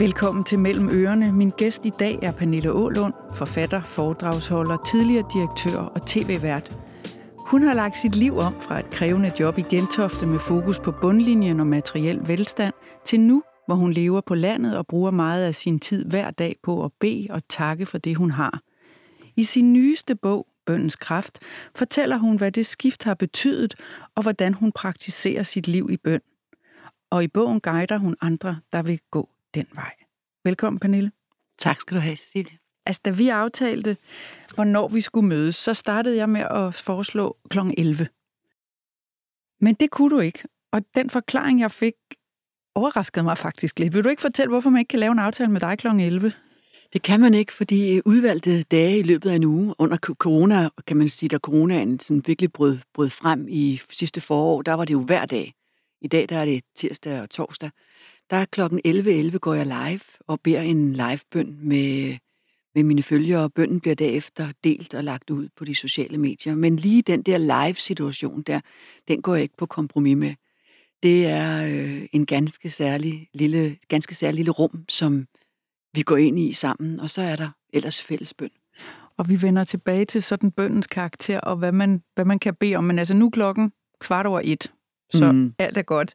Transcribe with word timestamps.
Velkommen 0.00 0.44
til 0.44 0.58
Mellem 0.58 0.88
Ørerne. 0.88 1.32
Min 1.32 1.50
gæst 1.50 1.86
i 1.86 1.90
dag 1.90 2.18
er 2.22 2.32
Pernille 2.32 2.72
Ålund, 2.72 3.14
forfatter, 3.34 3.82
foredragsholder, 3.84 4.76
tidligere 4.76 5.28
direktør 5.32 5.78
og 5.78 6.06
tv-vært. 6.06 6.78
Hun 7.38 7.62
har 7.62 7.74
lagt 7.74 7.98
sit 7.98 8.16
liv 8.16 8.36
om 8.36 8.60
fra 8.60 8.78
et 8.78 8.90
krævende 8.90 9.32
job 9.40 9.58
i 9.58 9.62
Gentofte 9.70 10.26
med 10.26 10.38
fokus 10.38 10.78
på 10.78 10.92
bundlinjen 11.00 11.60
og 11.60 11.66
materiel 11.66 12.28
velstand, 12.28 12.74
til 13.04 13.20
nu, 13.20 13.42
hvor 13.66 13.74
hun 13.74 13.92
lever 13.92 14.20
på 14.20 14.34
landet 14.34 14.76
og 14.76 14.86
bruger 14.86 15.10
meget 15.10 15.44
af 15.44 15.54
sin 15.54 15.78
tid 15.78 16.04
hver 16.04 16.30
dag 16.30 16.56
på 16.62 16.84
at 16.84 16.90
bede 17.00 17.26
og 17.30 17.48
takke 17.48 17.86
for 17.86 17.98
det, 17.98 18.16
hun 18.16 18.30
har. 18.30 18.60
I 19.36 19.44
sin 19.44 19.72
nyeste 19.72 20.14
bog, 20.14 20.46
Bøndens 20.66 20.96
Kraft, 20.96 21.38
fortæller 21.74 22.16
hun, 22.16 22.36
hvad 22.36 22.52
det 22.52 22.66
skift 22.66 23.04
har 23.04 23.14
betydet, 23.14 23.74
og 24.14 24.22
hvordan 24.22 24.54
hun 24.54 24.72
praktiserer 24.72 25.42
sit 25.42 25.68
liv 25.68 25.88
i 25.90 25.96
bøn. 25.96 26.20
Og 27.10 27.24
i 27.24 27.28
bogen 27.28 27.60
guider 27.60 27.98
hun 27.98 28.16
andre, 28.20 28.58
der 28.72 28.82
vil 28.82 29.00
gå 29.10 29.28
den 29.54 29.66
vej. 29.74 29.99
Velkommen, 30.44 30.80
Pernille. 30.80 31.12
Tak 31.58 31.80
skal 31.80 31.94
du 31.94 32.00
have, 32.00 32.16
Cecilie. 32.16 32.58
Altså, 32.86 33.00
da 33.04 33.10
vi 33.10 33.28
aftalte, 33.28 33.96
hvornår 34.54 34.88
vi 34.88 35.00
skulle 35.00 35.28
mødes, 35.28 35.56
så 35.56 35.74
startede 35.74 36.16
jeg 36.16 36.28
med 36.28 36.40
at 36.40 36.74
foreslå 36.74 37.36
kl. 37.50 37.58
11. 37.78 38.08
Men 39.60 39.74
det 39.74 39.90
kunne 39.90 40.16
du 40.16 40.20
ikke. 40.20 40.42
Og 40.72 40.82
den 40.94 41.10
forklaring, 41.10 41.60
jeg 41.60 41.70
fik, 41.70 41.94
overraskede 42.74 43.24
mig 43.24 43.38
faktisk 43.38 43.78
lidt. 43.78 43.94
Vil 43.94 44.04
du 44.04 44.08
ikke 44.08 44.22
fortælle, 44.22 44.50
hvorfor 44.50 44.70
man 44.70 44.78
ikke 44.78 44.88
kan 44.88 44.98
lave 44.98 45.12
en 45.12 45.18
aftale 45.18 45.50
med 45.50 45.60
dig 45.60 45.78
kl. 45.78 45.86
11? 45.86 46.32
Det 46.92 47.02
kan 47.02 47.20
man 47.20 47.34
ikke, 47.34 47.52
fordi 47.52 48.00
udvalgte 48.04 48.62
dage 48.62 48.98
i 48.98 49.02
løbet 49.02 49.30
af 49.30 49.34
en 49.34 49.44
uge 49.44 49.74
under 49.78 49.96
corona, 49.96 50.68
kan 50.86 50.96
man 50.96 51.08
sige, 51.08 51.28
da 51.28 51.38
coronaen 51.38 51.98
sådan 52.00 52.22
virkelig 52.26 52.52
brød, 52.52 52.78
brød 52.94 53.10
frem 53.10 53.46
i 53.48 53.80
sidste 53.90 54.20
forår, 54.20 54.62
der 54.62 54.74
var 54.74 54.84
det 54.84 54.92
jo 54.92 55.00
hver 55.00 55.26
dag. 55.26 55.54
I 56.00 56.08
dag 56.08 56.28
der 56.28 56.38
er 56.38 56.44
det 56.44 56.64
tirsdag 56.76 57.20
og 57.20 57.30
torsdag. 57.30 57.70
Der 58.30 58.36
er 58.36 58.44
klokken 58.44 58.80
11.11 58.86 59.38
går 59.38 59.54
jeg 59.54 59.66
live 59.66 60.00
og 60.26 60.40
beder 60.40 60.60
en 60.60 60.92
livebøn 60.92 61.58
med, 61.62 62.16
med 62.74 62.84
mine 62.84 63.02
følgere. 63.02 63.50
Bønnen 63.50 63.80
bliver 63.80 63.94
derefter 63.94 64.52
delt 64.64 64.94
og 64.94 65.04
lagt 65.04 65.30
ud 65.30 65.48
på 65.56 65.64
de 65.64 65.74
sociale 65.74 66.18
medier. 66.18 66.54
Men 66.54 66.76
lige 66.76 67.02
den 67.02 67.22
der 67.22 67.38
live-situation 67.38 68.42
der, 68.42 68.60
den 69.08 69.22
går 69.22 69.34
jeg 69.34 69.42
ikke 69.42 69.56
på 69.56 69.66
kompromis 69.66 70.16
med. 70.16 70.34
Det 71.02 71.26
er 71.26 71.64
øh, 71.64 72.06
en 72.12 72.26
ganske 72.26 72.70
særlig, 72.70 73.28
lille, 73.34 73.76
ganske 73.88 74.14
særlig 74.14 74.36
lille 74.36 74.50
rum, 74.50 74.84
som 74.88 75.26
vi 75.94 76.02
går 76.02 76.16
ind 76.16 76.38
i 76.38 76.52
sammen, 76.52 77.00
og 77.00 77.10
så 77.10 77.22
er 77.22 77.36
der 77.36 77.48
ellers 77.72 78.02
fælles 78.02 78.34
bøn. 78.34 78.50
Og 79.16 79.28
vi 79.28 79.42
vender 79.42 79.64
tilbage 79.64 80.04
til 80.04 80.22
sådan 80.22 80.50
bøndens 80.50 80.86
karakter, 80.86 81.40
og 81.40 81.56
hvad 81.56 81.72
man, 81.72 82.02
hvad 82.14 82.24
man 82.24 82.38
kan 82.38 82.54
bede 82.54 82.76
om. 82.76 82.84
Men 82.84 82.98
altså 82.98 83.14
nu 83.14 83.30
klokken 83.30 83.72
kvart 84.00 84.26
over 84.26 84.40
et, 84.44 84.72
så 85.12 85.32
mm. 85.32 85.54
alt 85.58 85.76
er 85.76 85.82
godt. 85.82 86.14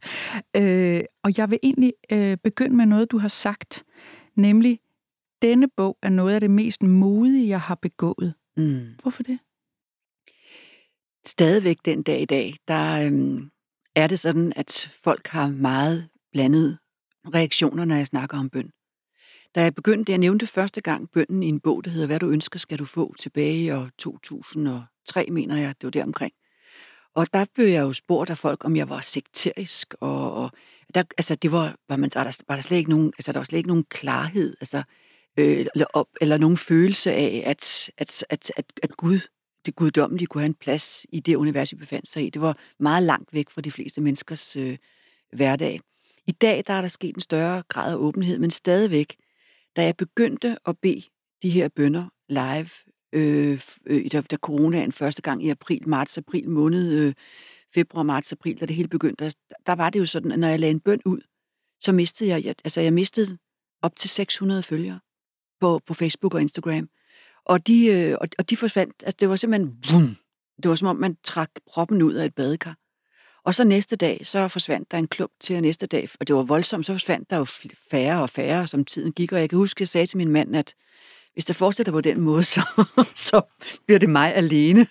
Øh, 0.55 1.01
og 1.23 1.37
jeg 1.37 1.49
vil 1.51 1.59
egentlig 1.63 1.93
øh, 2.11 2.37
begynde 2.43 2.75
med 2.75 2.85
noget, 2.85 3.11
du 3.11 3.17
har 3.17 3.27
sagt, 3.27 3.85
nemlig, 4.35 4.79
denne 5.41 5.67
bog 5.77 5.97
er 6.01 6.09
noget 6.09 6.33
af 6.33 6.39
det 6.39 6.51
mest 6.51 6.83
modige, 6.83 7.47
jeg 7.47 7.61
har 7.61 7.75
begået. 7.75 8.33
Mm. 8.57 8.95
Hvorfor 9.01 9.23
det? 9.23 9.39
Stadigvæk 11.25 11.77
den 11.85 12.03
dag 12.03 12.21
i 12.21 12.25
dag, 12.25 12.55
der 12.67 13.07
øhm, 13.07 13.51
er 13.95 14.07
det 14.07 14.19
sådan, 14.19 14.53
at 14.55 14.91
folk 15.03 15.27
har 15.27 15.47
meget 15.47 16.07
blandet 16.31 16.77
reaktioner, 17.33 17.85
når 17.85 17.95
jeg 17.95 18.07
snakker 18.07 18.37
om 18.37 18.49
bøn. 18.49 18.71
Da 19.55 19.63
jeg 19.63 19.75
begyndte, 19.75 20.11
jeg 20.11 20.19
nævnte 20.19 20.47
første 20.47 20.81
gang 20.81 21.11
bønden 21.11 21.43
i 21.43 21.47
en 21.47 21.59
bog, 21.59 21.85
der 21.85 21.91
hedder 21.91 22.07
Hvad 22.07 22.19
du 22.19 22.29
ønsker, 22.29 22.59
skal 22.59 22.79
du 22.79 22.85
få 22.85 23.15
tilbage 23.19 23.63
i 23.63 23.71
år 23.71 23.89
2003, 23.97 25.25
mener 25.31 25.57
jeg, 25.57 25.75
det 25.81 25.85
var 25.87 25.91
der 25.91 26.03
omkring. 26.03 26.33
Og 27.15 27.27
der 27.33 27.45
blev 27.53 27.67
jeg 27.67 27.81
jo 27.81 27.93
spurgt 27.93 28.29
af 28.29 28.37
folk, 28.37 28.65
om 28.65 28.75
jeg 28.75 28.89
var 28.89 29.01
sekterisk, 29.01 29.93
og, 29.99 30.33
og 30.33 30.51
der, 30.95 31.03
altså, 31.17 31.35
det 31.35 31.51
var, 31.51 31.75
var, 31.89 31.95
man, 31.95 32.11
var, 32.15 32.23
der, 32.23 32.43
var 32.47 32.55
der 32.55 32.63
slet 32.63 32.77
ikke 32.77 32.89
nogen, 32.89 33.13
altså, 33.17 33.31
der 33.31 33.39
var 33.39 33.45
slet 33.45 33.57
ikke 33.57 33.67
nogen 33.69 33.83
klarhed, 33.83 34.57
altså, 34.61 34.83
øh, 35.37 35.65
eller, 35.75 35.85
op, 35.93 36.07
eller 36.21 36.37
nogen 36.37 36.57
følelse 36.57 37.13
af, 37.13 37.43
at, 37.45 37.91
at, 37.97 38.25
at, 38.29 38.51
at, 38.57 38.65
at 38.83 38.97
Gud, 38.97 39.19
det 39.65 39.75
guddommelige, 39.75 40.27
kunne 40.27 40.41
have 40.41 40.45
en 40.45 40.53
plads 40.53 41.05
i 41.09 41.19
det 41.19 41.35
univers, 41.35 41.71
vi 41.71 41.77
befandt 41.77 42.07
sig 42.07 42.25
i. 42.25 42.29
Det 42.29 42.41
var 42.41 42.57
meget 42.79 43.03
langt 43.03 43.33
væk 43.33 43.49
fra 43.49 43.61
de 43.61 43.71
fleste 43.71 44.01
menneskers 44.01 44.55
øh, 44.55 44.77
hverdag. 45.33 45.79
I 46.27 46.31
dag 46.31 46.63
der 46.67 46.73
er 46.73 46.81
der 46.81 46.87
sket 46.87 47.15
en 47.15 47.21
større 47.21 47.63
grad 47.67 47.91
af 47.91 47.97
åbenhed, 47.97 48.39
men 48.39 48.49
stadigvæk, 48.49 49.15
da 49.75 49.83
jeg 49.83 49.97
begyndte 49.97 50.57
at 50.65 50.77
bede 50.81 51.03
de 51.43 51.49
her 51.49 51.69
bønder 51.75 52.05
live 52.29 52.69
øh, 53.15 53.61
øh, 53.85 54.11
da, 54.11 54.21
da 54.21 54.37
coronaen 54.37 54.91
første 54.91 55.21
gang 55.21 55.43
i 55.43 55.49
april, 55.49 55.89
marts, 55.89 56.17
april 56.17 56.49
måned, 56.49 56.99
øh, 56.99 57.13
februar, 57.73 58.03
marts, 58.03 58.31
april, 58.31 58.59
da 58.59 58.65
det 58.65 58.75
hele 58.75 58.87
begyndte, 58.87 59.25
der, 59.25 59.31
der 59.65 59.73
var 59.73 59.89
det 59.89 59.99
jo 59.99 60.05
sådan, 60.05 60.31
at 60.31 60.39
når 60.39 60.47
jeg 60.47 60.59
lagde 60.59 60.71
en 60.71 60.79
bøn 60.79 61.01
ud, 61.05 61.21
så 61.79 61.91
mistede 61.91 62.29
jeg, 62.29 62.45
jeg 62.45 62.55
altså 62.63 62.81
jeg 62.81 62.93
mistede 62.93 63.37
op 63.81 63.95
til 63.95 64.09
600 64.09 64.63
følgere 64.63 64.99
på, 65.61 65.79
på 65.85 65.93
Facebook 65.93 66.33
og 66.33 66.41
Instagram. 66.41 66.89
Og 67.45 67.67
de, 67.67 67.85
øh, 67.85 68.17
og, 68.21 68.27
og 68.37 68.49
de 68.49 68.57
forsvandt, 68.57 69.03
altså 69.03 69.17
det 69.19 69.29
var 69.29 69.35
simpelthen, 69.35 69.77
vum, 69.91 70.17
det 70.63 70.69
var 70.69 70.75
som 70.75 70.87
om 70.87 70.95
man 70.95 71.17
trak 71.23 71.49
proppen 71.67 72.01
ud 72.01 72.13
af 72.13 72.25
et 72.25 72.35
badekar. 72.35 72.77
Og 73.43 73.55
så 73.55 73.63
næste 73.63 73.95
dag, 73.95 74.21
så 74.23 74.47
forsvandt 74.47 74.91
der 74.91 74.97
en 74.97 75.07
klump 75.07 75.31
til, 75.39 75.61
næste 75.61 75.87
dag, 75.87 76.09
og 76.19 76.27
det 76.27 76.35
var 76.35 76.43
voldsomt, 76.43 76.85
så 76.85 76.93
forsvandt 76.93 77.29
der 77.29 77.37
jo 77.37 77.45
færre 77.91 78.21
og 78.21 78.29
færre, 78.29 78.67
som 78.67 78.85
tiden 78.85 79.11
gik. 79.11 79.31
Og 79.31 79.39
jeg 79.39 79.49
kan 79.49 79.57
huske, 79.57 79.77
at 79.77 79.81
jeg 79.81 79.87
sagde 79.87 80.07
til 80.07 80.17
min 80.17 80.29
mand, 80.29 80.55
at 80.55 80.75
hvis 81.35 81.45
det 81.45 81.55
fortsætter 81.55 81.91
på 81.91 82.01
den 82.01 82.21
måde, 82.21 82.43
så, 82.55 82.61
så 83.15 83.41
bliver 83.85 83.99
det 83.99 84.09
mig 84.09 84.35
alene 84.35 84.87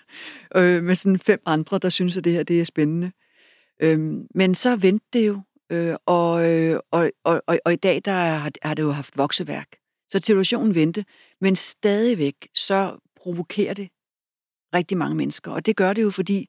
øh, 0.55 0.83
med 0.83 0.95
sådan 0.95 1.19
fem 1.19 1.41
andre, 1.45 1.77
der 1.77 1.89
synes, 1.89 2.17
at 2.17 2.23
det 2.23 2.33
her 2.33 2.43
det 2.43 2.61
er 2.61 2.65
spændende. 2.65 3.11
Øh, 3.81 3.99
men 4.35 4.55
så 4.55 4.75
vendte 4.75 5.05
det 5.13 5.27
jo, 5.27 5.41
øh, 5.71 5.95
og, 6.05 6.51
øh, 6.51 6.79
og, 6.91 7.11
og, 7.23 7.41
og, 7.47 7.59
og 7.65 7.73
i 7.73 7.75
dag 7.75 8.01
der 8.05 8.11
har, 8.11 8.51
har 8.61 8.73
det 8.73 8.83
jo 8.83 8.91
haft 8.91 9.17
vokseværk. 9.17 9.67
Så 10.09 10.19
situationen 10.19 10.75
vendte, 10.75 11.05
men 11.41 11.55
stadigvæk 11.55 12.35
så 12.55 12.97
provokerer 13.15 13.73
det 13.73 13.89
rigtig 14.73 14.97
mange 14.97 15.15
mennesker. 15.15 15.51
Og 15.51 15.65
det 15.65 15.75
gør 15.75 15.93
det 15.93 16.01
jo, 16.01 16.09
fordi 16.09 16.47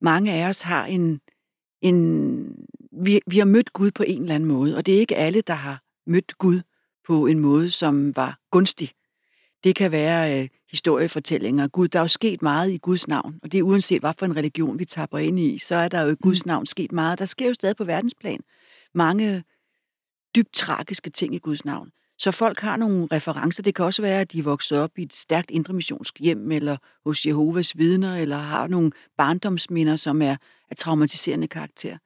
mange 0.00 0.32
af 0.32 0.48
os 0.48 0.62
har 0.62 0.86
en... 0.86 1.20
en 1.82 2.66
vi, 3.04 3.20
vi 3.26 3.38
har 3.38 3.44
mødt 3.44 3.72
Gud 3.72 3.90
på 3.90 4.02
en 4.06 4.22
eller 4.22 4.34
anden 4.34 4.48
måde, 4.48 4.76
og 4.76 4.86
det 4.86 4.94
er 4.94 4.98
ikke 4.98 5.16
alle, 5.16 5.40
der 5.40 5.54
har 5.54 5.82
mødt 6.06 6.38
Gud 6.38 6.60
på 7.06 7.26
en 7.26 7.38
måde, 7.38 7.70
som 7.70 8.16
var 8.16 8.38
gunstig. 8.50 8.90
Det 9.64 9.74
kan 9.74 9.92
være 9.92 10.42
øh, 10.42 10.48
historiefortællinger. 10.70 11.68
Gud, 11.68 11.88
der 11.88 11.98
er 11.98 12.02
jo 12.02 12.08
sket 12.08 12.42
meget 12.42 12.70
i 12.70 12.78
Guds 12.78 13.08
navn, 13.08 13.38
og 13.42 13.52
det 13.52 13.58
er 13.58 13.62
uanset, 13.62 14.00
hvad 14.00 14.12
for 14.18 14.26
en 14.26 14.36
religion 14.36 14.78
vi 14.78 14.84
tapper 14.84 15.18
ind 15.18 15.38
i, 15.38 15.58
så 15.58 15.74
er 15.74 15.88
der 15.88 16.00
jo 16.00 16.08
i 16.08 16.14
Guds 16.22 16.44
mm. 16.44 16.48
navn 16.48 16.66
sket 16.66 16.92
meget. 16.92 17.18
Der 17.18 17.24
sker 17.24 17.48
jo 17.48 17.54
stadig 17.54 17.76
på 17.76 17.84
verdensplan 17.84 18.40
mange 18.94 19.44
dybt 20.36 20.52
tragiske 20.52 21.10
ting 21.10 21.34
i 21.34 21.38
Guds 21.38 21.64
navn. 21.64 21.90
Så 22.18 22.30
folk 22.30 22.60
har 22.60 22.76
nogle 22.76 23.08
referencer. 23.12 23.62
Det 23.62 23.74
kan 23.74 23.84
også 23.84 24.02
være, 24.02 24.20
at 24.20 24.32
de 24.32 24.38
er 24.38 24.42
vokset 24.42 24.78
op 24.78 24.90
i 24.98 25.02
et 25.02 25.14
stærkt 25.14 25.50
indremissionsk 25.50 26.18
hjem, 26.20 26.52
eller 26.52 26.76
hos 27.04 27.26
Jehovas 27.26 27.78
vidner, 27.78 28.16
eller 28.16 28.36
har 28.36 28.66
nogle 28.66 28.92
barndomsminder, 29.16 29.96
som 29.96 30.22
er 30.22 30.36
af 30.70 30.76
traumatiserende 30.76 31.48
karakter. 31.48 31.98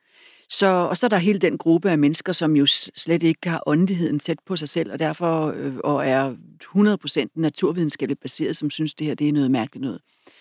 Så, 0.48 0.66
og 0.66 0.96
så 0.96 1.06
er 1.06 1.08
der 1.08 1.16
hele 1.16 1.38
den 1.38 1.58
gruppe 1.58 1.90
af 1.90 1.98
mennesker, 1.98 2.32
som 2.32 2.56
jo 2.56 2.66
slet 2.96 3.22
ikke 3.22 3.48
har 3.48 3.62
åndeligheden 3.66 4.18
tæt 4.18 4.38
på 4.46 4.56
sig 4.56 4.68
selv, 4.68 4.92
og 4.92 4.98
derfor 4.98 5.54
øh, 5.56 5.74
og 5.84 6.06
er 6.06 6.34
100% 6.76 7.26
naturvidenskabeligt 7.34 8.20
baseret, 8.20 8.56
som 8.56 8.70
synes, 8.70 8.94
det 8.94 9.06
her 9.06 9.14
det 9.14 9.28
er 9.28 9.32
noget 9.32 9.50
mærkeligt 9.50 9.82
noget. 9.82 10.00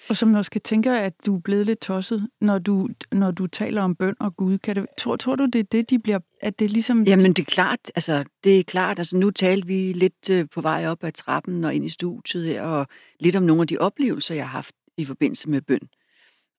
Og 0.10 0.18
som 0.18 0.34
også 0.34 0.52
kan 0.52 0.62
tænke, 0.62 0.92
at 0.92 1.14
du 1.26 1.36
er 1.36 1.40
blevet 1.40 1.66
lidt 1.66 1.80
tosset, 1.80 2.28
når 2.42 2.60
du, 2.60 2.90
når 3.12 3.32
du 3.32 3.48
taler 3.48 3.82
om 3.82 3.96
bøn 3.96 4.16
og 4.20 4.36
Gud. 4.36 4.58
Kan 4.58 4.76
det, 4.76 4.86
tror, 4.98 5.16
tror 5.16 5.36
du, 5.36 5.46
det 5.46 5.60
er 5.60 5.64
det, 5.64 5.90
de 5.90 6.00
bliver... 6.00 6.20
At 6.42 6.60
det 6.60 6.72
ligesom... 6.72 7.04
Jamen, 7.04 7.34
det 7.34 7.40
er 7.40 7.46
klart. 7.46 7.80
Altså, 7.96 8.24
det 8.44 8.60
er 8.60 8.64
klart. 8.64 9.00
Altså, 9.00 9.18
nu 9.18 9.32
talte 9.32 9.68
vi 9.68 9.94
lidt 9.94 10.30
øh, 10.32 10.46
på 10.54 10.62
vej 10.62 10.88
op 10.88 11.04
ad 11.04 11.12
trappen 11.12 11.64
og 11.64 11.76
ind 11.76 11.86
i 11.86 11.90
studiet 11.90 12.46
her, 12.46 12.62
og 12.62 12.88
lidt 13.20 13.36
om 13.36 13.44
nogle 13.44 13.62
af 13.62 13.68
de 13.68 13.78
oplevelser, 13.78 14.36
jeg 14.36 14.44
har 14.44 14.52
haft 14.52 14.76
i 14.98 15.06
forbindelse 15.06 15.50
med 15.50 15.62
bøn. 15.62 15.80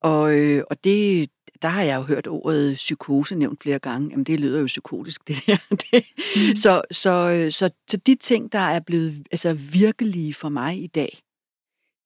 Og, 0.06 0.38
øh, 0.38 0.64
og 0.70 0.84
det, 0.84 1.30
der 1.62 1.68
har 1.68 1.82
jeg 1.82 1.96
jo 1.96 2.02
hørt 2.02 2.26
ordet 2.26 2.74
psykose 2.74 3.34
nævnt 3.34 3.62
flere 3.62 3.78
gange. 3.78 4.10
Jamen, 4.10 4.24
det 4.24 4.40
lyder 4.40 4.60
jo 4.60 4.66
psykotisk, 4.66 5.28
det 5.28 5.36
der. 5.47 5.56
Det. 5.91 6.06
Mm. 6.36 6.56
Så, 6.56 6.82
så, 6.91 7.10
øh, 7.10 7.53
så, 7.53 7.70
så 7.91 7.97
de 7.97 8.14
ting, 8.14 8.53
der 8.53 8.58
er 8.58 8.80
blevet 8.80 9.26
altså, 9.30 9.53
virkelige 9.54 10.34
for 10.34 10.48
mig 10.48 10.82
i 10.82 10.86
dag, 10.86 11.18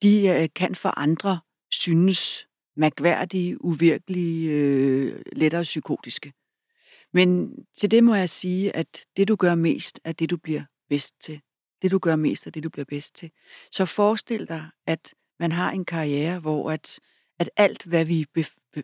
de 0.03 0.29
øh, 0.29 0.49
kan 0.55 0.75
for 0.75 0.99
andre 0.99 1.41
synes 1.71 2.47
mærkværdige, 2.77 3.65
uvirkelige, 3.65 4.51
øh, 4.51 5.23
lettere 5.33 5.63
psykotiske. 5.63 6.33
Men 7.13 7.55
til 7.79 7.91
det 7.91 8.05
må 8.05 8.15
jeg 8.15 8.29
sige, 8.29 8.77
at 8.77 9.05
det 9.17 9.29
du 9.29 9.37
gør 9.37 9.55
mest, 9.55 10.01
er 10.05 10.13
det 10.13 10.31
du 10.31 10.37
bliver 10.37 10.63
bedst 10.89 11.15
til. 11.21 11.41
Det 11.83 11.91
du 11.91 11.99
gør 11.99 12.17
mest, 12.17 12.47
er 12.47 12.51
det 12.51 12.65
du 12.65 12.69
bliver 12.69 12.87
bedst 12.89 13.15
til. 13.15 13.31
Så 13.73 13.85
forestil 13.85 14.49
dig, 14.49 14.67
at 14.87 15.15
man 15.41 15.53
har 15.53 15.71
en 15.71 15.85
karriere, 15.85 16.39
hvor 16.39 16.71
at 16.71 17.01
at 17.41 17.51
alt, 17.57 17.85
hvad 17.85 18.05
vi 18.05 18.27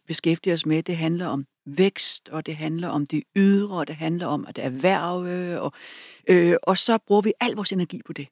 beskæftiger 0.06 0.54
os 0.54 0.66
med, 0.66 0.82
det 0.82 0.96
handler 0.96 1.26
om 1.26 1.46
vækst, 1.66 2.28
og 2.28 2.46
det 2.46 2.56
handler 2.56 2.88
om 2.88 3.06
det 3.06 3.22
ydre, 3.36 3.78
og 3.78 3.88
det 3.88 3.96
handler 3.96 4.26
om 4.26 4.46
at 4.48 4.58
erhverve, 4.58 5.52
øh, 5.54 5.62
og, 5.62 5.72
øh, 6.28 6.56
og 6.62 6.78
så 6.78 6.98
bruger 7.06 7.22
vi 7.22 7.32
al 7.40 7.52
vores 7.52 7.72
energi 7.72 8.00
på 8.06 8.12
det. 8.12 8.28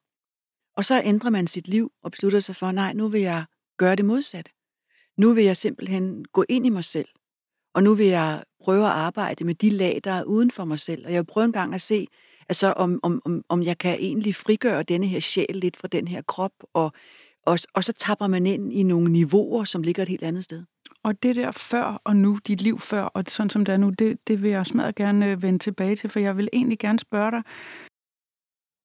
Og 0.76 0.84
så 0.84 1.02
ændrer 1.04 1.30
man 1.30 1.46
sit 1.46 1.68
liv 1.68 1.92
og 2.02 2.10
beslutter 2.10 2.40
sig 2.40 2.56
for, 2.56 2.72
nej, 2.72 2.92
nu 2.92 3.08
vil 3.08 3.20
jeg 3.20 3.44
gøre 3.76 3.96
det 3.96 4.04
modsatte. 4.04 4.50
Nu 5.18 5.32
vil 5.32 5.44
jeg 5.44 5.56
simpelthen 5.56 6.24
gå 6.24 6.44
ind 6.48 6.66
i 6.66 6.68
mig 6.68 6.84
selv, 6.84 7.08
og 7.74 7.82
nu 7.82 7.94
vil 7.94 8.06
jeg 8.06 8.44
prøve 8.60 8.84
at 8.84 8.92
arbejde 8.92 9.44
med 9.44 9.54
de 9.54 9.70
lag, 9.70 10.00
der 10.04 10.10
er 10.10 10.24
uden 10.24 10.50
for 10.50 10.64
mig 10.64 10.78
selv. 10.80 11.06
Og 11.06 11.12
jeg 11.12 11.18
vil 11.18 11.32
prøve 11.32 11.44
en 11.44 11.52
gang 11.52 11.74
at 11.74 11.80
se, 11.80 12.06
Altså 12.48 12.72
om, 12.72 13.00
om, 13.02 13.22
om, 13.24 13.44
om 13.48 13.62
jeg 13.62 13.78
kan 13.78 13.98
egentlig 14.00 14.34
frigøre 14.34 14.82
denne 14.82 15.06
her 15.06 15.20
sjæl 15.20 15.46
lidt 15.54 15.76
fra 15.76 15.88
den 15.88 16.08
her 16.08 16.22
krop, 16.22 16.52
og, 16.72 16.92
og, 17.46 17.58
og 17.74 17.84
så 17.84 17.92
tapper 17.92 18.26
man 18.26 18.46
ind 18.46 18.72
i 18.72 18.82
nogle 18.82 19.12
niveauer, 19.12 19.64
som 19.64 19.82
ligger 19.82 20.02
et 20.02 20.08
helt 20.08 20.22
andet 20.22 20.44
sted. 20.44 20.64
Og 21.02 21.22
det 21.22 21.36
der 21.36 21.50
før 21.52 22.00
og 22.04 22.16
nu, 22.16 22.38
dit 22.46 22.62
liv 22.62 22.78
før, 22.78 23.02
og 23.02 23.24
sådan 23.28 23.50
som 23.50 23.64
det 23.64 23.72
er 23.72 23.76
nu, 23.76 23.90
det, 23.90 24.28
det 24.28 24.42
vil 24.42 24.50
jeg 24.50 24.66
smadret 24.66 24.94
gerne 24.94 25.30
øh, 25.30 25.42
vende 25.42 25.58
tilbage 25.58 25.96
til, 25.96 26.10
for 26.10 26.20
jeg 26.20 26.36
vil 26.36 26.48
egentlig 26.52 26.78
gerne 26.78 26.98
spørge 26.98 27.30
dig, 27.30 27.42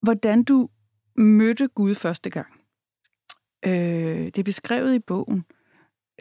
hvordan 0.02 0.42
du 0.42 0.68
mødte 1.16 1.68
Gud 1.68 1.94
første 1.94 2.30
gang. 2.30 2.60
Øh, 3.66 4.24
det 4.24 4.38
er 4.38 4.42
beskrevet 4.44 4.94
i 4.94 4.98
bogen 4.98 5.44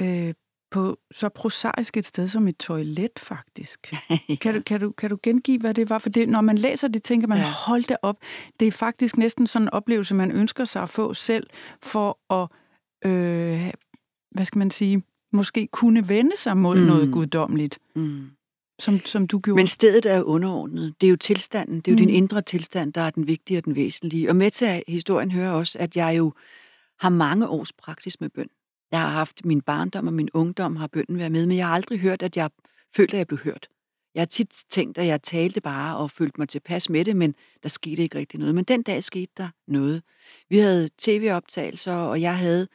øh, 0.01 0.33
på 0.71 0.97
så 1.11 1.29
prosaisk 1.29 1.97
et 1.97 2.05
sted 2.05 2.27
som 2.27 2.47
et 2.47 2.57
toilet, 2.57 3.19
faktisk. 3.19 3.93
ja. 4.29 4.35
kan, 4.35 4.53
du, 4.53 4.61
kan, 4.61 4.79
du, 4.79 4.91
kan 4.91 5.09
du 5.09 5.17
gengive, 5.23 5.59
hvad 5.59 5.73
det 5.73 5.89
var? 5.89 5.97
For 5.97 6.09
det, 6.09 6.29
når 6.29 6.41
man 6.41 6.57
læser 6.57 6.87
det, 6.87 7.03
tænker 7.03 7.27
man, 7.27 7.37
ja. 7.37 7.43
hold 7.43 7.83
det 7.83 7.97
op. 8.01 8.17
Det 8.59 8.67
er 8.67 8.71
faktisk 8.71 9.17
næsten 9.17 9.47
sådan 9.47 9.65
en 9.65 9.69
oplevelse, 9.69 10.15
man 10.15 10.31
ønsker 10.31 10.65
sig 10.65 10.81
at 10.81 10.89
få 10.89 11.13
selv, 11.13 11.47
for 11.83 12.33
at, 12.33 12.47
øh, 13.11 13.73
hvad 14.31 14.45
skal 14.45 14.59
man 14.59 14.71
sige, 14.71 15.03
måske 15.33 15.67
kunne 15.67 16.09
vende 16.09 16.37
sig 16.37 16.57
mod 16.57 16.79
mm. 16.79 16.85
noget 16.85 17.11
guddommeligt. 17.11 17.79
Mm. 17.95 18.29
Som, 18.79 18.99
som 18.99 19.27
du 19.27 19.39
gjorde. 19.39 19.55
Men 19.55 19.67
stedet 19.67 20.05
er 20.05 20.23
underordnet. 20.23 20.93
Det 21.01 21.07
er 21.07 21.11
jo 21.11 21.15
tilstanden. 21.15 21.75
Det 21.75 21.87
er 21.87 21.91
jo 21.91 21.95
mm. 21.95 22.07
din 22.07 22.09
indre 22.09 22.41
tilstand, 22.41 22.93
der 22.93 23.01
er 23.01 23.09
den 23.09 23.27
vigtige 23.27 23.57
og 23.57 23.65
den 23.65 23.75
væsentlige. 23.75 24.29
Og 24.29 24.35
med 24.35 24.51
til 24.51 24.83
historien 24.87 25.31
hører 25.31 25.51
også, 25.51 25.79
at 25.79 25.97
jeg 25.97 26.17
jo 26.17 26.33
har 26.99 27.09
mange 27.09 27.47
års 27.47 27.73
praksis 27.73 28.21
med 28.21 28.29
bøn. 28.29 28.49
Jeg 28.91 29.01
har 29.01 29.09
haft 29.09 29.45
min 29.45 29.61
barndom 29.61 30.07
og 30.07 30.13
min 30.13 30.29
ungdom, 30.33 30.75
har 30.75 30.87
bønden 30.87 31.17
været 31.17 31.31
med, 31.31 31.45
men 31.45 31.57
jeg 31.57 31.67
har 31.67 31.73
aldrig 31.73 31.99
hørt, 31.99 32.21
at 32.21 32.37
jeg 32.37 32.49
følte, 32.95 33.13
at 33.13 33.17
jeg 33.17 33.27
blev 33.27 33.39
hørt. 33.39 33.67
Jeg 34.15 34.21
har 34.21 34.25
tit 34.25 34.63
tænkt, 34.69 34.97
at 34.97 35.07
jeg 35.07 35.23
talte 35.23 35.61
bare 35.61 35.97
og 35.97 36.11
følte 36.11 36.35
mig 36.37 36.49
tilpas 36.49 36.89
med 36.89 37.05
det, 37.05 37.15
men 37.15 37.35
der 37.63 37.69
skete 37.69 38.01
ikke 38.01 38.17
rigtig 38.17 38.39
noget. 38.39 38.55
Men 38.55 38.63
den 38.63 38.83
dag 38.83 39.03
skete 39.03 39.31
der 39.37 39.49
noget. 39.67 40.03
Vi 40.49 40.57
havde 40.57 40.89
tv-optagelser, 40.97 41.93
og 41.93 42.21
jeg 42.21 42.37
havde 42.37 42.67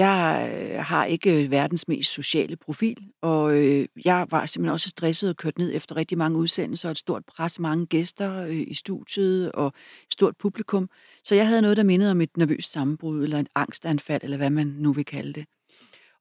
jeg 0.00 0.52
øh, 0.54 0.84
har 0.84 1.04
ikke 1.04 1.44
øh, 1.44 1.50
verdens 1.50 1.88
mest 1.88 2.12
sociale 2.12 2.56
profil, 2.56 2.96
og 3.22 3.56
øh, 3.56 3.88
jeg 4.04 4.26
var 4.30 4.46
simpelthen 4.46 4.72
også 4.72 4.88
stresset 4.88 5.30
og 5.30 5.36
kørt 5.36 5.58
ned 5.58 5.74
efter 5.74 5.96
rigtig 5.96 6.18
mange 6.18 6.38
udsendelser, 6.38 6.88
og 6.88 6.90
et 6.90 6.98
stort 6.98 7.22
pres, 7.24 7.58
mange 7.58 7.86
gæster 7.86 8.46
i 8.46 8.74
studiet 8.74 9.52
og 9.52 9.66
et 9.66 10.12
stort 10.12 10.36
publikum. 10.36 10.88
Så 11.24 11.34
jeg 11.34 11.46
havde 11.46 11.62
noget, 11.62 11.76
der 11.76 11.82
mindede 11.82 12.10
om 12.10 12.20
et 12.20 12.36
nervøst 12.36 12.72
sammenbrud, 12.72 13.22
eller 13.22 13.38
et 13.38 13.48
angstanfald, 13.54 14.22
eller 14.24 14.36
hvad 14.36 14.50
man 14.50 14.66
nu 14.66 14.92
vil 14.92 15.04
kalde 15.04 15.32
det. 15.32 15.44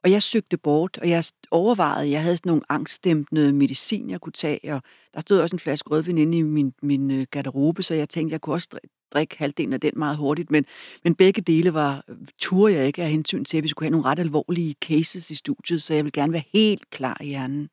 Og 0.04 0.12
jeg 0.12 0.24
søgte 0.24 0.58
bort, 0.58 0.98
og 0.98 1.10
jeg 1.10 1.24
overvejede, 1.52 2.12
jeg 2.12 2.22
havde 2.22 2.38
sådan 2.38 2.50
nogle 2.50 2.64
angstdæmpende 2.70 3.54
medicin, 3.54 4.10
jeg 4.10 4.22
kunne 4.22 4.34
tage, 4.34 4.74
og 4.74 4.82
der 5.14 5.22
stod 5.22 5.40
også 5.40 5.56
en 5.56 5.60
flaske 5.60 5.90
rødvin 5.90 6.18
inde 6.18 6.38
i 6.38 6.42
min, 6.42 6.74
min 6.82 7.28
garderobe, 7.32 7.84
så 7.84 7.94
jeg 7.94 8.10
tænkte, 8.10 8.34
jeg 8.34 8.42
kunne 8.42 8.56
også 8.56 8.70
drikke 9.14 9.38
halvdelen 9.38 9.74
af 9.74 9.80
den 9.80 9.94
meget 9.96 10.18
hurtigt, 10.18 10.52
men, 10.52 10.66
men 11.04 11.16
begge 11.16 11.42
dele 11.42 11.74
var, 11.74 12.06
turde 12.40 12.74
jeg 12.74 12.88
ikke 12.88 13.04
af 13.04 13.10
hensyn 13.10 13.46
til, 13.46 13.58
at 13.58 13.64
vi 13.64 13.68
skulle 13.68 13.86
have 13.86 13.92
nogle 13.92 14.06
ret 14.06 14.20
alvorlige 14.20 14.76
cases 14.82 15.32
i 15.32 15.36
studiet, 15.36 15.82
så 15.82 15.94
jeg 15.94 16.04
vil 16.04 16.12
gerne 16.12 16.34
være 16.34 16.44
helt 16.54 16.90
klar 16.90 17.18
i 17.22 17.26
hjernen. 17.26 17.70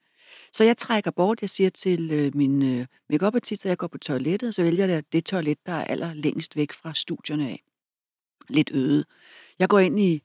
Så 0.53 0.65
jeg 0.65 0.77
trækker 0.77 1.11
bort, 1.11 1.41
jeg 1.41 1.51
siger 1.51 1.71
til 1.71 2.11
øh, 2.11 2.37
min 2.37 2.63
øh, 2.63 2.87
make 3.11 3.27
artist 3.27 3.67
at 3.67 3.69
jeg 3.69 3.79
går 3.79 3.87
på 3.87 3.99
toilettet, 3.99 4.49
og 4.49 4.55
så 4.55 4.63
vælger 4.63 4.87
jeg 4.87 5.13
det 5.13 5.25
toilet, 5.25 5.59
der 5.67 5.73
er 5.73 5.85
aller 5.85 6.15
længst 6.15 6.57
væk 6.57 6.73
fra 6.73 6.95
studierne 6.95 7.49
af. 7.49 7.63
Lidt 8.49 8.71
øde. 8.75 9.05
Jeg 9.59 9.69
går 9.69 9.79
ind 9.79 10.01
i, 10.01 10.23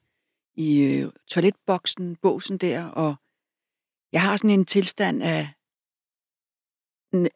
i 0.54 0.82
øh, 0.82 1.12
toiletboksen, 1.26 2.16
båsen 2.16 2.58
der, 2.58 2.84
og 2.84 3.14
jeg 4.12 4.22
har 4.22 4.36
sådan 4.36 4.50
en 4.50 4.64
tilstand 4.64 5.22
af 5.22 5.48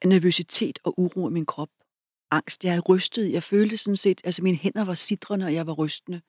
nervøsitet 0.04 0.78
og 0.84 0.98
uro 0.98 1.28
i 1.28 1.32
min 1.32 1.46
krop 1.46 1.68
angst. 2.30 2.64
Jeg 2.64 2.88
rystede. 2.88 3.32
Jeg 3.32 3.42
følte 3.42 3.76
sådan 3.76 3.96
set, 3.96 4.20
altså 4.24 4.42
mine 4.42 4.56
hænder 4.56 4.84
var 4.84 4.94
sidrende, 4.94 5.46
og 5.46 5.54
jeg 5.54 5.66
var 5.66 5.72
rystende. 5.72 6.20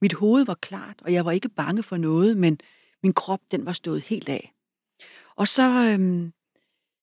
Mit 0.00 0.12
hoved 0.12 0.44
var 0.44 0.54
klart, 0.54 1.02
og 1.02 1.12
jeg 1.12 1.24
var 1.24 1.32
ikke 1.32 1.48
bange 1.48 1.82
for 1.82 1.96
noget, 1.96 2.36
men 2.36 2.60
min 3.02 3.12
krop, 3.12 3.40
den 3.50 3.66
var 3.66 3.72
stået 3.72 4.02
helt 4.02 4.28
af. 4.28 4.52
Og 5.36 5.48
så, 5.48 5.92
øhm, 5.92 6.32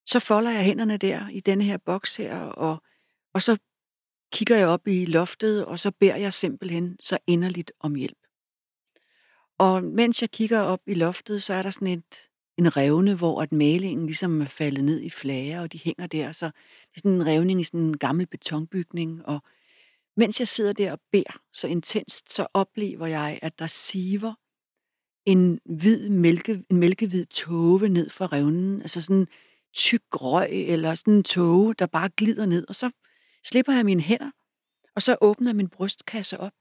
så 0.05 0.19
folder 0.19 0.51
jeg 0.51 0.63
hænderne 0.63 0.97
der 0.97 1.29
i 1.29 1.39
denne 1.39 1.63
her 1.63 1.77
boks 1.77 2.15
her, 2.15 2.39
og, 2.39 2.81
og 3.33 3.41
så 3.41 3.57
kigger 4.33 4.55
jeg 4.55 4.67
op 4.67 4.87
i 4.87 5.05
loftet, 5.05 5.65
og 5.65 5.79
så 5.79 5.91
beder 5.91 6.15
jeg 6.15 6.33
simpelthen 6.33 6.97
så 6.99 7.17
inderligt 7.27 7.71
om 7.79 7.95
hjælp. 7.95 8.17
Og 9.57 9.83
mens 9.83 10.21
jeg 10.21 10.31
kigger 10.31 10.59
op 10.59 10.79
i 10.87 10.93
loftet, 10.93 11.43
så 11.43 11.53
er 11.53 11.61
der 11.61 11.69
sådan 11.69 11.87
et, 11.87 12.29
en 12.57 12.77
revne, 12.77 13.15
hvor 13.15 13.41
at 13.41 13.51
malingen 13.51 14.05
ligesom 14.05 14.41
er 14.41 14.45
faldet 14.45 14.83
ned 14.83 15.01
i 15.01 15.09
flager, 15.09 15.61
og 15.61 15.73
de 15.73 15.77
hænger 15.77 16.07
der. 16.07 16.31
Så 16.31 16.45
det 16.45 16.95
er 16.95 16.99
sådan 16.99 17.11
en 17.11 17.25
revning 17.25 17.61
i 17.61 17.63
sådan 17.63 17.79
en 17.79 17.97
gammel 17.97 18.27
betonbygning. 18.27 19.25
Og 19.25 19.39
mens 20.17 20.39
jeg 20.39 20.47
sidder 20.47 20.73
der 20.73 20.91
og 20.91 20.99
beder 21.11 21.41
så 21.53 21.67
intenst, 21.67 22.33
så 22.33 22.47
oplever 22.53 23.05
jeg, 23.05 23.39
at 23.41 23.59
der 23.59 23.67
siver 23.67 24.33
en 25.25 25.59
hvid 25.65 26.09
mælke, 26.09 26.63
en 26.69 26.77
mælkehvid 26.77 27.25
tåge 27.25 27.89
ned 27.89 28.09
fra 28.09 28.25
revnen. 28.25 28.81
Altså 28.81 29.01
sådan 29.01 29.15
en 29.15 29.27
tyk 29.73 30.03
røg, 30.11 30.49
eller 30.51 30.95
sådan 30.95 31.13
en 31.13 31.23
tåge, 31.23 31.73
der 31.73 31.85
bare 31.85 32.09
glider 32.09 32.45
ned. 32.45 32.65
Og 32.67 32.75
så 32.75 32.91
slipper 33.45 33.73
jeg 33.73 33.85
mine 33.85 34.01
hænder, 34.01 34.31
og 34.95 35.01
så 35.01 35.17
åbner 35.21 35.53
min 35.53 35.69
brystkasse 35.69 36.39
op. 36.39 36.53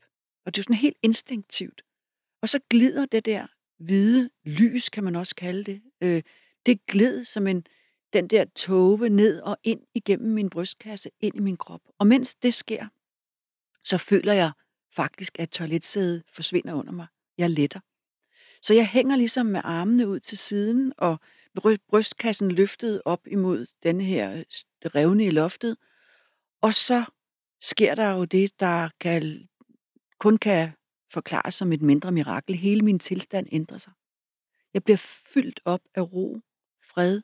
Og 0.46 0.54
det 0.54 0.60
er 0.60 0.62
sådan 0.62 0.76
helt 0.76 0.96
instinktivt. 1.02 1.82
Og 2.42 2.48
så 2.48 2.60
glider 2.70 3.06
det 3.06 3.24
der 3.24 3.46
hvide 3.84 4.30
lys, 4.44 4.88
kan 4.88 5.04
man 5.04 5.16
også 5.16 5.34
kalde 5.34 5.64
det. 5.64 5.82
Øh, 6.00 6.22
det 6.66 6.86
gled 6.86 7.24
som 7.24 7.46
en, 7.46 7.66
den 8.12 8.28
der 8.28 8.44
tåge 8.44 9.08
ned 9.08 9.40
og 9.40 9.56
ind 9.64 9.80
igennem 9.94 10.32
min 10.32 10.50
brystkasse, 10.50 11.10
ind 11.20 11.36
i 11.36 11.40
min 11.40 11.56
krop. 11.56 11.80
Og 11.98 12.06
mens 12.06 12.34
det 12.34 12.54
sker, 12.54 12.86
så 13.84 13.98
føler 13.98 14.32
jeg 14.32 14.52
faktisk, 14.94 15.38
at 15.38 15.50
toiletsædet 15.50 16.22
forsvinder 16.32 16.74
under 16.74 16.92
mig. 16.92 17.06
Jeg 17.38 17.50
letter. 17.50 17.80
Så 18.62 18.74
jeg 18.74 18.88
hænger 18.88 19.16
ligesom 19.16 19.46
med 19.46 19.60
armene 19.64 20.08
ud 20.08 20.20
til 20.20 20.38
siden, 20.38 20.92
og 20.98 21.20
brystkassen 21.88 22.52
løftet 22.52 23.02
op 23.04 23.26
imod 23.26 23.66
den 23.82 24.00
her 24.00 24.44
revne 24.84 25.26
i 25.26 25.30
loftet. 25.30 25.76
Og 26.60 26.74
så 26.74 27.04
sker 27.60 27.94
der 27.94 28.10
jo 28.10 28.24
det, 28.24 28.60
der 28.60 28.88
kan, 29.00 29.48
kun 30.18 30.36
kan 30.36 30.72
forklares 31.12 31.54
som 31.54 31.72
et 31.72 31.82
mindre 31.82 32.12
mirakel. 32.12 32.56
Hele 32.56 32.82
min 32.82 32.98
tilstand 32.98 33.46
ændrer 33.52 33.78
sig. 33.78 33.92
Jeg 34.74 34.84
bliver 34.84 34.96
fyldt 35.34 35.60
op 35.64 35.80
af 35.94 36.12
ro, 36.12 36.40
fred, 36.84 37.22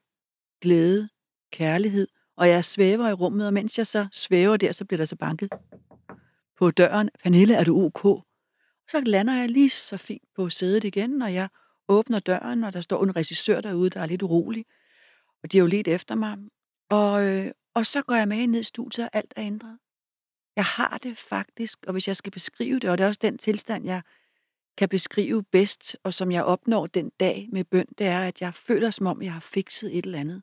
glæde, 0.60 1.08
kærlighed, 1.52 2.08
og 2.36 2.48
jeg 2.48 2.64
svæver 2.64 3.08
i 3.08 3.12
rummet, 3.12 3.46
og 3.46 3.52
mens 3.52 3.78
jeg 3.78 3.86
så 3.86 4.06
svæver 4.12 4.56
der, 4.56 4.72
så 4.72 4.84
bliver 4.84 4.98
der 4.98 5.04
så 5.04 5.16
banket 5.16 5.48
på 6.58 6.70
døren. 6.70 7.10
Pernille, 7.22 7.54
er 7.54 7.64
du 7.64 7.84
ok? 7.84 8.24
Så 8.90 9.00
lander 9.00 9.34
jeg 9.34 9.48
lige 9.48 9.70
så 9.70 9.96
fint 9.96 10.28
på 10.36 10.48
sædet 10.48 10.84
igen, 10.84 11.22
og 11.22 11.34
jeg 11.34 11.48
åbner 11.88 12.18
døren, 12.18 12.64
og 12.64 12.72
der 12.72 12.80
står 12.80 13.04
en 13.04 13.16
regissør 13.16 13.60
derude, 13.60 13.90
der 13.90 14.00
er 14.00 14.06
lidt 14.06 14.22
urolig. 14.22 14.64
Og 15.42 15.52
de 15.52 15.56
er 15.56 15.60
jo 15.60 15.66
lidt 15.66 15.88
efter 15.88 16.14
mig. 16.14 16.38
Og, 16.90 17.24
øh, 17.26 17.50
og 17.74 17.86
så 17.86 18.02
går 18.02 18.14
jeg 18.14 18.28
med 18.28 18.46
ned 18.46 18.60
i 18.60 18.62
studiet, 18.62 19.04
og 19.04 19.10
alt 19.12 19.32
er 19.36 19.42
ændret. 19.42 19.78
Jeg 20.58 20.66
har 20.66 20.98
det 21.02 21.18
faktisk, 21.18 21.78
og 21.86 21.92
hvis 21.92 22.08
jeg 22.08 22.16
skal 22.16 22.32
beskrive 22.32 22.78
det, 22.78 22.90
og 22.90 22.98
det 22.98 23.04
er 23.04 23.08
også 23.08 23.20
den 23.22 23.38
tilstand, 23.38 23.84
jeg 23.84 24.02
kan 24.76 24.88
beskrive 24.88 25.42
bedst, 25.42 25.96
og 26.04 26.14
som 26.14 26.32
jeg 26.32 26.44
opnår 26.44 26.86
den 26.86 27.10
dag 27.20 27.48
med 27.52 27.64
bøn, 27.64 27.86
det 27.98 28.06
er, 28.06 28.20
at 28.20 28.40
jeg 28.40 28.54
føler, 28.54 28.90
som 28.90 29.06
om 29.06 29.22
jeg 29.22 29.32
har 29.32 29.40
fikset 29.40 29.98
et 29.98 30.04
eller 30.04 30.18
andet. 30.18 30.42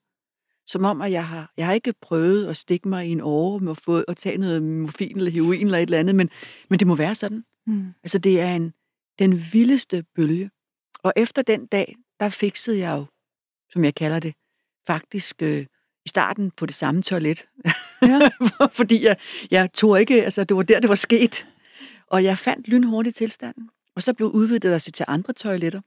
Som 0.67 0.83
om, 0.83 1.01
at 1.01 1.11
jeg 1.11 1.27
har, 1.27 1.53
jeg 1.57 1.65
har 1.65 1.73
ikke 1.73 1.93
prøvet 2.01 2.47
at 2.47 2.57
stikke 2.57 2.87
mig 2.87 3.07
i 3.07 3.11
en 3.11 3.21
åre 3.21 3.59
med 3.59 3.71
at, 3.71 3.77
få, 3.77 4.01
at 4.01 4.17
tage 4.17 4.37
noget 4.37 4.63
morfin 4.63 5.17
eller 5.17 5.31
heroin 5.31 5.65
eller 5.65 5.77
et 5.77 5.81
eller 5.81 5.99
andet, 5.99 6.15
men, 6.15 6.29
men 6.69 6.79
det 6.79 6.87
må 6.87 6.95
være 6.95 7.15
sådan. 7.15 7.45
Mm. 7.65 7.93
Altså, 8.03 8.17
det 8.17 8.41
er 8.41 8.55
en, 8.55 8.73
den 9.19 9.43
vildeste 9.53 10.03
bølge. 10.15 10.49
Og 11.03 11.13
efter 11.15 11.41
den 11.41 11.65
dag, 11.65 11.95
der 12.19 12.29
fiksede 12.29 12.79
jeg 12.79 12.97
jo, 12.97 13.05
som 13.69 13.83
jeg 13.83 13.95
kalder 13.95 14.19
det, 14.19 14.33
faktisk 14.87 15.41
øh, 15.41 15.65
i 16.05 16.09
starten 16.09 16.51
på 16.51 16.65
det 16.65 16.75
samme 16.75 17.01
toilet. 17.01 17.47
Ja. 18.01 18.29
Fordi 18.79 19.03
jeg, 19.03 19.17
jeg 19.51 19.73
tog 19.73 19.99
ikke, 19.99 20.23
altså 20.23 20.43
det 20.43 20.57
var 20.57 20.63
der, 20.63 20.79
det 20.79 20.89
var 20.89 20.95
sket. 20.95 21.47
Og 22.07 22.23
jeg 22.23 22.37
fandt 22.37 22.67
lynhurtigt 22.67 23.15
tilstanden. 23.15 23.69
Og 23.95 24.03
så 24.03 24.13
blev 24.13 24.27
udvidet 24.29 24.61
der 24.61 24.79
til 24.79 25.05
andre 25.07 25.33
toiletter. 25.33 25.81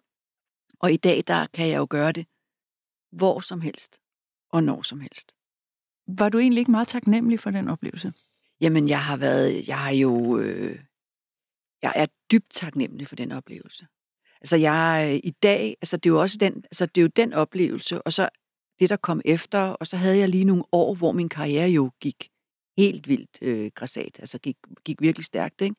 Og 0.80 0.92
i 0.92 0.96
dag, 0.96 1.24
der 1.26 1.46
kan 1.54 1.68
jeg 1.68 1.76
jo 1.76 1.86
gøre 1.90 2.12
det 2.12 2.26
hvor 3.10 3.40
som 3.40 3.60
helst 3.60 4.00
og 4.50 4.62
når 4.62 4.82
som 4.82 5.00
helst. 5.00 5.34
Var 6.18 6.28
du 6.28 6.38
egentlig 6.38 6.60
ikke 6.60 6.70
meget 6.70 6.88
taknemmelig 6.88 7.40
for 7.40 7.50
den 7.50 7.68
oplevelse? 7.68 8.12
Jamen, 8.60 8.88
jeg 8.88 9.04
har 9.04 9.16
været, 9.16 9.68
jeg 9.68 9.78
har 9.78 9.90
jo, 9.90 10.38
øh, 10.38 10.78
jeg 11.82 11.92
er 11.96 12.06
dybt 12.32 12.50
taknemmelig 12.50 13.08
for 13.08 13.16
den 13.16 13.32
oplevelse. 13.32 13.86
Altså, 14.40 14.56
jeg 14.56 15.20
i 15.24 15.30
dag, 15.30 15.76
altså 15.82 15.96
det 15.96 16.06
er 16.06 16.12
jo 16.12 16.20
også 16.20 16.36
den, 16.40 16.64
altså 16.64 16.86
det 16.86 17.00
er 17.00 17.02
jo 17.02 17.10
den 17.16 17.32
oplevelse, 17.32 18.02
og 18.02 18.12
så 18.12 18.28
det, 18.80 18.90
der 18.90 18.96
kom 18.96 19.20
efter, 19.24 19.58
og 19.58 19.86
så 19.86 19.96
havde 19.96 20.18
jeg 20.18 20.28
lige 20.28 20.44
nogle 20.44 20.64
år, 20.72 20.94
hvor 20.94 21.12
min 21.12 21.28
karriere 21.28 21.68
jo 21.68 21.90
gik 22.00 22.30
helt 22.78 23.08
vildt 23.08 23.38
øh, 23.42 23.70
græsat, 23.74 24.20
altså 24.20 24.38
gik, 24.38 24.56
gik 24.84 25.00
virkelig 25.00 25.24
stærkt, 25.24 25.60
ikke? 25.60 25.76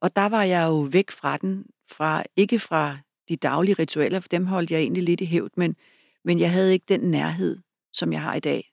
Og 0.00 0.16
der 0.16 0.26
var 0.26 0.42
jeg 0.42 0.66
jo 0.66 0.80
væk 0.80 1.10
fra 1.10 1.36
den, 1.36 1.66
fra, 1.90 2.24
ikke 2.36 2.58
fra 2.58 2.98
de 3.28 3.36
daglige 3.36 3.74
ritualer, 3.74 4.20
for 4.20 4.28
dem 4.28 4.46
holdt 4.46 4.70
jeg 4.70 4.80
egentlig 4.80 5.02
lidt 5.02 5.20
i 5.20 5.24
hævd, 5.24 5.50
men, 5.56 5.76
men 6.24 6.40
jeg 6.40 6.52
havde 6.52 6.72
ikke 6.72 6.86
den 6.88 7.00
nærhed, 7.00 7.58
som 7.92 8.12
jeg 8.12 8.22
har 8.22 8.34
i 8.34 8.40
dag. 8.40 8.70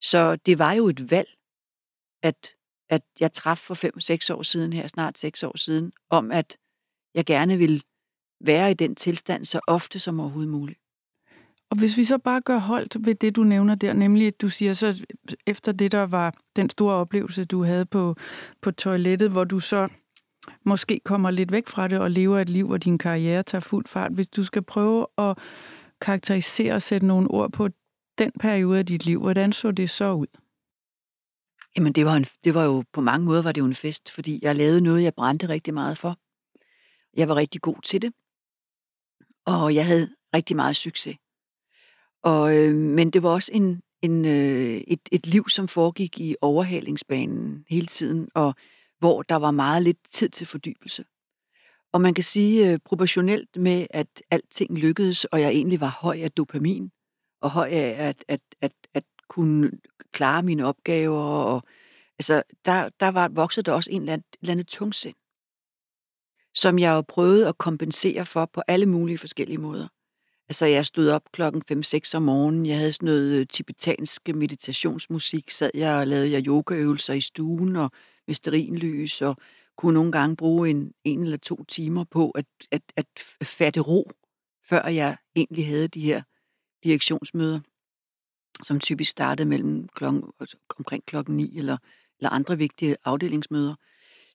Så 0.00 0.36
det 0.36 0.58
var 0.58 0.72
jo 0.72 0.88
et 0.88 1.10
valg, 1.10 1.28
at 2.22 2.54
at 2.92 3.02
jeg 3.20 3.32
traf 3.32 3.58
for 3.58 3.74
5-6 4.32 4.36
år 4.38 4.42
siden 4.42 4.72
her, 4.72 4.88
snart 4.88 5.18
6 5.18 5.42
år 5.42 5.56
siden, 5.56 5.92
om 6.10 6.32
at 6.32 6.56
jeg 7.14 7.24
gerne 7.24 7.58
vil 7.58 7.82
være 8.40 8.70
i 8.70 8.74
den 8.74 8.94
tilstand 8.94 9.44
så 9.44 9.60
ofte 9.66 9.98
som 9.98 10.20
overhovedet 10.20 10.50
muligt. 10.50 10.81
Og 11.72 11.78
hvis 11.78 11.96
vi 11.96 12.04
så 12.04 12.18
bare 12.18 12.40
gør 12.40 12.58
holdt 12.58 13.06
ved 13.06 13.14
det, 13.14 13.36
du 13.36 13.44
nævner 13.44 13.74
der, 13.74 13.92
nemlig 13.92 14.26
at 14.26 14.40
du 14.40 14.48
siger 14.48 14.72
så, 14.72 15.06
efter 15.46 15.72
det, 15.72 15.92
der 15.92 16.06
var 16.06 16.34
den 16.56 16.70
store 16.70 16.94
oplevelse, 16.94 17.44
du 17.44 17.62
havde 17.64 17.86
på, 17.86 18.16
på 18.62 18.70
toilettet, 18.70 19.30
hvor 19.30 19.44
du 19.44 19.60
så 19.60 19.88
måske 20.64 21.00
kommer 21.04 21.30
lidt 21.30 21.52
væk 21.52 21.68
fra 21.68 21.88
det 21.88 21.98
og 21.98 22.10
lever 22.10 22.38
et 22.38 22.48
liv, 22.48 22.66
hvor 22.66 22.76
din 22.76 22.98
karriere 22.98 23.42
tager 23.42 23.60
fuld 23.60 23.86
fart. 23.86 24.12
Hvis 24.12 24.28
du 24.28 24.44
skal 24.44 24.62
prøve 24.62 25.06
at 25.18 25.38
karakterisere 26.00 26.74
og 26.74 26.82
sætte 26.82 27.06
nogle 27.06 27.30
ord 27.30 27.52
på 27.52 27.68
den 28.18 28.32
periode 28.40 28.78
af 28.78 28.86
dit 28.86 29.06
liv, 29.06 29.20
hvordan 29.20 29.52
så 29.52 29.70
det 29.70 29.90
så 29.90 30.12
ud? 30.12 30.26
Jamen, 31.76 31.92
det 31.92 32.04
var, 32.04 32.16
en, 32.16 32.26
det 32.44 32.54
var 32.54 32.64
jo 32.64 32.84
på 32.92 33.00
mange 33.00 33.26
måder 33.26 33.42
var 33.42 33.52
det 33.52 33.60
jo 33.60 33.66
en 33.66 33.74
fest, 33.74 34.10
fordi 34.10 34.38
jeg 34.42 34.56
lavede 34.56 34.80
noget, 34.80 35.02
jeg 35.02 35.14
brændte 35.14 35.48
rigtig 35.48 35.74
meget 35.74 35.98
for. 35.98 36.16
Jeg 37.16 37.28
var 37.28 37.34
rigtig 37.34 37.60
god 37.60 37.82
til 37.82 38.02
det, 38.02 38.12
og 39.46 39.74
jeg 39.74 39.86
havde 39.86 40.08
rigtig 40.34 40.56
meget 40.56 40.76
succes. 40.76 41.16
Og, 42.22 42.56
øh, 42.56 42.74
men 42.74 43.10
det 43.10 43.22
var 43.22 43.28
også 43.28 43.50
en, 43.54 43.82
en, 44.02 44.24
øh, 44.24 44.80
et, 44.86 45.00
et 45.12 45.26
liv, 45.26 45.48
som 45.48 45.68
foregik 45.68 46.20
i 46.20 46.36
overhalingsbanen 46.40 47.64
hele 47.68 47.86
tiden, 47.86 48.28
og 48.34 48.54
hvor 48.98 49.22
der 49.22 49.36
var 49.36 49.50
meget 49.50 49.82
lidt 49.82 49.98
tid 50.10 50.28
til 50.28 50.46
fordybelse. 50.46 51.04
Og 51.92 52.00
man 52.00 52.14
kan 52.14 52.24
sige 52.24 52.72
øh, 52.72 52.78
proportionelt 52.84 53.56
med, 53.56 53.86
at 53.90 54.22
alting 54.30 54.78
lykkedes, 54.78 55.24
og 55.24 55.40
jeg 55.40 55.50
egentlig 55.50 55.80
var 55.80 55.98
høj 56.00 56.18
af 56.22 56.32
dopamin, 56.32 56.90
og 57.40 57.50
høj 57.50 57.68
af 57.68 58.08
at, 58.08 58.24
at, 58.28 58.40
at, 58.60 58.72
at 58.94 59.04
kunne 59.28 59.70
klare 60.12 60.42
mine 60.42 60.66
opgaver. 60.66 61.22
Og, 61.22 61.62
altså, 62.18 62.42
der, 62.64 62.88
der 63.00 63.08
var 63.08 63.28
vokset 63.28 63.66
der 63.66 63.72
også 63.72 63.90
en 63.90 64.02
eller 64.02 64.12
anden, 64.12 64.24
et 64.32 64.38
eller 64.40 64.52
andet 64.52 64.66
tungsind, 64.68 65.14
som 66.54 66.78
jeg 66.78 66.92
jo 66.92 67.00
prøvede 67.00 67.48
at 67.48 67.58
kompensere 67.58 68.26
for 68.26 68.46
på 68.46 68.62
alle 68.68 68.86
mulige 68.86 69.18
forskellige 69.18 69.58
måder. 69.58 69.88
Altså, 70.52 70.66
jeg 70.66 70.86
stod 70.86 71.10
op 71.10 71.22
klokken 71.32 71.62
5-6 71.72 72.16
om 72.16 72.22
morgenen. 72.22 72.66
Jeg 72.66 72.78
havde 72.78 72.92
sådan 72.92 73.06
noget 73.06 73.40
øh, 73.40 73.46
tibetansk 73.46 74.28
meditationsmusik. 74.28 75.50
Sad 75.50 75.70
jeg 75.74 75.94
og 75.94 76.06
lavede 76.06 76.32
jeg 76.32 76.46
yogaøvelser 76.46 77.14
i 77.14 77.20
stuen 77.20 77.76
og 77.76 77.90
med 78.26 78.34
sterinlys, 78.34 79.22
og 79.22 79.36
kunne 79.76 79.94
nogle 79.94 80.12
gange 80.12 80.36
bruge 80.36 80.70
en, 80.70 80.92
en 81.04 81.22
eller 81.22 81.36
to 81.36 81.64
timer 81.64 82.04
på 82.04 82.30
at, 82.30 82.44
at, 82.70 82.82
at 82.96 83.06
fatte 83.42 83.80
ro, 83.80 84.10
før 84.64 84.86
jeg 84.86 85.16
egentlig 85.36 85.66
havde 85.66 85.88
de 85.88 86.00
her 86.00 86.22
direktionsmøder, 86.84 87.60
som 88.62 88.80
typisk 88.80 89.10
startede 89.10 89.48
mellem 89.48 89.88
klokken, 89.88 90.22
omkring 90.78 91.06
klokken 91.06 91.36
9 91.36 91.58
eller, 91.58 91.76
eller 92.18 92.30
andre 92.30 92.58
vigtige 92.58 92.96
afdelingsmøder. 93.04 93.74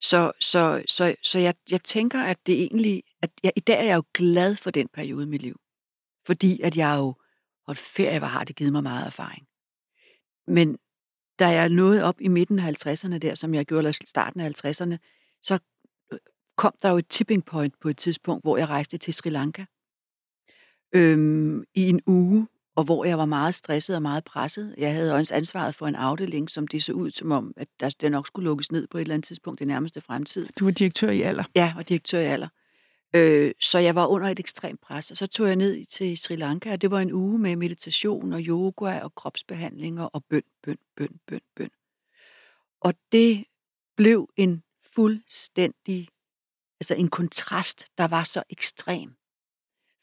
Så, 0.01 0.31
så, 0.39 0.83
så, 0.87 1.15
så 1.23 1.39
jeg, 1.39 1.53
jeg 1.71 1.83
tænker, 1.83 2.23
at 2.23 2.37
det 2.47 2.61
egentlig, 2.61 3.03
at 3.21 3.29
jeg, 3.43 3.51
i 3.55 3.59
dag 3.59 3.79
er 3.79 3.83
jeg 3.83 3.95
jo 3.95 4.03
glad 4.13 4.55
for 4.55 4.71
den 4.71 4.87
periode 4.93 5.23
i 5.23 5.29
mit 5.29 5.41
liv. 5.41 5.59
Fordi 6.27 6.61
at 6.61 6.77
jeg 6.77 6.95
jo 6.97 7.13
holdt 7.65 7.79
ferie, 7.79 8.19
hvor 8.19 8.27
har 8.27 8.43
det 8.43 8.55
givet 8.55 8.71
mig 8.71 8.83
meget 8.83 9.05
erfaring. 9.05 9.47
Men 10.47 10.77
da 11.39 11.47
jeg 11.47 11.69
nåede 11.69 12.03
op 12.03 12.21
i 12.21 12.27
midten 12.27 12.59
af 12.59 12.87
50'erne 12.87 13.17
der, 13.17 13.35
som 13.35 13.53
jeg 13.53 13.65
gjorde, 13.65 13.79
eller 13.79 13.99
starten 14.05 14.39
af 14.39 14.49
50'erne, 14.49 14.97
så 15.41 15.59
øh, 16.13 16.19
kom 16.57 16.73
der 16.81 16.89
jo 16.89 16.97
et 16.97 17.07
tipping 17.07 17.45
point 17.45 17.73
på 17.81 17.89
et 17.89 17.97
tidspunkt, 17.97 18.43
hvor 18.43 18.57
jeg 18.57 18.69
rejste 18.69 18.97
til 18.97 19.13
Sri 19.13 19.29
Lanka 19.29 19.65
øhm, 20.95 21.63
i 21.73 21.89
en 21.89 22.01
uge, 22.07 22.47
og 22.75 22.83
hvor 22.83 23.05
jeg 23.05 23.17
var 23.17 23.25
meget 23.25 23.55
stresset 23.55 23.95
og 23.95 24.01
meget 24.01 24.23
presset. 24.23 24.75
Jeg 24.77 24.93
havde 24.93 25.13
også 25.13 25.35
ansvaret 25.35 25.75
for 25.75 25.87
en 25.87 25.95
afdeling, 25.95 26.49
som 26.49 26.67
det 26.67 26.83
så 26.83 26.93
ud 26.93 27.11
som 27.11 27.31
om, 27.31 27.53
at 27.57 27.67
der, 27.79 27.89
der 28.01 28.09
nok 28.09 28.27
skulle 28.27 28.43
lukkes 28.43 28.71
ned 28.71 28.87
på 28.87 28.97
et 28.97 29.01
eller 29.01 29.13
andet 29.13 29.27
tidspunkt 29.27 29.61
i 29.61 29.65
nærmeste 29.65 30.01
fremtid. 30.01 30.47
Du 30.59 30.65
var 30.65 30.71
direktør 30.71 31.09
i 31.09 31.21
alder? 31.21 31.43
Ja, 31.55 31.73
og 31.77 31.89
direktør 31.89 32.19
i 32.19 32.25
alder. 32.25 32.47
Øh, 33.15 33.51
så 33.61 33.79
jeg 33.79 33.95
var 33.95 34.07
under 34.07 34.27
et 34.27 34.39
ekstremt 34.39 34.81
pres, 34.81 35.11
og 35.11 35.17
så 35.17 35.27
tog 35.27 35.47
jeg 35.47 35.55
ned 35.55 35.85
til 35.85 36.17
Sri 36.17 36.35
Lanka, 36.35 36.73
og 36.73 36.81
det 36.81 36.91
var 36.91 36.99
en 36.99 37.13
uge 37.13 37.39
med 37.39 37.55
meditation 37.55 38.33
og 38.33 38.41
yoga 38.41 38.99
og 38.99 39.15
kropsbehandlinger 39.15 40.03
og 40.03 40.25
bøn, 40.25 40.43
bøn, 40.63 40.77
bøn, 40.95 41.19
bøn, 41.27 41.41
bøn. 41.55 41.69
Og 42.81 42.93
det 43.11 43.45
blev 43.97 44.29
en 44.35 44.63
fuldstændig, 44.95 46.07
altså 46.79 46.95
en 46.95 47.09
kontrast, 47.09 47.85
der 47.97 48.07
var 48.07 48.23
så 48.23 48.43
ekstrem. 48.49 49.15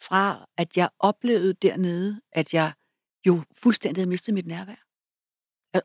Fra 0.02 0.46
at 0.56 0.76
jeg 0.76 0.90
oplevede 0.98 1.54
dernede, 1.54 2.20
at 2.32 2.54
jeg 2.54 2.72
jo 3.26 3.42
fuldstændig 3.62 4.00
havde 4.00 4.10
mistet 4.10 4.34
mit 4.34 4.46
nærvær. 4.46 4.84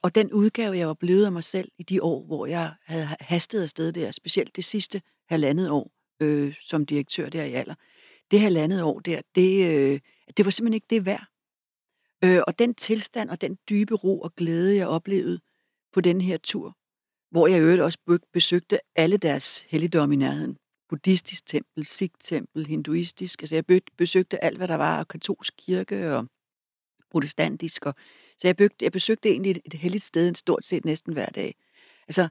Og 0.01 0.15
den 0.15 0.33
udgave, 0.33 0.77
jeg 0.77 0.88
var 0.88 0.93
blevet 0.93 1.25
af 1.25 1.31
mig 1.31 1.43
selv 1.43 1.71
i 1.77 1.83
de 1.83 2.03
år, 2.03 2.25
hvor 2.25 2.45
jeg 2.45 2.75
havde 2.85 3.07
hastet 3.19 3.63
afsted 3.63 3.91
der, 3.91 4.11
specielt 4.11 4.55
det 4.55 4.65
sidste 4.65 5.01
halvandet 5.27 5.69
år, 5.69 5.91
øh, 6.19 6.55
som 6.61 6.85
direktør 6.85 7.29
der 7.29 7.43
i 7.43 7.53
alder. 7.53 7.75
Det 8.31 8.39
halvandet 8.39 8.83
år 8.83 8.99
der, 8.99 9.21
det, 9.35 9.65
øh, 9.71 9.99
det 10.38 10.45
var 10.45 10.51
simpelthen 10.51 10.73
ikke 10.73 10.88
det 10.89 11.05
værd. 11.05 11.25
Øh, 12.23 12.41
og 12.47 12.59
den 12.59 12.73
tilstand 12.73 13.29
og 13.29 13.41
den 13.41 13.57
dybe 13.69 13.95
ro 13.95 14.21
og 14.21 14.35
glæde, 14.35 14.75
jeg 14.75 14.88
oplevede 14.88 15.39
på 15.93 16.01
den 16.01 16.21
her 16.21 16.38
tur, 16.38 16.77
hvor 17.31 17.47
jeg 17.47 17.61
øvrigt 17.61 17.81
også 17.81 18.19
besøgte 18.33 18.79
alle 18.95 19.17
deres 19.17 19.65
helligdomme 19.69 20.15
i 20.15 20.17
nærheden. 20.17 20.57
Buddhistisk 20.89 21.45
tempel, 21.45 21.85
Sikh-tempel, 21.85 22.65
hinduistisk. 22.67 23.41
Altså 23.41 23.55
jeg 23.55 23.81
besøgte 23.97 24.43
alt, 24.43 24.57
hvad 24.57 24.67
der 24.67 24.75
var, 24.75 24.99
og 24.99 25.07
katolsk 25.07 25.53
kirke 25.57 26.15
og 26.15 26.27
protestantisk. 27.11 27.85
Og, 27.85 27.95
så 28.39 28.47
jeg, 28.47 28.55
besøgte, 28.55 28.85
jeg 28.85 28.91
besøgte 28.91 29.29
egentlig 29.29 29.51
et, 29.51 29.59
et 29.65 29.73
helligt 29.73 30.03
sted 30.03 30.35
stort 30.35 30.65
set 30.65 30.85
næsten 30.85 31.13
hver 31.13 31.25
dag. 31.25 31.55
Altså, 32.07 32.29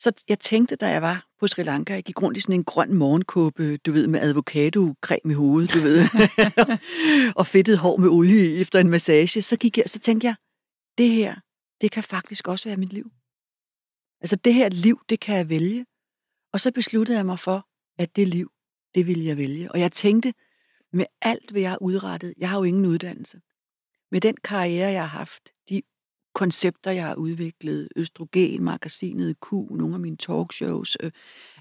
så 0.00 0.12
jeg 0.28 0.38
tænkte, 0.38 0.76
da 0.76 0.88
jeg 0.88 1.02
var 1.02 1.26
på 1.40 1.46
Sri 1.46 1.62
Lanka, 1.62 1.92
jeg 1.92 2.02
gik 2.02 2.22
rundt 2.22 2.36
i 2.36 2.40
sådan 2.40 2.54
en 2.54 2.64
grøn 2.64 2.94
morgenkåbe, 2.94 3.76
du 3.76 3.92
ved, 3.92 4.06
med 4.06 4.20
avocado-creme 4.20 5.30
i 5.30 5.34
hovedet, 5.34 5.74
du 5.74 5.80
ved, 5.80 6.04
og 7.40 7.46
fedtet 7.46 7.78
hår 7.78 7.96
med 7.96 8.08
olie 8.08 8.60
efter 8.60 8.78
en 8.78 8.90
massage, 8.90 9.42
så, 9.42 9.56
gik 9.56 9.78
jeg, 9.78 9.84
så 9.86 9.98
tænkte 9.98 10.26
jeg, 10.26 10.34
det 10.98 11.08
her, 11.10 11.34
det 11.80 11.90
kan 11.90 12.02
faktisk 12.02 12.48
også 12.48 12.68
være 12.68 12.76
mit 12.76 12.92
liv. 12.92 13.10
Altså 14.20 14.36
det 14.36 14.54
her 14.54 14.68
liv, 14.68 15.00
det 15.08 15.20
kan 15.20 15.36
jeg 15.36 15.48
vælge. 15.48 15.86
Og 16.52 16.60
så 16.60 16.72
besluttede 16.72 17.18
jeg 17.18 17.26
mig 17.26 17.38
for, 17.38 17.68
at 17.98 18.16
det 18.16 18.28
liv, 18.28 18.50
det 18.94 19.06
ville 19.06 19.24
jeg 19.24 19.36
vælge. 19.36 19.72
Og 19.72 19.80
jeg 19.80 19.92
tænkte, 19.92 20.34
med 20.92 21.06
alt, 21.22 21.50
hvad 21.50 21.60
jeg 21.60 21.70
har 21.70 21.82
udrettet, 21.82 22.34
jeg 22.38 22.50
har 22.50 22.58
jo 22.58 22.64
ingen 22.64 22.86
uddannelse. 22.86 23.40
Med 24.10 24.20
den 24.20 24.36
karriere, 24.44 24.92
jeg 24.92 25.02
har 25.02 25.18
haft, 25.18 25.52
koncepter, 26.38 26.90
jeg 26.90 27.06
har 27.06 27.14
udviklet, 27.14 27.88
Østrogen, 27.96 28.62
magasinet 28.64 29.36
Q, 29.40 29.52
nogle 29.52 29.94
af 29.94 30.00
mine 30.00 30.16
talkshows, 30.16 30.96
øh, 31.00 31.10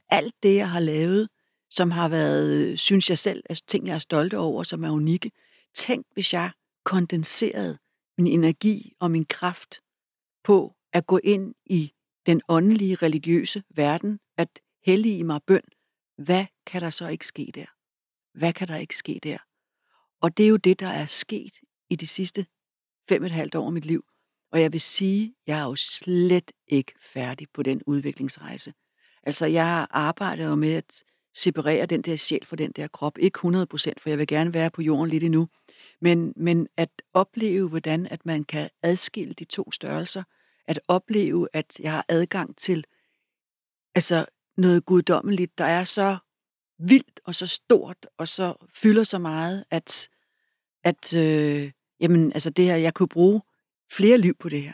alt 0.09 0.35
det, 0.43 0.55
jeg 0.55 0.69
har 0.69 0.79
lavet, 0.79 1.29
som 1.69 1.91
har 1.91 2.09
været, 2.09 2.71
øh, 2.71 2.77
synes 2.77 3.09
jeg 3.09 3.17
selv, 3.17 3.43
altså 3.49 3.63
ting, 3.67 3.87
jeg 3.87 3.95
er 3.95 3.99
stolte 3.99 4.37
over, 4.37 4.63
som 4.63 4.83
er 4.83 4.89
unikke. 4.89 5.31
Tænk, 5.73 6.05
hvis 6.13 6.33
jeg 6.33 6.51
kondenserede 6.85 7.77
min 8.17 8.27
energi 8.27 8.93
og 8.99 9.11
min 9.11 9.25
kraft 9.25 9.81
på 10.43 10.75
at 10.93 11.07
gå 11.07 11.19
ind 11.23 11.55
i 11.65 11.91
den 12.25 12.41
åndelige, 12.49 12.95
religiøse 12.95 13.63
verden, 13.75 14.19
at 14.37 14.59
hellige 14.85 15.23
mig 15.23 15.41
bøn. 15.47 15.61
Hvad 16.17 16.45
kan 16.65 16.81
der 16.81 16.89
så 16.89 17.07
ikke 17.07 17.27
ske 17.27 17.51
der? 17.55 17.65
Hvad 18.39 18.53
kan 18.53 18.67
der 18.67 18.75
ikke 18.75 18.97
ske 18.97 19.19
der? 19.23 19.37
Og 20.21 20.37
det 20.37 20.45
er 20.45 20.49
jo 20.49 20.57
det, 20.57 20.79
der 20.79 20.87
er 20.87 21.05
sket 21.05 21.53
i 21.89 21.95
de 21.95 22.07
sidste 22.07 22.45
fem 23.09 23.21
og 23.21 23.25
et 23.25 23.31
halvt 23.31 23.55
år 23.55 23.65
af 23.65 23.73
mit 23.73 23.85
liv. 23.85 24.03
Og 24.57 24.61
jeg 24.61 24.73
vil 24.73 24.81
sige, 24.81 25.35
jeg 25.47 25.59
er 25.59 25.63
jo 25.63 25.75
slet 25.75 26.51
ikke 26.67 26.93
færdig 27.01 27.47
på 27.53 27.63
den 27.63 27.81
udviklingsrejse. 27.85 28.73
Altså, 29.23 29.45
jeg 29.45 29.87
arbejder 29.89 30.47
jo 30.47 30.55
med 30.55 30.73
at 30.73 31.03
separere 31.35 31.85
den 31.85 32.01
der 32.01 32.15
sjæl 32.15 32.45
fra 32.45 32.55
den 32.55 32.71
der 32.71 32.87
krop. 32.87 33.17
Ikke 33.17 33.37
100 33.37 33.65
procent, 33.65 34.01
for 34.01 34.09
jeg 34.09 34.17
vil 34.17 34.27
gerne 34.27 34.53
være 34.53 34.71
på 34.71 34.81
jorden 34.81 35.09
lidt 35.09 35.23
endnu. 35.23 35.47
Men, 36.01 36.33
men 36.35 36.67
at 36.77 36.89
opleve, 37.13 37.69
hvordan 37.69 38.07
at 38.07 38.25
man 38.25 38.43
kan 38.43 38.69
adskille 38.81 39.33
de 39.33 39.45
to 39.45 39.71
størrelser. 39.71 40.23
At 40.67 40.79
opleve, 40.87 41.47
at 41.53 41.79
jeg 41.79 41.91
har 41.91 42.05
adgang 42.07 42.57
til 42.57 42.85
altså 43.95 44.25
noget 44.57 44.85
guddommeligt, 44.85 45.57
der 45.57 45.65
er 45.65 45.83
så 45.83 46.17
vildt 46.79 47.19
og 47.25 47.35
så 47.35 47.47
stort 47.47 48.07
og 48.17 48.27
så 48.27 48.67
fylder 48.75 49.03
så 49.03 49.19
meget, 49.19 49.63
at, 49.71 50.09
at 50.83 51.15
øh, 51.15 51.71
jamen, 51.99 52.31
altså 52.31 52.49
det 52.49 52.65
her, 52.65 52.75
jeg 52.75 52.93
kunne 52.93 53.07
bruge 53.07 53.41
flere 53.91 54.17
liv 54.17 54.33
på 54.39 54.49
det 54.49 54.61
her. 54.61 54.73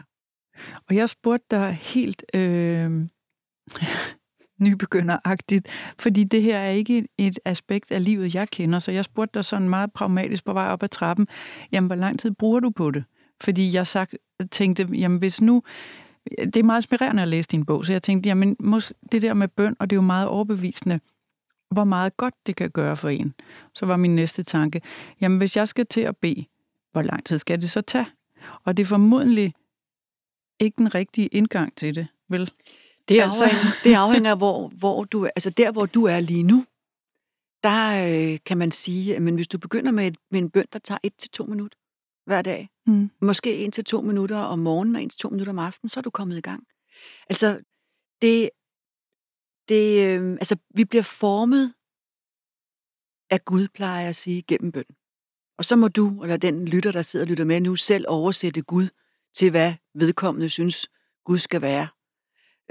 Og 0.89 0.95
jeg 0.95 1.09
spurgte 1.09 1.45
dig 1.51 1.73
helt 1.81 2.25
øh, 2.33 2.91
nybegynderagtigt, 4.65 5.67
fordi 5.99 6.23
det 6.23 6.43
her 6.43 6.57
er 6.57 6.69
ikke 6.69 7.07
et 7.17 7.39
aspekt 7.45 7.91
af 7.91 8.03
livet, 8.03 8.35
jeg 8.35 8.49
kender, 8.49 8.79
så 8.79 8.91
jeg 8.91 9.05
spurgte 9.05 9.33
dig 9.33 9.45
sådan 9.45 9.69
meget 9.69 9.93
pragmatisk 9.93 10.45
på 10.45 10.53
vej 10.53 10.67
op 10.67 10.83
ad 10.83 10.89
trappen, 10.89 11.27
jamen 11.71 11.87
hvor 11.87 11.95
lang 11.95 12.19
tid 12.19 12.31
bruger 12.31 12.59
du 12.59 12.69
på 12.69 12.91
det? 12.91 13.03
Fordi 13.41 13.73
jeg 13.73 13.87
sagt, 13.87 14.15
tænkte, 14.51 14.87
jamen 14.93 15.17
hvis 15.17 15.41
nu, 15.41 15.63
det 16.37 16.57
er 16.57 16.63
meget 16.63 16.81
inspirerende 16.81 17.21
at 17.21 17.27
læse 17.27 17.49
din 17.49 17.65
bog, 17.65 17.85
så 17.85 17.91
jeg 17.91 18.03
tænkte, 18.03 18.27
jamen 18.27 18.55
det 19.11 19.21
der 19.21 19.33
med 19.33 19.47
bøn, 19.47 19.75
og 19.79 19.89
det 19.89 19.95
er 19.95 19.97
jo 19.97 20.01
meget 20.01 20.27
overbevisende, 20.27 20.99
hvor 21.71 21.83
meget 21.83 22.17
godt 22.17 22.33
det 22.45 22.55
kan 22.55 22.71
gøre 22.71 22.97
for 22.97 23.09
en. 23.09 23.33
Så 23.73 23.85
var 23.85 23.97
min 23.97 24.15
næste 24.15 24.43
tanke, 24.43 24.81
jamen 25.21 25.37
hvis 25.37 25.57
jeg 25.57 25.67
skal 25.67 25.85
til 25.85 26.01
at 26.01 26.17
bede, 26.17 26.45
hvor 26.91 27.01
lang 27.01 27.25
tid 27.25 27.37
skal 27.37 27.61
det 27.61 27.69
så 27.69 27.81
tage? 27.81 28.05
Og 28.63 28.77
det 28.77 28.83
er 28.83 28.87
formodentlig 28.87 29.53
ikke 30.59 30.77
den 30.77 30.95
rigtige 30.95 31.27
indgang 31.27 31.75
til 31.75 31.95
det, 31.95 32.07
vel? 32.29 32.51
Det 33.07 33.19
afhænger, 33.19 33.45
altså... 33.45 33.77
det 33.83 33.93
afhænger 33.93 34.31
af, 34.31 34.37
hvor, 34.37 34.67
hvor 34.67 35.03
du, 35.03 35.25
altså 35.25 35.49
der, 35.49 35.71
hvor 35.71 35.85
du 35.85 36.05
er 36.05 36.19
lige 36.19 36.43
nu. 36.43 36.65
Der 37.63 38.05
øh, 38.33 38.39
kan 38.45 38.57
man 38.57 38.71
sige, 38.71 39.15
at 39.15 39.21
men 39.21 39.35
hvis 39.35 39.47
du 39.47 39.57
begynder 39.57 39.91
med, 39.91 40.07
et, 40.07 40.17
med 40.31 40.39
en 40.39 40.49
bøn, 40.49 40.65
der 40.73 40.79
tager 40.79 40.99
et 41.03 41.13
til 41.17 41.29
to 41.29 41.45
minutter 41.45 41.77
hver 42.25 42.41
dag, 42.41 42.69
mm. 42.87 43.09
måske 43.21 43.57
en 43.57 43.71
til 43.71 43.85
to 43.85 44.01
minutter 44.01 44.37
om 44.37 44.59
morgenen 44.59 44.95
og 44.95 45.03
en 45.03 45.09
til 45.09 45.19
to 45.19 45.29
minutter 45.29 45.53
om 45.53 45.59
aftenen, 45.59 45.89
så 45.89 45.99
er 45.99 46.01
du 46.01 46.09
kommet 46.09 46.37
i 46.37 46.41
gang. 46.41 46.67
Altså, 47.29 47.61
det, 48.21 48.49
det, 49.69 50.17
øh, 50.19 50.31
altså, 50.31 50.55
vi 50.69 50.85
bliver 50.85 51.03
formet 51.03 51.73
af 53.29 53.45
Gud, 53.45 53.67
plejer 53.67 53.99
jeg 53.99 54.09
at 54.09 54.15
sige, 54.15 54.41
gennem 54.41 54.71
bøn. 54.71 54.85
Og 55.57 55.65
så 55.65 55.75
må 55.75 55.87
du, 55.87 56.23
eller 56.23 56.37
den 56.37 56.67
lytter, 56.67 56.91
der 56.91 57.01
sidder 57.01 57.25
og 57.25 57.29
lytter 57.29 57.45
med 57.45 57.61
nu, 57.61 57.75
selv 57.75 58.05
oversætte 58.07 58.61
Gud 58.61 58.87
til, 59.33 59.51
hvad 59.51 59.73
vedkommende 59.95 60.49
synes, 60.49 60.87
Gud 61.25 61.37
skal 61.37 61.61
være. 61.61 61.87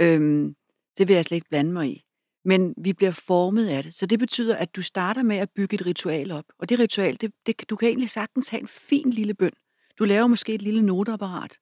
Øhm, 0.01 0.55
det 0.99 1.09
vil 1.09 1.15
jeg 1.15 1.25
slet 1.25 1.37
ikke 1.37 1.49
blande 1.49 1.73
mig 1.73 1.89
i. 1.89 2.05
Men 2.45 2.75
vi 2.77 2.93
bliver 2.93 3.13
formet 3.13 3.69
af 3.69 3.83
det. 3.83 3.95
Så 3.95 4.07
det 4.07 4.19
betyder, 4.19 4.57
at 4.57 4.77
du 4.77 4.83
starter 4.83 5.23
med 5.23 5.37
at 5.37 5.51
bygge 5.51 5.75
et 5.75 5.87
ritual 5.87 6.33
op. 6.33 6.45
Og 6.59 6.69
det 6.69 6.79
ritual, 6.79 7.17
det, 7.21 7.33
det, 7.47 7.71
du 7.71 7.77
kan 7.77 7.89
egentlig 7.89 8.11
sagtens 8.11 8.49
have 8.49 8.61
en 8.61 8.69
fin 8.69 9.11
lille 9.11 9.35
bøn. 9.35 9.53
Du 9.99 10.05
laver 10.05 10.27
måske 10.27 10.55
et 10.55 10.63
lille 10.63 10.83
noteapparat, 10.83 11.59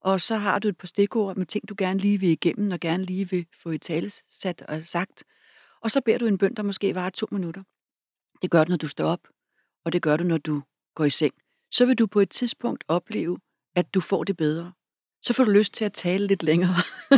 og 0.00 0.20
så 0.20 0.36
har 0.36 0.58
du 0.58 0.68
et 0.68 0.76
par 0.78 0.86
stikord 0.86 1.36
med 1.36 1.46
ting, 1.46 1.68
du 1.68 1.74
gerne 1.78 2.00
lige 2.00 2.20
vil 2.20 2.28
igennem, 2.28 2.70
og 2.70 2.80
gerne 2.80 3.04
lige 3.04 3.30
vil 3.30 3.46
få 3.62 3.70
i 3.70 3.78
tale 3.78 4.10
sat 4.10 4.62
og 4.68 4.86
sagt. 4.86 5.24
Og 5.80 5.90
så 5.90 6.00
beder 6.00 6.18
du 6.18 6.26
en 6.26 6.38
bøn, 6.38 6.54
der 6.54 6.62
måske 6.62 6.94
varer 6.94 7.10
to 7.10 7.26
minutter. 7.30 7.62
Det 8.42 8.50
gør 8.50 8.64
du, 8.64 8.70
når 8.70 8.76
du 8.76 8.88
står 8.88 9.04
op, 9.04 9.28
og 9.84 9.92
det 9.92 10.02
gør 10.02 10.16
du, 10.16 10.24
når 10.24 10.38
du 10.38 10.62
går 10.94 11.04
i 11.04 11.10
seng. 11.10 11.34
Så 11.72 11.86
vil 11.86 11.98
du 11.98 12.06
på 12.06 12.20
et 12.20 12.30
tidspunkt 12.30 12.84
opleve, 12.88 13.38
at 13.76 13.94
du 13.94 14.00
får 14.00 14.24
det 14.24 14.36
bedre. 14.36 14.72
Så 15.22 15.32
får 15.32 15.44
du 15.44 15.50
lyst 15.50 15.74
til 15.74 15.84
at 15.84 15.92
tale 15.92 16.26
lidt 16.26 16.42
længere. 16.42 16.74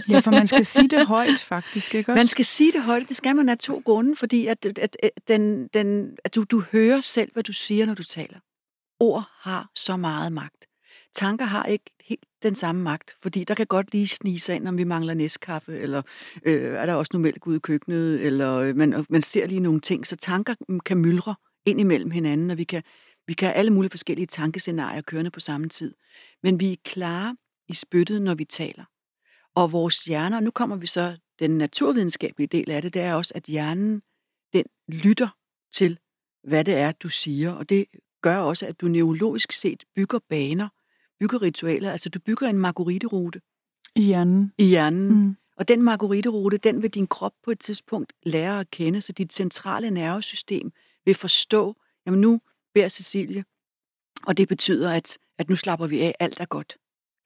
ja, 0.08 0.18
for 0.18 0.30
man 0.30 0.46
skal 0.46 0.66
sige 0.66 0.88
det 0.88 1.06
højt, 1.16 1.40
faktisk, 1.40 1.94
ikke 1.94 2.12
også? 2.12 2.18
Man 2.18 2.26
skal 2.26 2.44
sige 2.44 2.72
det 2.72 2.82
højt, 2.82 3.08
det 3.08 3.16
skal 3.16 3.36
man 3.36 3.48
af 3.48 3.58
to 3.58 3.82
grunde, 3.84 4.16
fordi 4.16 4.46
at, 4.46 4.66
at, 4.66 4.78
at, 5.02 5.10
den, 5.28 5.68
den, 5.68 6.16
at 6.24 6.34
du, 6.34 6.44
du 6.44 6.60
hører 6.72 7.00
selv, 7.00 7.32
hvad 7.32 7.42
du 7.42 7.52
siger, 7.52 7.86
når 7.86 7.94
du 7.94 8.02
taler. 8.02 8.38
Ord 9.00 9.30
har 9.40 9.70
så 9.74 9.96
meget 9.96 10.32
magt. 10.32 10.66
Tanker 11.14 11.44
har 11.44 11.64
ikke 11.64 11.90
helt 12.04 12.24
den 12.42 12.54
samme 12.54 12.82
magt, 12.82 13.16
fordi 13.22 13.44
der 13.44 13.54
kan 13.54 13.66
godt 13.66 13.92
lige 13.92 14.08
snige 14.08 14.40
sig 14.40 14.56
ind, 14.56 14.68
om 14.68 14.78
vi 14.78 14.84
mangler 14.84 15.14
næstkaffe, 15.14 15.78
eller 15.78 16.02
øh, 16.44 16.74
er 16.74 16.86
der 16.86 16.94
også 16.94 17.10
noget 17.12 17.22
mælk 17.22 17.46
ude 17.46 17.56
i 17.56 17.60
køkkenet, 17.60 18.26
eller 18.26 18.56
øh, 18.56 18.76
man, 18.76 19.06
man 19.08 19.22
ser 19.22 19.46
lige 19.46 19.60
nogle 19.60 19.80
ting, 19.80 20.06
så 20.06 20.16
tanker 20.16 20.54
kan 20.84 20.98
myldre 20.98 21.34
ind 21.66 21.80
imellem 21.80 22.10
hinanden, 22.10 22.50
og 22.50 22.58
vi 22.58 22.64
kan, 22.64 22.82
vi 23.26 23.34
kan 23.34 23.48
have 23.48 23.56
alle 23.56 23.70
mulige 23.70 23.90
forskellige 23.90 24.26
tankescenarier 24.26 25.02
kørende 25.02 25.30
på 25.30 25.40
samme 25.40 25.68
tid. 25.68 25.94
Men 26.42 26.60
vi 26.60 26.72
er 26.72 26.76
klare 26.84 27.36
i 27.68 27.74
spyttet, 27.74 28.22
når 28.22 28.34
vi 28.34 28.44
taler. 28.44 28.84
Og 29.54 29.72
vores 29.72 30.04
hjerner, 30.04 30.40
nu 30.40 30.50
kommer 30.50 30.76
vi 30.76 30.86
så, 30.86 31.16
den 31.38 31.50
naturvidenskabelige 31.58 32.46
del 32.46 32.70
af 32.70 32.82
det, 32.82 32.94
det 32.94 33.02
er 33.02 33.14
også, 33.14 33.32
at 33.34 33.44
hjernen, 33.44 34.02
den 34.52 34.64
lytter 34.88 35.28
til, 35.72 35.98
hvad 36.44 36.64
det 36.64 36.74
er, 36.74 36.92
du 36.92 37.08
siger, 37.08 37.52
og 37.52 37.68
det 37.68 37.86
gør 38.22 38.36
også, 38.36 38.66
at 38.66 38.80
du 38.80 38.88
neurologisk 38.88 39.52
set 39.52 39.84
bygger 39.96 40.18
baner, 40.28 40.68
bygger 41.20 41.42
ritualer, 41.42 41.92
altså 41.92 42.08
du 42.08 42.18
bygger 42.18 42.48
en 42.48 42.58
marguerite-rute. 42.58 43.40
I 43.96 44.02
hjernen. 44.02 44.52
I 44.58 44.64
hjernen. 44.64 45.14
Mm. 45.14 45.36
Og 45.56 45.68
den 45.68 45.82
marguerite-rute, 45.82 46.56
den 46.56 46.82
vil 46.82 46.90
din 46.90 47.06
krop 47.06 47.32
på 47.44 47.50
et 47.50 47.58
tidspunkt 47.58 48.12
lære 48.22 48.60
at 48.60 48.70
kende, 48.70 49.00
så 49.00 49.12
dit 49.12 49.32
centrale 49.32 49.90
nervesystem 49.90 50.72
vil 51.04 51.14
forstå, 51.14 51.76
jamen 52.06 52.20
nu 52.20 52.40
beder 52.74 52.88
Cecilie, 52.88 53.44
og 54.26 54.36
det 54.36 54.48
betyder, 54.48 54.92
at, 54.92 55.18
at 55.38 55.48
nu 55.48 55.56
slapper 55.56 55.86
vi 55.86 56.00
af, 56.00 56.14
alt 56.20 56.40
er 56.40 56.46
godt. 56.46 56.76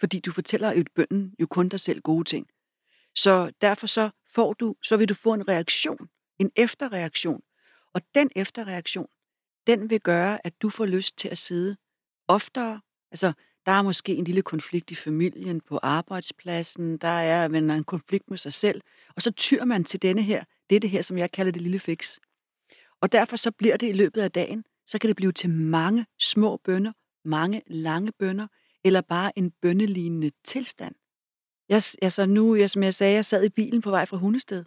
Fordi 0.00 0.21
du 0.21 0.33
fortæller 0.33 0.73
jo 0.73 0.85
bønden 0.95 1.35
jo 1.40 1.47
kun 1.47 1.68
dig 1.68 1.80
selv 1.80 2.00
gode 2.00 2.25
ting. 2.25 2.47
Så 3.14 3.52
derfor 3.61 3.87
så 3.87 4.11
får 4.35 4.52
du, 4.52 4.75
så 4.83 4.97
vil 4.97 5.09
du 5.09 5.14
få 5.14 5.35
en 5.35 5.49
reaktion, 5.49 6.08
en 6.39 6.50
efterreaktion. 6.56 7.41
Og 7.95 8.02
den 8.15 8.30
efterreaktion, 8.36 9.06
den 9.67 9.91
vil 9.91 10.00
gøre, 10.00 10.47
at 10.47 10.62
du 10.62 10.71
får 10.71 10.86
lyst 10.86 11.19
til 11.19 11.28
at 11.28 11.39
sidde 11.39 11.76
oftere. 12.28 12.80
Altså, 13.10 13.32
der 13.67 13.73
er 13.73 13.82
måske 13.82 14.15
en 14.15 14.25
lille 14.25 14.43
konflikt 14.43 14.91
i 14.91 14.95
familien, 14.95 15.60
på 15.60 15.78
arbejdspladsen, 15.82 16.99
der 16.99 17.08
er 17.08 17.49
man 17.49 17.71
en 17.71 17.84
konflikt 17.84 18.30
med 18.30 18.39
sig 18.39 18.52
selv, 18.52 18.80
og 19.17 19.23
så 19.23 19.30
tyr 19.30 19.65
man 19.65 19.84
til 19.84 20.02
denne 20.02 20.23
her, 20.23 20.45
det 20.71 20.76
er 20.76 20.80
det 20.80 20.91
her, 20.91 21.02
som 21.02 21.19
jeg 21.19 21.32
kalder 21.32 21.52
det 21.52 21.62
lille 21.62 21.78
fix. 21.78 22.19
Og 23.02 23.13
derfor 23.13 23.37
så 23.37 23.50
bliver 23.50 23.76
det 23.76 23.89
i 23.89 23.93
løbet 23.93 24.21
af 24.21 24.30
dagen, 24.30 24.65
så 24.87 24.99
kan 24.99 25.09
det 25.09 25.17
blive 25.17 25.32
til 25.32 25.50
mange 25.50 26.06
små 26.21 26.56
bønder, 26.65 26.93
mange 27.25 27.63
lange 27.67 28.13
bønder, 28.19 28.47
eller 28.85 29.00
bare 29.00 29.39
en 29.39 29.52
bønnelignende 29.63 30.30
tilstand. 30.45 30.95
Jeg, 31.69 31.82
altså 32.02 32.26
nu, 32.26 32.54
jeg, 32.54 32.71
som 32.71 32.82
jeg 32.82 32.95
sagde, 32.95 33.15
jeg 33.15 33.25
sad 33.25 33.45
i 33.45 33.49
bilen 33.49 33.82
på 33.82 33.91
vej 33.91 34.06
fra 34.06 34.17
Hundested. 34.17 34.65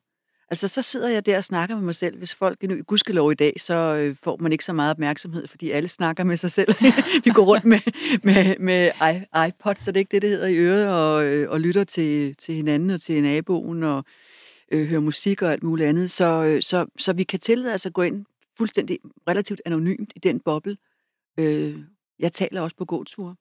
Altså, 0.51 0.67
så 0.67 0.81
sidder 0.81 1.09
jeg 1.09 1.25
der 1.25 1.37
og 1.37 1.43
snakker 1.43 1.75
med 1.75 1.83
mig 1.83 1.95
selv. 1.95 2.17
Hvis 2.17 2.35
folk 2.35 2.63
nu, 2.63 2.75
gudskelov 2.87 3.31
i 3.31 3.35
dag, 3.35 3.53
så 3.57 3.73
øh, 3.73 4.15
får 4.23 4.37
man 4.39 4.51
ikke 4.51 4.65
så 4.65 4.73
meget 4.73 4.91
opmærksomhed, 4.91 5.47
fordi 5.47 5.71
alle 5.71 5.87
snakker 5.87 6.23
med 6.23 6.37
sig 6.37 6.51
selv. 6.51 6.75
Vi 7.25 7.29
går 7.31 7.43
rundt 7.43 7.65
med, 7.65 7.79
med, 8.23 8.55
med 8.59 8.91
iPod, 9.47 9.75
så 9.77 9.91
det 9.91 9.97
er 9.97 9.99
ikke 9.99 10.11
det, 10.11 10.21
det 10.21 10.29
hedder 10.29 10.47
i 10.47 10.57
øret, 10.57 10.87
og, 10.87 11.25
øh, 11.25 11.49
og 11.49 11.59
lytter 11.59 11.83
til, 11.83 12.35
til 12.35 12.55
hinanden 12.55 12.89
og 12.89 13.01
til 13.01 13.21
naboen, 13.21 13.83
og 13.83 14.03
øh, 14.71 14.87
hører 14.87 15.01
musik 15.01 15.41
og 15.41 15.51
alt 15.51 15.63
muligt 15.63 15.89
andet. 15.89 16.11
Så, 16.11 16.43
øh, 16.43 16.61
så, 16.61 16.85
så 16.97 17.13
vi 17.13 17.23
kan 17.23 17.39
tillade 17.39 17.73
os 17.73 17.85
at 17.85 17.93
gå 17.93 18.01
ind 18.01 18.25
fuldstændig 18.57 18.99
relativt 19.27 19.61
anonymt 19.65 20.13
i 20.15 20.19
den 20.19 20.39
boble. 20.39 20.77
Øh, 21.39 21.79
jeg 22.19 22.33
taler 22.33 22.61
også 22.61 22.75
på 22.75 22.85
gåture. 22.85 23.35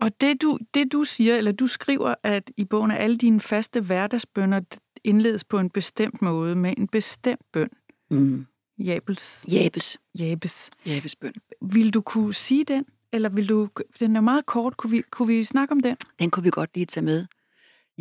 Og 0.00 0.20
det 0.20 0.42
du, 0.42 0.58
det 0.74 0.92
du 0.92 1.04
siger, 1.04 1.36
eller 1.36 1.52
du 1.52 1.66
skriver, 1.66 2.14
at 2.22 2.50
i 2.56 2.64
bogen 2.64 2.90
er 2.90 2.96
alle 2.96 3.16
dine 3.16 3.40
faste 3.40 3.80
hverdagsbønder 3.80 4.60
indledes 5.04 5.44
på 5.44 5.58
en 5.58 5.70
bestemt 5.70 6.22
måde 6.22 6.56
med 6.56 6.74
en 6.76 6.88
bestemt 6.88 7.42
bøn. 7.52 7.70
Mm. 8.10 8.46
Jabels. 8.78 9.44
Jabes. 9.52 9.98
Jabes. 10.18 10.70
Jabes 10.86 11.16
bøn. 11.16 11.32
Vil 11.62 11.94
du 11.94 12.00
kunne 12.00 12.34
sige 12.34 12.64
den? 12.64 12.84
Eller 13.12 13.28
vil 13.28 13.48
du, 13.48 13.68
den 14.00 14.16
er 14.16 14.20
meget 14.20 14.46
kort, 14.46 14.76
kunne 14.76 14.90
vi, 14.90 15.02
kunne 15.10 15.28
vi 15.28 15.44
snakke 15.44 15.72
om 15.72 15.80
den? 15.80 15.96
Den 16.18 16.30
kunne 16.30 16.42
vi 16.42 16.50
godt 16.50 16.70
lige 16.74 16.86
tage 16.86 17.04
med. 17.04 17.26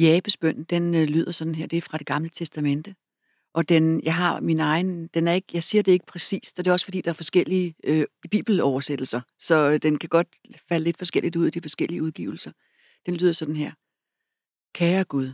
Jabes 0.01 0.37
bøn, 0.37 0.63
den 0.63 0.95
øh, 0.95 1.03
lyder 1.03 1.31
sådan 1.31 1.55
her, 1.55 1.67
det 1.67 1.77
er 1.77 1.81
fra 1.81 1.97
det 1.97 2.07
gamle 2.07 2.29
testamente. 2.29 2.95
Og 3.53 3.69
den, 3.69 4.03
jeg 4.03 4.15
har 4.15 4.39
min 4.39 4.59
egen, 4.59 5.07
den 5.07 5.27
er 5.27 5.33
ikke, 5.33 5.47
jeg 5.53 5.63
siger 5.63 5.81
det 5.81 5.91
ikke 5.91 6.05
præcist, 6.05 6.59
og 6.59 6.65
det 6.65 6.71
er 6.71 6.73
også 6.73 6.85
fordi, 6.85 7.01
der 7.01 7.09
er 7.09 7.13
forskellige 7.13 7.75
øh, 7.83 8.05
bibeloversættelser, 8.31 9.21
så 9.39 9.69
øh, 9.69 9.77
den 9.77 9.99
kan 9.99 10.09
godt 10.09 10.27
falde 10.69 10.83
lidt 10.83 10.97
forskelligt 10.97 11.35
ud 11.35 11.47
i 11.47 11.49
de 11.49 11.61
forskellige 11.61 12.03
udgivelser. 12.03 12.51
Den 13.05 13.15
lyder 13.15 13.33
sådan 13.33 13.55
her. 13.55 13.71
Kære 14.73 15.03
Gud, 15.03 15.31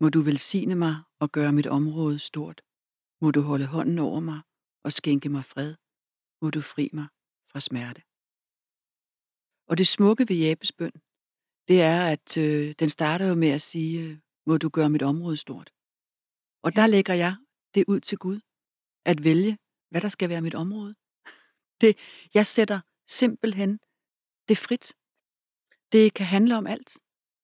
må 0.00 0.08
du 0.08 0.20
velsigne 0.20 0.74
mig 0.74 0.96
og 1.20 1.32
gøre 1.32 1.52
mit 1.52 1.66
område 1.66 2.18
stort. 2.18 2.62
Må 3.20 3.30
du 3.30 3.40
holde 3.40 3.66
hånden 3.66 3.98
over 3.98 4.20
mig 4.20 4.40
og 4.84 4.92
skænke 4.92 5.28
mig 5.28 5.44
fred. 5.44 5.74
Må 6.42 6.50
du 6.50 6.60
fri 6.60 6.90
mig 6.92 7.06
fra 7.52 7.60
smerte. 7.60 8.02
Og 9.68 9.78
det 9.78 9.86
smukke 9.86 10.28
ved 10.28 10.36
Jabes 10.36 10.72
bøn, 10.72 10.92
det 11.68 11.82
er, 11.82 12.06
at 12.06 12.36
øh, 12.36 12.74
den 12.78 12.88
starter 12.88 13.26
jo 13.26 13.34
med 13.34 13.48
at 13.48 13.62
sige, 13.62 14.02
øh, 14.02 14.18
må 14.46 14.58
du 14.58 14.68
gøre 14.68 14.90
mit 14.90 15.02
område 15.02 15.36
stort. 15.36 15.72
Og 16.62 16.76
der 16.76 16.86
lægger 16.86 17.14
jeg 17.14 17.36
det 17.74 17.84
ud 17.88 18.00
til 18.00 18.18
Gud, 18.18 18.40
at 19.04 19.24
vælge, 19.24 19.58
hvad 19.90 20.00
der 20.00 20.08
skal 20.08 20.28
være 20.28 20.42
mit 20.42 20.54
område. 20.54 20.94
Det, 21.80 21.98
jeg 22.34 22.46
sætter 22.46 22.80
simpelthen 23.08 23.78
det 24.48 24.58
frit. 24.58 24.92
Det 25.92 26.14
kan 26.14 26.26
handle 26.26 26.56
om 26.56 26.66
alt. 26.66 26.98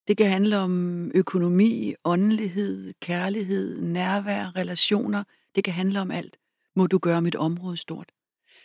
Det 0.08 0.16
kan 0.16 0.30
handle 0.30 0.58
om 0.58 1.10
økonomi, 1.14 1.94
åndelighed, 2.04 2.94
kærlighed, 3.00 3.80
nærvær, 3.80 4.56
relationer. 4.56 5.24
Det 5.54 5.64
kan 5.64 5.74
handle 5.74 6.00
om 6.00 6.10
alt. 6.10 6.36
Må 6.76 6.86
du 6.86 6.98
gøre 6.98 7.22
mit 7.22 7.36
område 7.36 7.76
stort. 7.76 8.12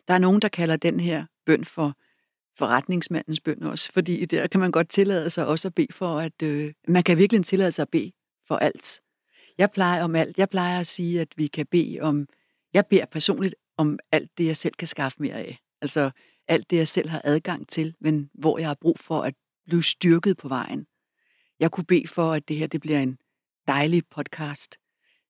Der 0.08 0.14
er 0.14 0.18
nogen, 0.18 0.42
der 0.42 0.48
kalder 0.48 0.78
den 0.78 1.00
her 1.00 1.26
bøn 1.46 1.66
for 1.66 1.98
forretningsmandens 2.58 3.40
bøn 3.40 3.64
også, 3.64 3.92
fordi 3.94 4.26
der 4.26 4.48
kan 4.48 4.60
man 4.60 4.72
godt 4.72 4.90
tillade 4.90 5.30
sig 5.30 5.48
også 5.48 5.68
at 5.68 5.76
bede 5.76 5.94
for, 5.94 6.20
at 6.20 6.42
øh, 6.44 6.74
man 6.88 7.04
kan 7.04 7.18
virkelig 7.18 7.46
tillade 7.46 7.72
sig 7.72 7.84
at 7.84 7.90
bede 7.90 8.12
for 8.48 8.56
alt. 8.56 9.02
Jeg 9.58 9.72
plejer 9.72 10.04
om 10.04 10.16
alt. 10.16 10.38
Jeg 10.38 10.50
plejer 10.50 10.80
at 10.80 10.88
sige, 10.88 11.22
at 11.22 11.28
vi 11.36 11.48
kan 11.48 11.66
bede 11.66 12.00
om, 12.02 12.28
jeg 12.74 12.86
beder 12.86 13.06
personligt 13.06 13.56
om 13.78 14.00
alt 14.12 14.38
det, 14.38 14.46
jeg 14.46 14.58
selv 14.58 14.74
kan 14.74 14.88
skaffe 14.88 15.18
mere 15.20 15.36
af. 15.36 15.60
Altså 15.82 16.12
alt 16.48 16.70
det, 16.70 16.78
jeg 16.78 16.88
selv 16.88 17.10
har 17.10 17.22
adgang 17.24 17.68
til, 17.68 17.96
men 18.02 18.30
hvor 18.34 18.58
jeg 18.58 18.68
har 18.68 18.78
brug 18.82 19.00
for 19.00 19.22
at 19.22 19.34
blive 19.66 19.84
styrket 19.84 20.38
på 20.38 20.48
vejen. 20.48 20.86
Jeg 21.60 21.72
kunne 21.72 21.86
bede 21.86 22.08
for, 22.08 22.34
at 22.34 22.48
det 22.48 22.58
her 22.58 22.68
det 22.68 22.82
bliver 22.82 23.00
en 23.00 23.18
dejlig 23.68 24.04
podcast. 24.12 24.78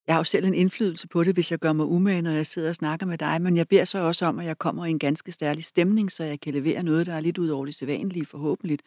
Jeg 0.07 0.15
har 0.15 0.19
jo 0.19 0.23
selv 0.23 0.45
en 0.45 0.53
indflydelse 0.53 1.07
på 1.07 1.23
det, 1.23 1.33
hvis 1.33 1.51
jeg 1.51 1.59
gør 1.59 1.73
mig 1.73 1.85
umage, 1.85 2.21
når 2.21 2.31
jeg 2.31 2.45
sidder 2.45 2.69
og 2.69 2.75
snakker 2.75 3.05
med 3.05 3.17
dig, 3.17 3.41
men 3.41 3.57
jeg 3.57 3.67
beder 3.67 3.85
så 3.85 3.99
også 3.99 4.25
om, 4.25 4.39
at 4.39 4.45
jeg 4.45 4.57
kommer 4.57 4.85
i 4.85 4.89
en 4.89 4.99
ganske 4.99 5.31
stærlig 5.31 5.65
stemning, 5.65 6.11
så 6.11 6.23
jeg 6.23 6.39
kan 6.39 6.53
levere 6.53 6.83
noget, 6.83 7.05
der 7.05 7.13
er 7.13 7.19
lidt 7.19 7.37
ud 7.37 7.49
over 7.49 7.65
det 7.65 7.75
sædvanlige 7.75 8.25
forhåbentlig. 8.25 8.79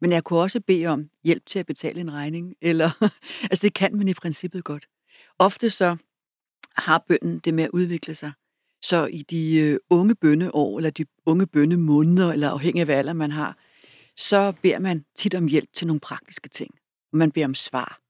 Men 0.00 0.12
jeg 0.12 0.24
kunne 0.24 0.38
også 0.38 0.60
bede 0.60 0.86
om 0.86 1.10
hjælp 1.24 1.46
til 1.46 1.58
at 1.58 1.66
betale 1.66 2.00
en 2.00 2.12
regning, 2.12 2.54
eller 2.62 3.10
altså 3.42 3.62
det 3.62 3.74
kan 3.74 3.96
man 3.96 4.08
i 4.08 4.14
princippet 4.14 4.64
godt. 4.64 4.86
Ofte 5.38 5.70
så 5.70 5.96
har 6.76 7.04
bønden 7.08 7.38
det 7.38 7.54
med 7.54 7.64
at 7.64 7.70
udvikle 7.70 8.14
sig. 8.14 8.32
Så 8.82 9.06
i 9.06 9.22
de 9.22 9.56
øh, 9.56 9.78
unge 9.90 10.14
bønneår, 10.14 10.78
eller 10.78 10.90
de 10.90 11.06
unge 11.26 11.46
bønnemåneder, 11.46 12.32
eller 12.32 12.50
afhængig 12.50 12.80
af 12.80 12.86
hvad 12.86 12.96
alder 12.96 13.12
man 13.12 13.30
har, 13.30 13.58
så 14.16 14.52
beder 14.62 14.78
man 14.78 15.04
tit 15.16 15.34
om 15.34 15.46
hjælp 15.46 15.68
til 15.74 15.86
nogle 15.86 16.00
praktiske 16.00 16.48
ting. 16.48 16.70
Man 17.12 17.30
beder 17.30 17.46
om 17.46 17.54
svar. 17.54 18.07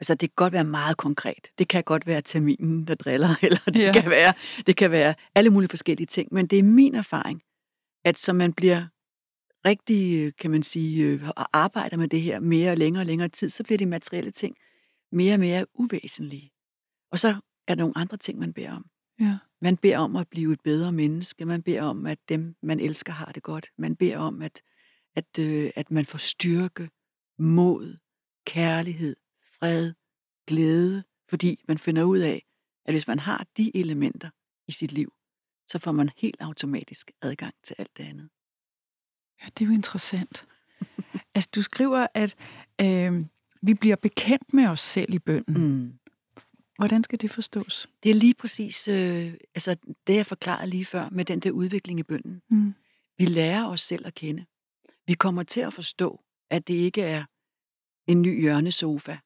Altså, 0.00 0.14
det 0.14 0.28
kan 0.30 0.34
godt 0.36 0.52
være 0.52 0.64
meget 0.64 0.96
konkret. 0.96 1.48
Det 1.58 1.68
kan 1.68 1.84
godt 1.84 2.06
være 2.06 2.22
terminen, 2.22 2.86
der 2.86 2.94
driller, 2.94 3.28
eller 3.42 3.58
det, 3.66 3.78
Ja. 3.78 3.92
kan 3.92 4.10
være, 4.10 4.32
det 4.66 4.76
kan 4.76 4.90
være 4.90 5.14
alle 5.34 5.50
mulige 5.50 5.68
forskellige 5.68 6.06
ting. 6.06 6.28
Men 6.32 6.46
det 6.46 6.58
er 6.58 6.62
min 6.62 6.94
erfaring, 6.94 7.42
at 8.04 8.18
så 8.18 8.32
man 8.32 8.52
bliver 8.52 8.86
rigtig, 9.68 10.32
kan 10.36 10.50
man 10.50 10.62
sige, 10.62 11.04
øh, 11.04 11.28
og 11.28 11.58
arbejder 11.58 11.96
med 11.96 12.08
det 12.08 12.20
her 12.20 12.40
mere 12.40 12.70
og 12.70 12.76
længere 12.76 13.02
og 13.02 13.06
længere 13.06 13.28
tid, 13.28 13.50
så 13.50 13.64
bliver 13.64 13.78
de 13.78 13.86
materielle 13.86 14.30
ting 14.30 14.56
mere 15.12 15.34
og 15.34 15.40
mere 15.40 15.66
uvæsentlige. 15.74 16.52
Og 17.12 17.18
så 17.18 17.28
er 17.68 17.74
der 17.74 17.82
nogle 17.82 17.98
andre 17.98 18.16
ting, 18.16 18.38
man 18.38 18.52
beder 18.52 18.72
om. 18.72 18.84
Ja. 19.20 19.38
Man 19.62 19.76
beder 19.76 19.98
om 19.98 20.16
at 20.16 20.28
blive 20.28 20.52
et 20.52 20.60
bedre 20.64 20.92
menneske. 20.92 21.44
Man 21.44 21.62
beder 21.62 21.82
om, 21.82 22.06
at 22.06 22.18
dem, 22.28 22.54
man 22.62 22.80
elsker, 22.80 23.12
har 23.12 23.32
det 23.32 23.42
godt. 23.42 23.66
Man 23.78 23.96
beder 23.96 24.18
om, 24.18 24.42
at, 24.42 24.62
at, 25.16 25.38
øh, 25.40 25.70
at 25.76 25.90
man 25.90 26.06
får 26.06 26.18
styrke, 26.18 26.88
mod, 27.38 27.96
kærlighed, 28.46 29.16
fred, 29.58 29.92
glæde. 30.46 31.04
Fordi 31.28 31.64
man 31.68 31.78
finder 31.78 32.02
ud 32.02 32.18
af, 32.18 32.46
at 32.84 32.94
hvis 32.94 33.06
man 33.06 33.18
har 33.18 33.46
de 33.56 33.76
elementer 33.76 34.30
i 34.68 34.72
sit 34.72 34.92
liv, 34.92 35.12
så 35.68 35.78
får 35.78 35.92
man 35.92 36.10
helt 36.16 36.36
automatisk 36.40 37.10
adgang 37.22 37.54
til 37.64 37.74
alt 37.78 37.96
det 37.96 38.04
andet. 38.04 38.28
Ja, 39.42 39.46
det 39.58 39.64
er 39.64 39.68
jo 39.68 39.74
interessant. 39.74 40.46
altså, 41.34 41.50
du 41.54 41.62
skriver, 41.62 42.06
at 42.14 42.36
øh, 42.80 43.26
vi 43.62 43.74
bliver 43.74 43.96
bekendt 43.96 44.54
med 44.54 44.66
os 44.66 44.80
selv 44.80 45.14
i 45.14 45.18
bønden. 45.18 45.54
Mm. 45.54 45.98
Hvordan 46.76 47.04
skal 47.04 47.20
det 47.20 47.30
forstås? 47.30 47.88
Det 48.02 48.10
er 48.10 48.14
lige 48.14 48.34
præcis 48.34 48.88
øh, 48.88 49.34
altså 49.54 49.76
det, 50.06 50.14
jeg 50.14 50.26
forklarede 50.26 50.70
lige 50.70 50.84
før 50.84 51.08
med 51.08 51.24
den 51.24 51.40
der 51.40 51.50
udvikling 51.50 52.00
i 52.00 52.02
bønden. 52.02 52.42
Mm. 52.50 52.74
Vi 53.18 53.24
lærer 53.24 53.66
os 53.66 53.80
selv 53.80 54.06
at 54.06 54.14
kende. 54.14 54.46
Vi 55.06 55.14
kommer 55.14 55.42
til 55.42 55.60
at 55.60 55.72
forstå, 55.72 56.20
at 56.50 56.68
det 56.68 56.74
ikke 56.74 57.02
er 57.02 57.24
en 58.06 58.22
ny 58.22 58.40
hjørnesofa, 58.40 59.16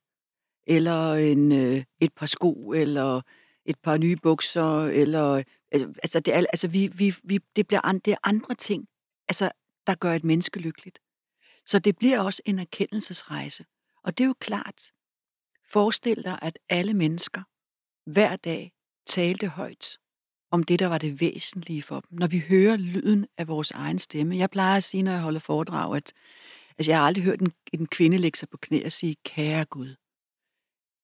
eller 0.67 1.13
en, 1.13 1.53
øh, 1.53 1.85
et 2.01 2.13
par 2.13 2.27
sko, 2.27 2.73
eller 2.73 3.21
et 3.67 3.77
par 3.83 3.97
nye 3.97 4.17
bukser, 4.17 4.85
eller 4.85 5.43
altså, 5.73 5.93
altså 6.03 6.21
det, 6.21 6.35
er, 6.35 6.39
altså 6.39 6.69
vi, 6.69 6.87
vi, 6.87 7.15
vi, 7.25 7.39
det, 7.57 7.67
bliver 7.67 7.81
an, 7.87 7.99
det 7.99 8.13
er 8.13 8.17
andre 8.23 8.55
ting, 8.55 8.89
altså, 9.29 9.51
der 9.87 9.95
gør 9.95 10.13
et 10.13 10.25
menneske 10.25 10.61
lykkeligt. 10.61 10.99
Så 11.67 11.79
det 11.79 11.97
bliver 11.97 12.21
også 12.21 12.43
en 12.45 12.59
erkendelsesrejse. 12.59 13.65
Og 14.05 14.19
det 14.19 14.25
er 14.25 14.29
jo 14.29 14.35
klart. 14.41 14.93
Forestil 15.73 16.25
dig, 16.25 16.39
at 16.43 16.59
alle 16.69 16.95
mennesker 16.95 17.43
hver 18.11 18.37
dag 18.37 18.73
talte 19.07 19.49
højt 19.49 19.99
om 20.51 20.63
det, 20.63 20.79
der 20.79 20.87
var 20.87 20.99
det 20.99 21.21
væsentlige 21.21 21.83
for 21.83 22.01
dem. 22.01 22.19
Når 22.19 22.27
vi 22.27 22.39
hører 22.49 22.77
lyden 22.77 23.27
af 23.39 23.49
vores 23.49 23.71
egen 23.71 23.99
stemme. 23.99 24.37
Jeg 24.37 24.51
plejer 24.51 24.77
at 24.77 24.85
sige, 24.85 25.03
når 25.03 25.13
jeg 25.13 25.21
holder 25.21 25.41
foredrag, 25.41 25.97
at 25.97 26.13
altså, 26.79 26.91
jeg 26.91 26.99
har 26.99 27.07
aldrig 27.07 27.25
hørt 27.25 27.41
en, 27.41 27.53
en 27.73 27.87
kvinde 27.87 28.19
lægge 28.19 28.39
sig 28.39 28.49
på 28.49 28.57
knæ 28.57 28.85
og 28.85 28.93
sige, 28.93 29.17
kære 29.25 29.65
Gud, 29.65 29.95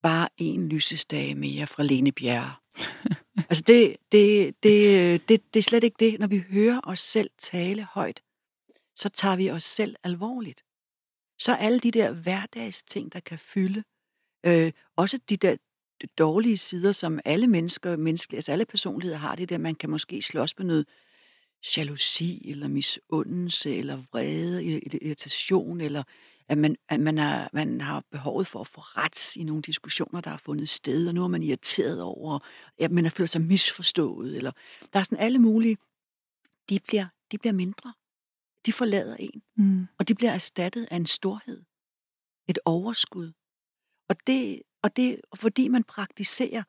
bare 0.02 0.28
en 0.36 0.68
lysestage 0.68 1.34
mere 1.34 1.66
fra 1.66 1.82
Lene 1.82 2.12
Bjerre. 2.12 2.54
altså 3.50 3.64
det, 3.66 3.96
det, 4.12 4.54
det, 4.62 4.88
øh, 4.88 5.20
det, 5.28 5.54
det 5.54 5.58
er 5.60 5.62
slet 5.62 5.84
ikke 5.84 5.96
det. 6.00 6.20
Når 6.20 6.26
vi 6.26 6.44
hører 6.50 6.80
os 6.84 7.00
selv 7.00 7.30
tale 7.38 7.84
højt, 7.84 8.20
så 8.96 9.08
tager 9.08 9.36
vi 9.36 9.50
os 9.50 9.64
selv 9.64 9.96
alvorligt. 10.04 10.64
Så 11.38 11.54
alle 11.54 11.78
de 11.78 11.90
der 11.90 12.12
hverdagsting, 12.12 13.12
der 13.12 13.20
kan 13.20 13.38
fylde, 13.38 13.82
øh, 14.46 14.72
også 14.96 15.18
de 15.28 15.36
der 15.36 15.56
dårlige 16.18 16.56
sider, 16.56 16.92
som 16.92 17.20
alle 17.24 17.46
mennesker, 17.46 17.96
menneskelige, 17.96 18.38
altså 18.38 18.52
alle 18.52 18.64
personligheder 18.64 19.18
har 19.18 19.36
det 19.36 19.48
der, 19.48 19.58
man 19.58 19.74
kan 19.74 19.90
måske 19.90 20.22
slås 20.22 20.58
med 20.58 20.66
noget 20.66 20.86
jalousi, 21.76 22.50
eller 22.50 22.68
misundelse, 22.68 23.76
eller 23.76 24.02
vrede, 24.12 24.64
irritation, 25.02 25.80
eller 25.80 26.02
at 26.48 26.58
man, 26.58 26.76
at 26.88 27.00
man, 27.00 27.18
er, 27.18 27.48
man 27.52 27.80
har 27.80 28.04
behovet 28.10 28.46
for 28.46 28.60
at 28.60 28.66
få 28.66 28.80
ret 28.80 29.36
i 29.36 29.44
nogle 29.44 29.62
diskussioner, 29.62 30.20
der 30.20 30.30
har 30.30 30.36
fundet 30.36 30.68
sted, 30.68 31.08
og 31.08 31.14
nu 31.14 31.24
er 31.24 31.28
man 31.28 31.42
irriteret 31.42 32.02
over, 32.02 32.38
at 32.78 32.90
man 32.90 33.04
har 33.04 33.10
følt 33.10 33.30
sig 33.30 33.40
misforstået, 33.40 34.36
eller 34.36 34.52
der 34.92 34.98
er 34.98 35.04
sådan 35.04 35.18
alle 35.18 35.38
mulige, 35.38 35.76
de 36.68 36.78
bliver, 36.88 37.06
de 37.32 37.38
bliver 37.38 37.52
mindre. 37.52 37.94
De 38.66 38.72
forlader 38.72 39.16
en, 39.16 39.42
Mm. 39.56 39.86
og 39.98 40.08
de 40.08 40.14
bliver 40.14 40.32
erstattet 40.32 40.88
af 40.90 40.96
en 40.96 41.06
storhed, 41.06 41.62
et 42.48 42.58
overskud. 42.64 43.32
Og 44.08 44.16
det, 44.26 44.62
og 44.82 44.96
det 44.96 45.20
og 45.30 45.38
fordi 45.38 45.68
man 45.68 45.84
praktiserer 45.84 46.62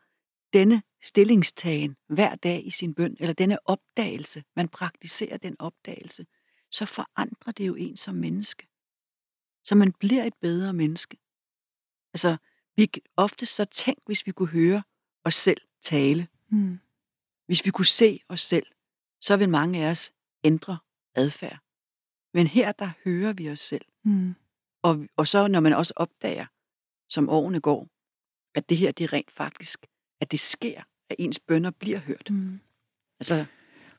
denne 0.53 0.83
stillingstagen 1.03 1.95
hver 2.09 2.35
dag 2.35 2.65
i 2.65 2.71
sin 2.71 2.93
bøn, 2.95 3.17
eller 3.19 3.33
denne 3.33 3.57
opdagelse, 3.69 4.43
man 4.55 4.67
praktiserer 4.69 5.37
den 5.37 5.55
opdagelse, 5.59 6.25
så 6.71 6.85
forandrer 6.85 7.51
det 7.51 7.67
jo 7.67 7.75
en 7.75 7.97
som 7.97 8.15
menneske. 8.15 8.68
Så 9.69 9.75
man 9.75 9.91
bliver 9.91 10.23
et 10.23 10.33
bedre 10.41 10.73
menneske. 10.73 11.17
Altså, 12.13 12.37
vi 12.75 12.91
ofte 13.17 13.45
så 13.45 13.65
tænk, 13.65 13.99
hvis 14.05 14.25
vi 14.25 14.31
kunne 14.31 14.49
høre 14.49 14.83
os 15.23 15.35
selv 15.35 15.61
tale. 15.81 16.27
Mm. 16.51 16.79
Hvis 17.45 17.65
vi 17.65 17.71
kunne 17.71 17.85
se 17.85 18.19
os 18.29 18.41
selv, 18.41 18.65
så 19.21 19.37
vil 19.37 19.49
mange 19.49 19.85
af 19.85 19.91
os 19.91 20.11
ændre 20.43 20.77
adfærd. 21.15 21.59
Men 22.33 22.47
her, 22.47 22.71
der 22.71 22.89
hører 23.05 23.33
vi 23.33 23.49
os 23.49 23.59
selv. 23.59 23.85
Mm. 24.03 24.35
Og, 24.81 25.07
og 25.15 25.27
så 25.27 25.47
når 25.47 25.59
man 25.59 25.73
også 25.73 25.93
opdager, 25.95 26.45
som 27.09 27.29
årene 27.29 27.59
går, 27.59 27.87
at 28.55 28.69
det 28.69 28.77
her, 28.77 28.91
det 28.91 29.03
er 29.03 29.13
rent 29.13 29.31
faktisk, 29.31 29.85
at 30.21 30.31
det 30.31 30.39
sker, 30.39 30.83
at 31.09 31.15
ens 31.19 31.39
bønder 31.39 31.71
bliver 31.71 31.99
hørt. 31.99 32.27
Mm. 32.29 32.59
Altså, 33.19 33.45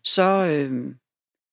så, 0.03 0.23
øh, 0.23 0.95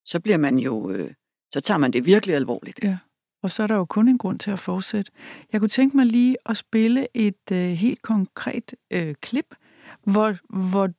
så 0.06 0.20
bliver 0.20 0.38
man 0.38 0.60
jo, 0.60 0.92
øh, 0.92 1.14
så 1.54 1.62
tager 1.62 1.78
man 1.78 1.94
det 1.94 2.06
virkelig 2.06 2.36
alvorligt. 2.36 2.80
Ja. 2.84 2.98
Og 3.44 3.52
så 3.52 3.64
er 3.64 3.68
der 3.68 3.76
jo 3.76 3.86
kun 3.86 4.08
en 4.08 4.18
grund 4.18 4.40
til 4.40 4.52
at 4.52 4.60
fortsætte. 4.60 5.12
Jeg 5.52 5.60
kunne 5.60 5.70
tænke 5.70 5.98
mig 5.98 6.06
lige 6.06 6.38
at 6.46 6.58
spille 6.58 7.08
et 7.14 7.52
øh, 7.52 7.58
helt 7.58 8.02
konkret 8.02 8.76
øh, 8.92 9.16
klip, 9.22 9.56
hvor, 10.04 10.38
hvor 10.50 10.90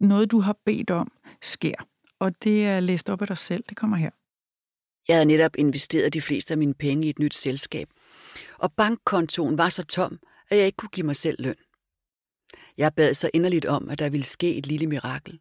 noget, 0.00 0.30
du 0.30 0.40
har 0.40 0.56
bedt 0.64 0.90
om, 0.90 1.12
sker. 1.42 1.74
Og 2.18 2.42
det 2.44 2.66
er 2.66 2.80
læst 2.80 3.10
op 3.10 3.20
af 3.20 3.26
dig 3.26 3.38
selv. 3.38 3.64
Det 3.68 3.76
kommer 3.76 3.96
her. 3.96 4.10
Jeg 5.08 5.16
havde 5.16 5.26
netop 5.26 5.56
investeret 5.58 6.14
de 6.14 6.20
fleste 6.20 6.54
af 6.54 6.58
mine 6.58 6.74
penge 6.74 7.06
i 7.06 7.10
et 7.10 7.18
nyt 7.18 7.34
selskab, 7.34 7.88
og 8.58 8.72
bankkontoen 8.72 9.58
var 9.58 9.68
så 9.68 9.84
tom, 9.84 10.18
at 10.50 10.56
jeg 10.58 10.66
ikke 10.66 10.76
kunne 10.76 10.88
give 10.88 11.06
mig 11.06 11.16
selv 11.16 11.42
løn. 11.42 11.54
Jeg 12.78 12.92
bad 12.94 13.14
så 13.14 13.30
inderligt 13.34 13.66
om, 13.66 13.88
at 13.88 13.98
der 13.98 14.08
ville 14.10 14.24
ske 14.24 14.56
et 14.56 14.66
lille 14.66 14.86
mirakel. 14.86 15.40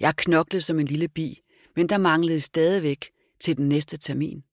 Jeg 0.00 0.16
knoklede 0.16 0.60
som 0.60 0.80
en 0.80 0.86
lille 0.86 1.08
bi, 1.08 1.40
men 1.76 1.88
der 1.88 1.98
manglede 1.98 2.40
stadigvæk 2.40 3.10
til 3.40 3.56
den 3.56 3.68
næste 3.68 3.96
termin. 3.96 4.44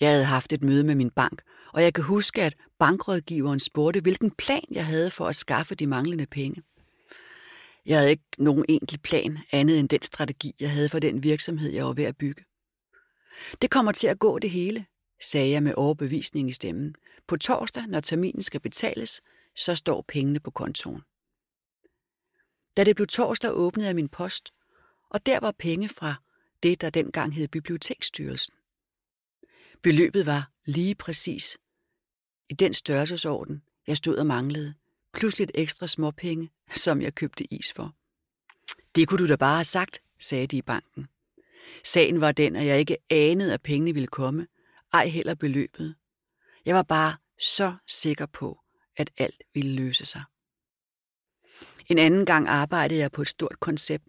Jeg 0.00 0.10
havde 0.10 0.24
haft 0.24 0.52
et 0.52 0.62
møde 0.62 0.84
med 0.84 0.94
min 0.94 1.10
bank, 1.10 1.42
og 1.72 1.82
jeg 1.82 1.94
kan 1.94 2.04
huske, 2.04 2.42
at 2.42 2.56
bankrådgiveren 2.78 3.60
spurgte, 3.60 4.00
hvilken 4.00 4.30
plan 4.30 4.64
jeg 4.70 4.86
havde 4.86 5.10
for 5.10 5.26
at 5.26 5.36
skaffe 5.36 5.74
de 5.74 5.86
manglende 5.86 6.26
penge. 6.26 6.62
Jeg 7.86 7.98
havde 7.98 8.10
ikke 8.10 8.24
nogen 8.38 8.64
enkelt 8.68 9.02
plan 9.02 9.38
andet 9.52 9.78
end 9.78 9.88
den 9.88 10.02
strategi, 10.02 10.54
jeg 10.60 10.70
havde 10.70 10.88
for 10.88 10.98
den 10.98 11.22
virksomhed, 11.22 11.72
jeg 11.72 11.84
var 11.84 11.92
ved 11.92 12.04
at 12.04 12.16
bygge. 12.16 12.44
Det 13.62 13.70
kommer 13.70 13.92
til 13.92 14.06
at 14.06 14.18
gå 14.18 14.38
det 14.38 14.50
hele, 14.50 14.86
sagde 15.20 15.50
jeg 15.50 15.62
med 15.62 15.74
overbevisning 15.76 16.48
i 16.48 16.52
stemmen. 16.52 16.94
På 17.28 17.36
torsdag, 17.36 17.86
når 17.86 18.00
terminen 18.00 18.42
skal 18.42 18.60
betales, 18.60 19.20
så 19.56 19.74
står 19.74 20.04
pengene 20.08 20.40
på 20.40 20.50
kontoen. 20.50 21.00
Da 22.76 22.84
det 22.84 22.96
blev 22.96 23.06
torsdag, 23.06 23.50
åbnede 23.52 23.86
jeg 23.86 23.94
min 23.94 24.08
post, 24.08 24.52
og 25.10 25.26
der 25.26 25.40
var 25.40 25.52
penge 25.58 25.88
fra 25.88 26.14
det, 26.62 26.80
der 26.80 26.90
dengang 26.90 27.34
hed 27.34 27.48
Biblioteksstyrelsen. 27.48 28.54
Beløbet 29.82 30.26
var 30.26 30.50
lige 30.64 30.94
præcis 30.94 31.58
i 32.48 32.54
den 32.54 32.74
størrelsesorden, 32.74 33.62
jeg 33.86 33.96
stod 33.96 34.16
og 34.16 34.26
manglede, 34.26 34.74
plus 35.14 35.38
lidt 35.38 35.50
ekstra 35.54 35.86
småpenge, 35.86 36.50
som 36.70 37.02
jeg 37.02 37.14
købte 37.14 37.54
is 37.54 37.72
for. 37.72 37.94
Det 38.94 39.08
kunne 39.08 39.18
du 39.18 39.28
da 39.28 39.36
bare 39.36 39.56
have 39.56 39.64
sagt, 39.64 40.02
sagde 40.20 40.46
de 40.46 40.56
i 40.56 40.62
banken. 40.62 41.08
Sagen 41.84 42.20
var 42.20 42.32
den, 42.32 42.56
at 42.56 42.66
jeg 42.66 42.78
ikke 42.78 42.96
anede, 43.10 43.54
at 43.54 43.62
pengene 43.62 43.94
ville 43.94 44.06
komme, 44.06 44.46
ej 44.92 45.06
heller 45.06 45.34
beløbet. 45.34 45.94
Jeg 46.64 46.74
var 46.74 46.82
bare 46.82 47.16
så 47.38 47.74
sikker 47.86 48.26
på, 48.26 48.60
at 48.96 49.10
alt 49.18 49.42
ville 49.54 49.72
løse 49.72 50.06
sig. 50.06 50.22
En 51.88 51.98
anden 51.98 52.26
gang 52.26 52.48
arbejdede 52.48 53.00
jeg 53.00 53.12
på 53.12 53.22
et 53.22 53.28
stort 53.28 53.60
koncept, 53.60 54.04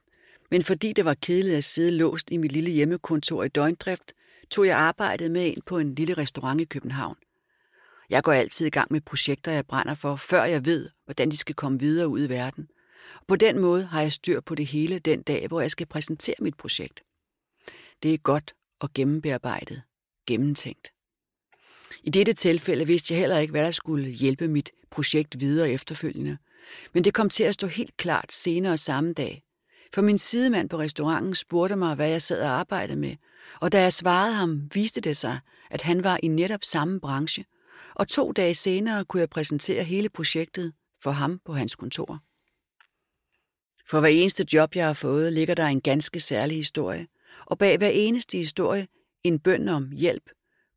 men 0.52 0.64
fordi 0.64 0.94
det 0.94 1.06
var 1.06 1.14
kedeligt 1.14 1.58
at 1.58 1.64
sidde 1.64 1.92
låst 1.92 2.32
i 2.32 2.38
mit 2.38 2.52
lille 2.52 2.72
hjemmekontor 2.72 3.44
i 3.44 3.48
døgndrift, 3.48 4.14
tog 4.50 4.68
jeg 4.68 4.78
arbejdet 4.78 5.32
med 5.32 5.46
ind 5.46 5.62
på 5.62 5.78
en 5.78 5.96
lille 5.96 6.14
restaurant 6.14 6.62
i 6.62 6.66
København. 6.66 7.16
Jeg 8.10 8.24
går 8.24 8.32
altid 8.32 8.66
i 8.66 8.70
gang 8.70 8.92
med 8.92 9.02
projekter, 9.02 9.52
jeg 9.52 9.66
brænder 9.66 9.96
for, 9.96 10.16
før 10.16 10.44
jeg 10.44 10.66
ved, 10.66 10.90
hvordan 11.06 11.32
de 11.32 11.38
skal 11.38 11.56
komme 11.56 11.80
videre 11.80 12.08
ud 12.08 12.26
i 12.26 12.30
verden. 12.30 12.68
På 13.28 13.36
den 13.36 13.60
måde 13.60 13.86
har 13.86 14.02
jeg 14.02 14.12
styr 14.12 14.42
på 14.42 14.56
det 14.56 14.66
hele 14.66 15.00
den 15.00 15.22
dag, 15.22 15.48
hvor 15.48 15.62
jeg 15.62 15.72
skal 15.72 15.88
præsentere 15.88 16.36
mit 16.40 16.58
projekt. 16.58 17.04
Det 18.04 18.14
er 18.14 18.18
godt 18.18 18.56
og 18.80 18.94
gennembearbejdet, 18.94 19.82
gennemtænkt. 20.28 20.92
I 22.04 22.10
dette 22.10 22.34
tilfælde 22.34 22.88
vidste 22.88 23.14
jeg 23.14 23.20
heller 23.20 23.38
ikke, 23.38 23.52
hvad 23.52 23.64
der 23.64 23.72
skulle 23.72 24.10
hjælpe 24.10 24.48
mit 24.48 24.72
projekt 24.92 25.40
videre 25.40 25.72
efterfølgende. 25.72 26.38
Men 26.94 27.04
det 27.04 27.14
kom 27.14 27.30
til 27.30 27.44
at 27.44 27.54
stå 27.54 27.68
helt 27.68 27.98
klart 27.98 28.32
senere 28.32 28.78
samme 28.78 29.14
dag. 29.14 29.44
For 29.94 30.02
min 30.02 30.18
sidemand 30.18 30.70
på 30.70 30.80
restauranten 30.80 31.36
spurgte 31.36 31.76
mig, 31.76 31.96
hvad 31.96 32.10
jeg 32.10 32.22
sad 32.22 32.42
og 32.42 32.50
arbejdede 32.50 32.98
med. 32.98 33.16
Og 33.62 33.72
da 33.72 33.82
jeg 33.82 33.94
svarede 33.94 34.34
ham, 34.34 34.70
viste 34.74 35.02
det 35.02 35.18
sig, 35.18 35.40
at 35.70 35.82
han 35.82 36.04
var 36.04 36.20
i 36.24 36.28
netop 36.28 36.64
samme 36.64 37.00
branche, 37.00 37.46
Og 37.96 38.08
to 38.08 38.32
dage 38.32 38.54
senere 38.54 39.06
kunne 39.06 39.20
jeg 39.20 39.30
præsentere 39.30 39.84
hele 39.84 40.10
projektet 40.10 40.74
for 41.00 41.12
ham 41.12 41.40
på 41.46 41.54
hans 41.54 41.76
kontor. 41.76 42.20
For 43.90 44.00
hver 44.00 44.10
eneste 44.10 44.46
job, 44.54 44.76
jeg 44.76 44.88
har 44.88 44.94
fået, 44.94 45.34
ligger 45.34 45.56
der 45.56 45.66
en 45.66 45.82
ganske 45.82 46.20
særlig 46.20 46.58
historie. 46.58 47.08
Og 47.46 47.58
bag 47.58 47.78
hver 47.78 47.90
eneste 47.90 48.38
historie 48.38 48.88
en 49.24 49.40
bøn 49.40 49.68
om 49.68 49.92
hjælp, 49.92 50.30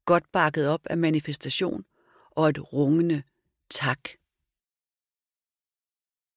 godt 0.05 0.25
bakket 0.33 0.69
op 0.69 0.81
af 0.85 0.99
manifestation 0.99 1.85
og 2.31 2.49
et 2.49 2.73
rungende 2.73 3.23
tak. 3.71 4.09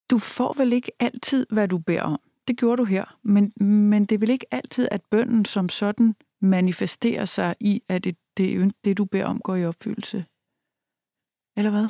Du 0.10 0.20
får 0.20 0.54
vel 0.54 0.74
ikke 0.74 0.92
altid, 1.00 1.46
hvad 1.50 1.68
du 1.68 1.78
beder 1.78 2.02
om. 2.02 2.20
Det 2.48 2.58
gjorde 2.58 2.78
du 2.78 2.86
her. 2.86 3.20
Men, 3.24 3.54
men 3.92 4.06
det 4.06 4.16
er 4.16 4.20
vel 4.20 4.30
ikke 4.30 4.54
altid, 4.54 4.88
at 4.92 5.02
bønden 5.12 5.46
som 5.46 5.70
sådan 5.70 6.16
manifesterer 6.42 7.26
sig 7.26 7.56
i, 7.60 7.84
at 7.90 8.04
det, 8.04 8.18
det, 8.38 8.76
det, 8.86 8.98
du 8.98 9.06
beder 9.06 9.26
om, 9.26 9.40
går 9.40 9.56
i 9.56 9.66
opfyldelse. 9.66 10.26
Eller 11.58 11.72
hvad? 11.72 11.88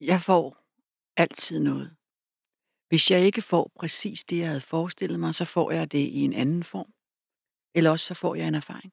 Jeg 0.00 0.20
får 0.20 0.44
altid 1.16 1.60
noget. 1.60 1.96
Hvis 2.88 3.10
jeg 3.10 3.20
ikke 3.26 3.42
får 3.42 3.72
præcis 3.76 4.24
det, 4.24 4.38
jeg 4.38 4.48
havde 4.48 4.60
forestillet 4.60 5.20
mig, 5.20 5.34
så 5.34 5.44
får 5.44 5.70
jeg 5.70 5.92
det 5.92 5.98
i 5.98 6.20
en 6.20 6.32
anden 6.32 6.64
form. 6.64 6.90
Eller 7.76 7.90
også 7.90 8.06
så 8.06 8.14
får 8.14 8.34
jeg 8.34 8.48
en 8.48 8.54
erfaring. 8.54 8.92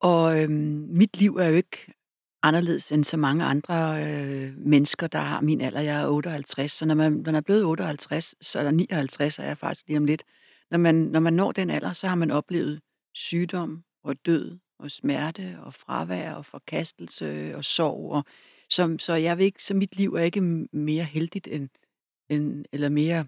Og 0.00 0.42
øhm, 0.42 0.96
mit 1.00 1.16
liv 1.16 1.36
er 1.36 1.48
jo 1.48 1.54
ikke 1.54 1.94
anderledes 2.42 2.92
end 2.92 3.04
så 3.04 3.16
mange 3.16 3.44
andre 3.44 4.04
øh, 4.04 4.56
mennesker, 4.56 5.06
der 5.06 5.18
har 5.18 5.40
min 5.40 5.60
alder. 5.60 5.80
Jeg 5.80 6.02
er 6.02 6.08
58, 6.08 6.72
så 6.72 6.86
når 6.86 6.94
man, 6.94 7.12
når 7.12 7.22
man 7.24 7.34
er 7.34 7.40
blevet 7.40 7.64
58, 7.64 8.34
så 8.40 8.58
er 8.58 8.62
der 8.62 8.70
59, 8.70 9.38
og 9.38 9.44
jeg 9.44 9.50
er 9.50 9.54
faktisk 9.54 9.88
lige 9.88 9.96
om 9.96 10.04
lidt. 10.04 10.24
Når 10.70 10.78
man, 10.78 10.94
når 10.94 11.20
man 11.20 11.32
når 11.32 11.52
den 11.52 11.70
alder, 11.70 11.92
så 11.92 12.08
har 12.08 12.14
man 12.14 12.30
oplevet 12.30 12.80
sygdom 13.14 13.84
og 14.04 14.16
død 14.26 14.58
og 14.78 14.90
smerte 14.90 15.58
og 15.62 15.74
fravær 15.74 16.32
og 16.32 16.46
forkastelse 16.46 17.56
og 17.56 17.64
sorg. 17.64 18.10
Og, 18.10 18.24
så, 18.70 18.96
så, 18.98 19.14
jeg 19.14 19.38
ved 19.38 19.44
ikke, 19.44 19.64
så 19.64 19.74
mit 19.74 19.96
liv 19.96 20.14
er 20.14 20.22
ikke 20.22 20.40
mere 20.72 21.04
heldigt 21.04 21.48
end, 21.48 21.68
end, 22.28 22.64
eller 22.72 22.88
mere 22.88 23.26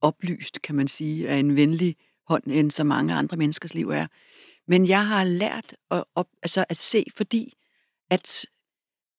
oplyst, 0.00 0.62
kan 0.62 0.74
man 0.74 0.88
sige, 0.88 1.28
af 1.28 1.36
en 1.36 1.56
venlig 1.56 1.96
hånd, 2.28 2.42
end 2.46 2.70
så 2.70 2.84
mange 2.84 3.14
andre 3.14 3.36
menneskers 3.36 3.74
liv 3.74 3.90
er. 3.90 4.06
Men 4.68 4.88
jeg 4.88 5.06
har 5.06 5.24
lært 5.24 5.76
at, 5.90 6.04
op, 6.14 6.28
altså 6.42 6.64
at 6.68 6.76
se, 6.76 7.04
fordi 7.16 7.54
at, 8.10 8.46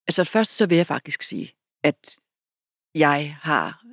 altså 0.07 0.23
først 0.23 0.51
så 0.51 0.65
vil 0.65 0.77
jeg 0.77 0.87
faktisk 0.87 1.21
sige, 1.21 1.51
at 1.83 2.17
jeg 2.95 3.37
har, 3.41 3.85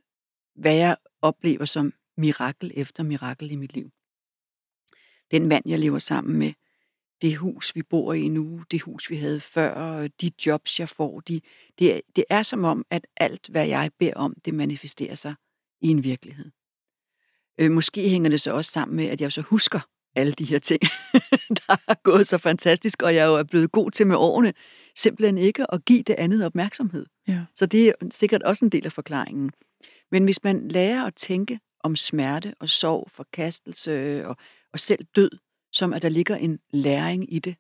hvad 0.55 0.75
jeg 0.75 0.97
oplever 1.23 1.65
som 1.65 1.93
mirakel 2.17 2.73
efter 2.75 3.03
mirakel 3.03 3.51
i 3.51 3.57
mit 3.57 3.73
liv. 3.73 3.91
Den 5.31 5.49
mand, 5.49 5.65
jeg 5.69 5.79
lever 5.79 5.99
sammen 5.99 6.39
med, 6.39 6.53
det 7.23 7.37
hus, 7.37 7.75
vi 7.75 7.83
bor 7.83 8.13
i 8.13 8.29
nu, 8.29 8.63
det 8.71 8.83
hus, 8.83 9.11
vi 9.11 9.17
havde 9.17 9.41
før, 9.41 10.09
de 10.21 10.31
jobs, 10.47 10.81
jeg 10.81 10.89
får, 10.89 11.21
de, 11.21 11.41
det, 11.79 12.01
det 12.17 12.25
er 12.31 12.43
som 12.43 12.65
om, 12.65 12.87
at 12.91 13.07
alt, 13.17 13.49
hvad 13.49 13.67
jeg 13.67 13.91
beder 13.99 14.15
om, 14.15 14.35
det 14.45 14.55
manifesterer 14.55 15.15
sig 15.15 15.35
i 15.81 15.89
en 15.89 16.03
virkelighed. 16.03 16.51
Øh, 17.61 17.71
måske 17.71 18.09
hænger 18.09 18.31
det 18.31 18.41
så 18.41 18.53
også 18.53 18.71
sammen 18.71 18.97
med, 18.97 19.07
at 19.07 19.21
jeg 19.21 19.33
så 19.33 19.41
husker 19.41 19.81
alle 20.17 20.33
de 20.33 20.45
her 20.45 20.59
ting, 20.59 20.83
der 21.67 21.77
er 21.89 21.95
gået 22.03 22.27
så 22.27 22.39
fantastisk, 22.39 23.03
og 23.03 23.15
jeg 23.15 23.23
er 23.23 23.39
jo 23.39 23.45
blevet 23.45 23.73
god 23.73 23.91
til 23.91 24.07
med 24.07 24.17
årene, 24.17 24.53
simpelthen 24.97 25.39
ikke 25.39 25.73
at 25.73 25.85
give 25.85 26.03
det 26.03 26.15
andet 26.19 26.45
opmærksomhed. 26.45 27.07
Ja. 27.29 27.41
Så 27.57 27.67
det 27.67 27.89
er 27.89 27.93
sikkert 28.11 28.43
også 28.43 28.65
en 28.65 28.71
del 28.71 28.87
af 28.87 28.93
forklaringen. 28.93 29.51
Men 30.11 30.25
hvis 30.25 30.45
man 30.45 30.69
lærer 30.69 31.05
at 31.05 31.15
tænke 31.15 31.61
om 31.85 31.97
smerte 31.97 32.55
og 32.61 32.69
sorg, 32.69 33.11
forkastelse 33.11 34.23
og, 34.27 34.37
og 34.73 34.81
selv 34.81 35.05
død, 35.17 35.31
som 35.73 35.93
at 35.93 36.03
der 36.03 36.09
ligger 36.09 36.37
en 36.37 36.59
læring 36.71 37.35
i 37.35 37.39
det, 37.39 37.57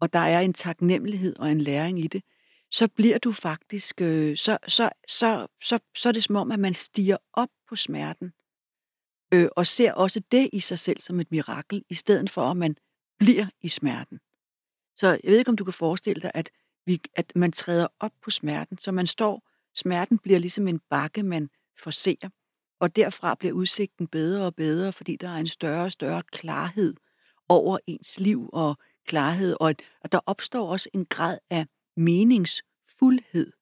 og 0.00 0.12
der 0.12 0.18
er 0.18 0.40
en 0.40 0.52
taknemmelighed 0.52 1.36
og 1.36 1.52
en 1.52 1.60
læring 1.60 2.00
i 2.00 2.06
det, 2.06 2.22
så 2.70 2.88
bliver 2.88 3.18
du 3.18 3.32
faktisk, 3.32 4.00
øh, 4.00 4.36
så, 4.36 4.58
så, 4.68 4.90
så, 5.08 5.46
så, 5.62 5.78
så 5.96 6.08
er 6.08 6.12
det 6.12 6.24
som 6.24 6.36
om, 6.36 6.52
at 6.52 6.58
man 6.58 6.74
stiger 6.74 7.16
op 7.32 7.48
på 7.68 7.76
smerten, 7.76 8.32
øh, 9.34 9.48
og 9.56 9.66
ser 9.66 9.92
også 9.92 10.20
det 10.32 10.50
i 10.52 10.60
sig 10.60 10.78
selv 10.78 11.00
som 11.00 11.20
et 11.20 11.30
mirakel, 11.30 11.84
i 11.88 11.94
stedet 11.94 12.30
for 12.30 12.42
at 12.42 12.56
man 12.56 12.76
bliver 13.18 13.46
i 13.60 13.68
smerten. 13.68 14.18
Så 14.96 15.06
jeg 15.06 15.30
ved 15.30 15.38
ikke, 15.38 15.48
om 15.48 15.56
du 15.56 15.64
kan 15.64 15.72
forestille 15.72 16.22
dig, 16.22 16.30
at, 16.34 16.50
vi, 16.86 17.00
at 17.14 17.32
man 17.34 17.52
træder 17.52 17.86
op 18.00 18.12
på 18.22 18.30
smerten, 18.30 18.78
så 18.78 18.92
man 18.92 19.06
står, 19.06 19.48
smerten 19.74 20.18
bliver 20.18 20.38
ligesom 20.38 20.68
en 20.68 20.80
bakke, 20.90 21.22
man 21.22 21.50
forser, 21.78 22.28
og 22.80 22.96
derfra 22.96 23.34
bliver 23.34 23.52
udsigten 23.52 24.06
bedre 24.06 24.46
og 24.46 24.54
bedre, 24.54 24.92
fordi 24.92 25.16
der 25.16 25.28
er 25.28 25.36
en 25.36 25.48
større 25.48 25.84
og 25.84 25.92
større 25.92 26.22
klarhed 26.32 26.94
over 27.48 27.78
ens 27.86 28.20
liv 28.20 28.50
og 28.52 28.76
klarhed, 29.06 29.56
og, 29.60 29.74
og 30.00 30.12
der 30.12 30.20
opstår 30.26 30.70
også 30.70 30.88
en 30.94 31.06
grad 31.06 31.38
af 31.50 31.66
meningsfuldhed, 31.96 33.52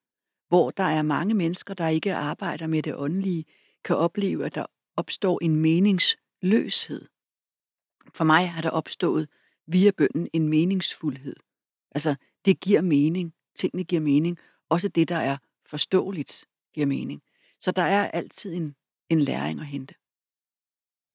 hvor 0.48 0.70
der 0.70 0.85
er 0.85 1.02
mange 1.02 1.35
mennesker, 1.35 1.74
der 1.74 1.88
ikke 1.88 2.14
arbejder 2.14 2.66
med 2.66 2.83
det 2.83 2.96
åndelige, 2.96 3.44
kan 3.85 3.96
opleve, 3.96 4.46
at 4.46 4.54
der 4.54 4.66
opstår 4.98 5.38
en 5.42 5.56
meningsløshed. 5.56 7.08
For 8.14 8.24
mig 8.24 8.50
har 8.50 8.62
der 8.62 8.70
opstået 8.70 9.28
via 9.66 9.90
bønden 9.90 10.28
en 10.32 10.48
meningsfuldhed. 10.48 11.37
Altså, 11.90 12.14
det 12.44 12.61
giver 12.61 12.80
mening. 12.80 13.34
Tingene 13.54 13.84
giver 13.84 14.00
mening. 14.00 14.38
Også 14.68 14.88
det, 14.88 15.08
der 15.08 15.16
er 15.16 15.37
forståeligt, 15.66 16.44
giver 16.74 16.87
mening. 16.87 17.22
Så 17.61 17.70
der 17.70 17.82
er 17.82 18.11
altid 18.11 18.54
en, 18.54 18.74
en 19.08 19.20
læring 19.20 19.61
at 19.61 19.66
hente. 19.66 19.94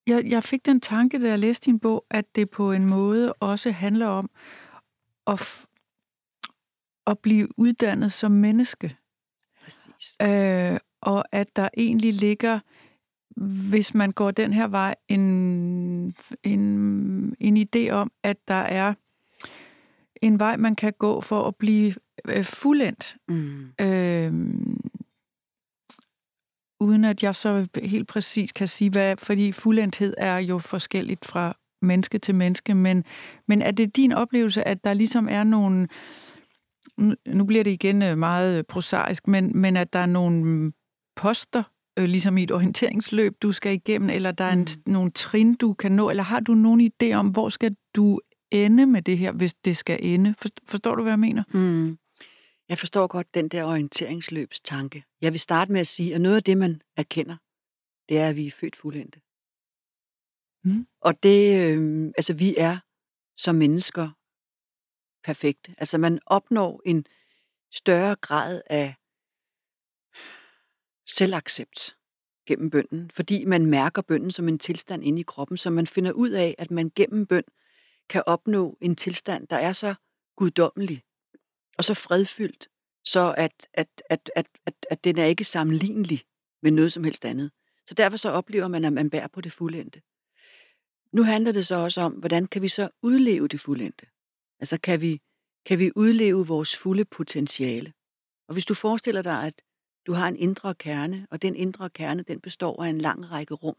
Jeg, 0.08 0.26
jeg 0.26 0.44
fik 0.44 0.66
den 0.66 0.82
tanke, 0.82 1.22
da 1.22 1.28
jeg 1.28 1.40
læste 1.40 1.66
din 1.66 1.80
bog, 1.80 2.06
at 2.10 2.36
det 2.36 2.50
på 2.50 2.72
en 2.72 2.86
måde 2.86 3.34
også 3.34 3.72
handler 3.72 4.08
om 4.08 4.30
at, 5.28 5.66
at 7.08 7.20
blive 7.20 7.48
uddannet 7.58 8.14
som 8.14 8.32
menneske. 8.32 8.98
Præcis. 9.64 10.18
Øh, 10.22 10.80
og 11.02 11.26
at 11.32 11.56
der 11.56 11.70
egentlig 11.78 12.14
ligger 12.14 12.60
hvis 13.38 13.94
man 13.94 14.12
går 14.12 14.32
den 14.32 14.54
her 14.54 14.68
vej, 14.68 14.96
en, 15.08 16.16
en, 16.44 17.36
en 17.40 17.58
idé 17.58 17.90
om, 17.90 18.12
at 18.24 18.38
der 18.48 18.54
er 18.54 18.94
en 20.22 20.40
vej, 20.40 20.58
man 20.58 20.76
kan 20.76 20.94
gå 21.00 21.22
for 21.22 21.48
at 21.48 21.56
blive 21.56 21.94
øh, 22.28 22.46
fuldendt. 22.46 23.16
Mm. 23.28 23.72
Øh, 23.82 24.34
uden 26.80 27.06
at 27.06 27.24
jeg 27.24 27.36
så 27.36 27.68
helt 27.84 28.08
præcis 28.08 28.52
kan 28.52 28.68
sige, 28.68 28.90
hvad, 28.90 29.18
fordi 29.18 29.52
fuldendthed 29.52 30.14
er 30.18 30.38
jo 30.38 30.60
forskelligt 30.60 31.26
fra 31.26 31.58
menneske 31.82 32.18
til 32.18 32.36
menneske, 32.36 32.76
men, 32.76 33.04
men 33.48 33.62
er 33.62 33.72
det 33.72 33.96
din 33.96 34.12
oplevelse, 34.12 34.68
at 34.68 34.84
der 34.84 34.94
ligesom 34.94 35.28
er 35.32 35.44
nogle, 35.44 35.88
nu 37.28 37.46
bliver 37.46 37.64
det 37.64 37.72
igen 37.72 38.02
øh, 38.02 38.18
meget 38.18 38.68
prosaisk, 38.68 39.28
men, 39.28 39.52
men 39.58 39.78
at 39.78 39.94
der 39.94 40.00
er 40.00 40.06
nogle 40.06 40.72
poster, 41.16 41.64
øh, 42.00 42.06
ligesom 42.06 42.38
i 42.38 42.44
et 42.44 42.52
orienteringsløb, 42.52 43.42
du 43.42 43.52
skal 43.52 43.74
igennem, 43.74 44.10
eller 44.10 44.32
der 44.32 44.44
er 44.44 44.54
en, 44.54 44.68
mm. 44.86 44.92
nogle 44.92 45.12
trin, 45.12 45.56
du 45.56 45.74
kan 45.74 45.92
nå, 45.92 46.10
eller 46.10 46.24
har 46.24 46.40
du 46.40 46.54
nogen 46.54 46.92
idé 46.92 47.14
om, 47.14 47.28
hvor 47.28 47.50
skal 47.50 47.76
du 47.96 48.20
ende 48.52 48.86
med 48.86 49.02
det 49.02 49.18
her, 49.18 49.32
hvis 49.32 49.54
det 49.54 49.78
skal 49.78 50.00
ende? 50.02 50.36
Forstår 50.68 50.96
du, 50.96 51.02
hvad 51.02 51.12
jeg 51.12 51.20
mener? 51.20 51.44
Mm. 51.54 51.98
Jeg 52.70 52.78
forstår 52.78 53.08
godt 53.08 53.34
den 53.34 53.48
der 53.48 53.64
orienteringsløbstanke. 53.64 55.04
Jeg 55.22 55.32
vil 55.32 55.40
starte 55.40 55.72
med 55.72 55.80
at 55.80 55.88
sige, 55.88 56.16
at 56.16 56.22
noget 56.22 56.36
af 56.36 56.44
det, 56.44 56.58
man 56.58 56.82
erkender, 56.98 57.38
det 58.10 58.18
er, 58.18 58.30
at 58.30 58.36
vi 58.36 58.48
er 58.48 58.52
født 58.52 58.76
fuldendte. 58.76 59.22
Mm. 60.64 60.88
Og 61.02 61.24
det, 61.24 61.72
øh, 61.72 62.12
altså 62.18 62.34
vi 62.34 62.56
er 62.58 62.78
som 63.36 63.56
mennesker 63.56 64.10
perfekte. 65.24 65.76
Altså 65.78 65.98
man 65.98 66.20
opnår 66.26 66.82
en 66.86 67.06
større 67.72 68.16
grad 68.16 68.62
af 68.70 68.96
selvaccept 71.08 71.98
gennem 72.48 72.70
bønden, 72.70 73.12
fordi 73.12 73.46
man 73.46 73.66
mærker 73.66 74.02
bønden 74.02 74.32
som 74.32 74.48
en 74.48 74.60
tilstand 74.60 75.04
inde 75.04 75.20
i 75.20 75.24
kroppen, 75.24 75.58
så 75.58 75.70
man 75.70 75.88
finder 75.88 76.12
ud 76.12 76.30
af, 76.30 76.56
at 76.58 76.72
man 76.72 76.92
gennem 76.96 77.26
bøn 77.26 77.44
kan 78.10 78.24
opnå 78.26 78.78
en 78.82 78.96
tilstand, 78.96 79.48
der 79.48 79.56
er 79.56 79.74
så 79.74 79.96
guddommelig 80.36 81.04
og 81.78 81.84
så 81.84 81.94
fredfyldt, 81.94 82.70
så 83.06 83.36
at, 83.38 83.68
at, 83.74 84.04
at, 84.10 84.32
at, 84.36 84.48
at, 84.66 84.74
at 84.90 85.04
den 85.04 85.18
er 85.18 85.26
ikke 85.26 85.44
sammenlignelig 85.44 86.24
med 86.62 86.72
noget 86.72 86.92
som 86.92 87.04
helst 87.04 87.26
andet. 87.26 87.52
Så 87.88 87.94
derfor 87.94 88.18
så 88.18 88.30
oplever 88.30 88.68
man, 88.68 88.86
at 88.86 88.94
man 88.94 89.10
bærer 89.10 89.28
på 89.28 89.42
det 89.42 89.52
fuldendte. 89.52 90.02
Nu 91.12 91.24
handler 91.24 91.52
det 91.52 91.68
så 91.68 91.76
også 91.76 92.02
om, 92.02 92.14
hvordan 92.14 92.48
kan 92.48 92.62
vi 92.62 92.70
så 92.70 92.90
udleve 93.02 93.48
det 93.48 93.60
fuldendte? 93.60 94.06
Altså 94.60 94.80
kan 94.80 95.02
vi, 95.02 95.22
kan 95.66 95.80
vi 95.80 95.92
udleve 95.96 96.48
vores 96.48 96.76
fulde 96.76 97.06
potentiale? 97.06 97.94
Og 98.48 98.54
hvis 98.54 98.66
du 98.66 98.74
forestiller 98.74 99.22
dig, 99.22 99.44
at 99.44 99.62
du 100.08 100.14
har 100.14 100.28
en 100.28 100.36
indre 100.36 100.76
kerne, 100.76 101.28
og 101.32 101.42
den 101.42 101.56
indre 101.56 101.90
kerne, 101.90 102.24
den 102.24 102.40
består 102.40 102.84
af 102.84 102.90
en 102.90 103.02
lang 103.02 103.32
række 103.32 103.54
rum. 103.54 103.76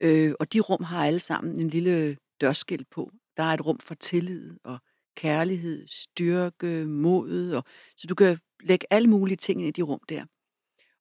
Øh, 0.00 0.34
og 0.40 0.52
de 0.52 0.60
rum 0.60 0.84
har 0.84 1.06
alle 1.06 1.20
sammen 1.20 1.60
en 1.60 1.68
lille 1.68 2.16
dørskilt 2.40 2.90
på. 2.90 3.12
Der 3.36 3.42
er 3.42 3.54
et 3.54 3.66
rum 3.66 3.78
for 3.78 3.94
tillid 3.94 4.56
og 4.64 4.78
kærlighed, 5.16 5.86
styrke, 5.86 6.84
mod. 6.86 7.50
Og, 7.52 7.64
så 7.96 8.06
du 8.06 8.14
kan 8.14 8.38
lægge 8.60 8.86
alle 8.90 9.08
mulige 9.08 9.36
ting 9.36 9.60
ind 9.60 9.68
i 9.68 9.80
de 9.80 9.82
rum 9.82 10.00
der. 10.08 10.24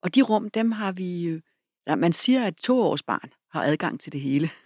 Og 0.02 0.16
de 0.16 0.22
rum, 0.22 0.50
dem 0.50 0.72
har 0.72 0.92
vi... 0.92 1.26
Øh, 1.26 1.42
ja, 1.88 1.96
man 1.96 2.14
siger, 2.14 2.44
at 2.44 2.56
to 2.56 2.82
års 2.82 3.04
barn 3.04 3.30
har 3.52 3.64
adgang 3.64 4.00
til 4.00 4.12
det 4.12 4.22
hele. 4.22 4.50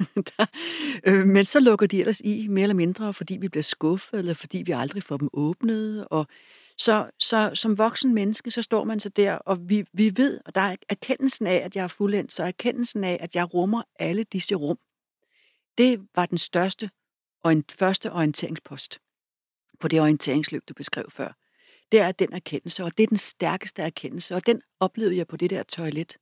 Øh, 1.04 1.26
men 1.28 1.46
så 1.46 1.60
lukker 1.60 1.88
de 1.88 2.00
ellers 2.00 2.22
i, 2.22 2.48
mere 2.48 2.64
eller 2.64 2.76
mindre, 2.76 3.14
fordi 3.14 3.38
vi 3.38 3.48
bliver 3.48 3.64
skuffet, 3.64 4.20
eller 4.20 4.34
fordi 4.34 4.58
vi 4.66 4.72
aldrig 4.72 5.04
får 5.04 5.18
dem 5.18 5.30
åbnet. 5.34 6.08
Og 6.08 6.28
så, 6.80 7.10
så 7.20 7.52
som 7.54 7.78
voksen 7.78 8.13
menneske, 8.13 8.52
så 8.52 8.62
står 8.62 8.84
man 8.84 9.00
så 9.00 9.10
der, 9.10 9.34
og 9.36 9.70
vi, 9.70 9.86
vi 9.94 10.13
ved, 10.18 10.39
og 10.46 10.56
der 10.56 10.62
er 10.62 10.76
erkendelsen 10.89 11.48
af, 11.48 11.56
at 11.56 11.76
jeg 11.76 11.84
er 11.84 11.88
fuldendt, 11.88 12.34
så 12.34 12.44
erkendelsen 12.44 13.04
af, 13.04 13.18
at 13.22 13.36
jeg 13.36 13.54
rummer 13.54 13.84
alle 14.00 14.24
disse 14.24 14.56
rum. 14.56 14.78
Det 15.78 16.08
var 16.15 16.26
den 16.26 16.38
største 16.38 16.89
og 17.44 17.52
en 17.52 17.63
første 17.80 18.12
orienteringspost 18.12 19.00
på 19.80 19.88
det 19.88 20.02
orienteringsløb, 20.02 20.63
du 20.70 20.74
beskrev 20.74 21.06
før. 21.12 21.34
Det 21.92 22.00
er 22.00 22.12
den 22.12 22.34
erkendelse, 22.34 22.84
og 22.84 22.98
det 22.98 23.04
er 23.04 23.08
den 23.08 23.18
stærkeste 23.18 23.82
erkendelse, 23.82 24.36
og 24.36 24.46
den 24.46 24.62
oplevede 24.80 25.18
jeg 25.18 25.28
på 25.28 25.38
det 25.38 25.50
der 25.50 25.63
toilet. 25.63 26.18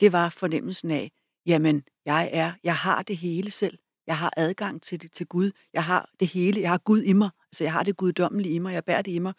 Det 0.00 0.12
var 0.12 0.28
fornemmelsen 0.28 0.90
af, 0.90 1.12
jamen, 1.46 1.84
jeg 2.04 2.30
er, 2.32 2.52
jeg 2.64 2.76
har 2.76 3.02
det 3.02 3.16
hele 3.16 3.50
selv. 3.50 3.78
Jeg 4.06 4.18
har 4.18 4.32
adgang 4.36 4.82
til, 4.82 5.02
det, 5.02 5.12
til 5.12 5.26
Gud. 5.26 5.50
Jeg 5.72 5.84
har 5.84 6.10
det 6.20 6.28
hele. 6.28 6.60
Jeg 6.60 6.70
har 6.70 6.78
Gud 6.78 7.02
i 7.02 7.12
mig. 7.12 7.30
Altså, 7.52 7.64
jeg 7.64 7.72
har 7.72 7.82
det 7.82 7.96
guddommelige 7.96 8.54
i 8.54 8.58
mig. 8.58 8.72
Jeg 8.72 8.84
bærer 8.84 9.02
det 9.02 9.12
i 9.12 9.18
mig. 9.18 9.32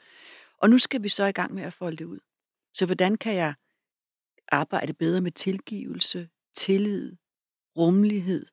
Og 0.58 0.70
nu 0.70 0.78
skal 0.78 1.04
vi 1.04 1.10
så 1.10 1.26
i 1.26 1.32
gang 1.32 1.54
med 1.54 1.64
at 1.64 1.74
folde 1.74 1.98
det 1.98 2.06
ud. 2.06 2.20
Så 2.74 2.86
hvordan 2.86 3.16
kan 3.18 3.36
jeg 3.36 3.54
arbejde 4.52 4.94
bedre 4.94 5.22
med 5.22 5.32
tilgivelse, 5.32 6.30
tillid, 6.56 7.16
rummelighed? 7.78 8.46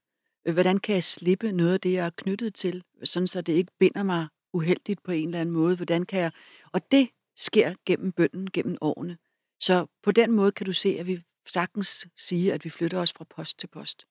Hvordan 0.53 0.79
kan 0.79 0.95
jeg 0.95 1.05
slippe 1.05 1.53
noget 1.53 1.73
af 1.73 1.81
det, 1.81 1.93
jeg 1.93 2.07
er 2.07 2.11
knyttet 2.11 2.55
til, 2.55 2.85
sådan 3.05 3.27
så 3.27 3.41
det 3.41 3.53
ikke 3.53 3.73
binder 3.79 4.03
mig 4.03 4.29
uheldigt 4.53 5.03
på 5.03 5.13
en 5.13 5.29
eller 5.29 5.41
anden 5.41 5.53
måde? 5.53 5.77
Hvordan 5.77 6.07
kan 6.07 6.21
jeg... 6.21 6.33
Og 6.73 6.91
det 6.91 7.09
sker 7.37 7.75
gennem 7.87 8.13
bønden, 8.13 8.51
gennem 8.51 8.79
årene. 8.81 9.19
Så 9.61 9.87
på 10.03 10.13
den 10.13 10.33
måde 10.33 10.53
kan 10.53 10.67
du 10.67 10.73
se, 10.73 10.89
at 11.01 11.07
vi 11.07 11.23
sagtens 11.47 12.07
sige, 12.17 12.53
at 12.53 12.65
vi 12.65 12.71
flytter 12.71 12.99
os 12.99 13.13
fra 13.13 13.25
post 13.25 13.59
til 13.59 13.67
post. 13.67 14.07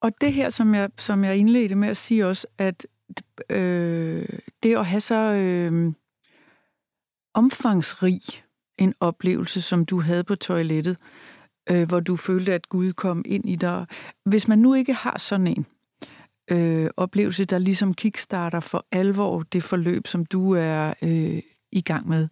Og 0.00 0.20
det 0.20 0.32
her, 0.32 0.50
som 0.50 0.74
jeg, 0.74 0.90
som 0.98 1.24
jeg 1.24 1.36
indledte 1.36 1.74
med 1.74 1.88
at 1.88 1.96
sige 1.96 2.26
også, 2.26 2.46
at 2.58 2.86
øh, 3.50 4.28
det 4.62 4.76
at 4.76 4.86
have 4.86 5.00
så 5.00 5.14
øh, 5.14 5.92
omfangsrig 7.34 8.20
en 8.78 8.94
oplevelse, 9.00 9.60
som 9.60 9.84
du 9.84 10.00
havde 10.00 10.24
på 10.24 10.34
toilettet, 10.34 10.96
øh, 11.70 11.88
hvor 11.88 12.00
du 12.00 12.16
følte, 12.16 12.54
at 12.54 12.68
Gud 12.68 12.92
kom 12.92 13.22
ind 13.26 13.48
i 13.48 13.56
dig. 13.56 13.86
Hvis 14.24 14.48
man 14.48 14.58
nu 14.58 14.74
ikke 14.74 14.94
har 14.94 15.18
sådan 15.18 15.46
en 15.46 15.66
øh, 16.50 16.90
oplevelse, 16.96 17.44
der 17.44 17.58
ligesom 17.58 17.94
kickstarter 17.94 18.60
for 18.60 18.86
alvor 18.92 19.42
det 19.42 19.62
forløb, 19.62 20.06
som 20.06 20.26
du 20.26 20.52
er 20.52 20.94
øh, 21.02 21.42
i 21.72 21.80
gang 21.80 22.08
med, 22.08 22.28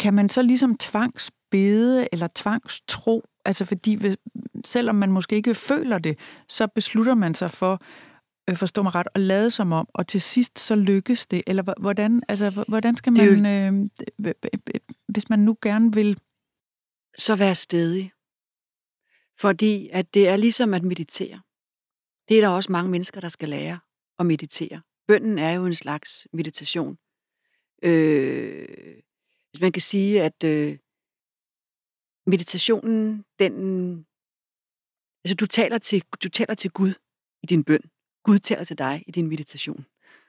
kan 0.00 0.14
man 0.14 0.28
så 0.28 0.42
ligesom 0.42 0.76
tvangsbede 0.76 2.08
eller 2.12 2.28
tvangstro? 2.34 3.24
Altså 3.44 3.64
fordi, 3.64 4.16
selvom 4.64 4.94
man 4.96 5.12
måske 5.12 5.36
ikke 5.36 5.54
føler 5.54 5.98
det, 5.98 6.18
så 6.48 6.66
beslutter 6.66 7.14
man 7.14 7.34
sig 7.34 7.50
for, 7.50 7.82
øh, 8.50 8.56
forstå 8.56 8.82
mig 8.82 8.94
ret, 8.94 9.06
at 9.14 9.20
lade 9.20 9.50
som 9.50 9.72
om, 9.72 9.88
og 9.94 10.06
til 10.06 10.20
sidst 10.20 10.58
så 10.58 10.74
lykkes 10.74 11.26
det? 11.26 11.42
Eller 11.46 11.80
hvordan, 11.80 12.22
altså, 12.28 12.64
hvordan 12.68 12.96
skal 12.96 13.12
man, 13.12 13.46
øh, 13.46 14.34
hvis 15.08 15.30
man 15.30 15.38
nu 15.38 15.56
gerne 15.62 15.92
vil... 15.92 16.20
Så 17.16 17.36
være 17.36 17.54
stedig. 17.54 18.12
Fordi 19.38 19.88
at 19.92 20.14
det 20.14 20.28
er 20.28 20.36
ligesom 20.36 20.74
at 20.74 20.82
meditere. 20.82 21.40
Det 22.28 22.36
er 22.36 22.40
der 22.40 22.48
også 22.48 22.72
mange 22.72 22.90
mennesker, 22.90 23.20
der 23.20 23.28
skal 23.28 23.48
lære 23.48 23.78
at 24.18 24.26
meditere. 24.26 24.82
Bønden 25.08 25.38
er 25.38 25.52
jo 25.52 25.66
en 25.66 25.74
slags 25.74 26.28
meditation. 26.32 26.98
Øh, 27.82 28.68
hvis 29.50 29.60
man 29.60 29.72
kan 29.72 29.82
sige, 29.82 30.22
at 30.22 30.44
øh, 30.44 30.78
meditationen, 32.26 33.24
den... 33.38 34.06
Altså, 35.24 35.34
du 35.34 35.46
taler, 35.46 35.78
til, 35.78 36.02
du 36.24 36.28
taler 36.28 36.54
til 36.54 36.70
Gud 36.70 36.94
i 37.42 37.46
din 37.46 37.64
bøn. 37.64 37.90
Gud 38.24 38.38
taler 38.38 38.64
til 38.64 38.78
dig 38.78 39.04
i 39.06 39.10
din 39.10 39.28
meditation. 39.28 39.84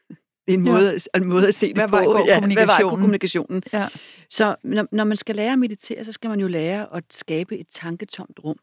Det 0.48 0.54
er 0.54 0.58
en 0.58 0.64
måde, 0.64 0.92
ja. 0.92 1.20
en 1.20 1.26
måde 1.26 1.48
at 1.48 1.56
se 1.56 1.68
det 1.68 1.78
hvad 1.78 1.88
på. 1.88 1.96
Var 1.96 2.26
ja, 2.26 2.40
hvad 2.54 2.66
var 2.66 2.90
kommunikationen? 2.90 3.64
Ja. 3.74 3.88
Så 4.30 4.56
når, 4.64 4.88
når 4.92 5.04
man 5.04 5.18
skal 5.18 5.36
lære 5.36 5.54
at 5.54 5.60
meditere, 5.60 6.04
så 6.04 6.12
skal 6.12 6.30
man 6.30 6.40
jo 6.40 6.48
lære 6.48 6.96
at 6.96 7.04
skabe 7.10 7.58
et 7.58 7.68
tanketomt 7.70 8.40
rum. 8.44 8.58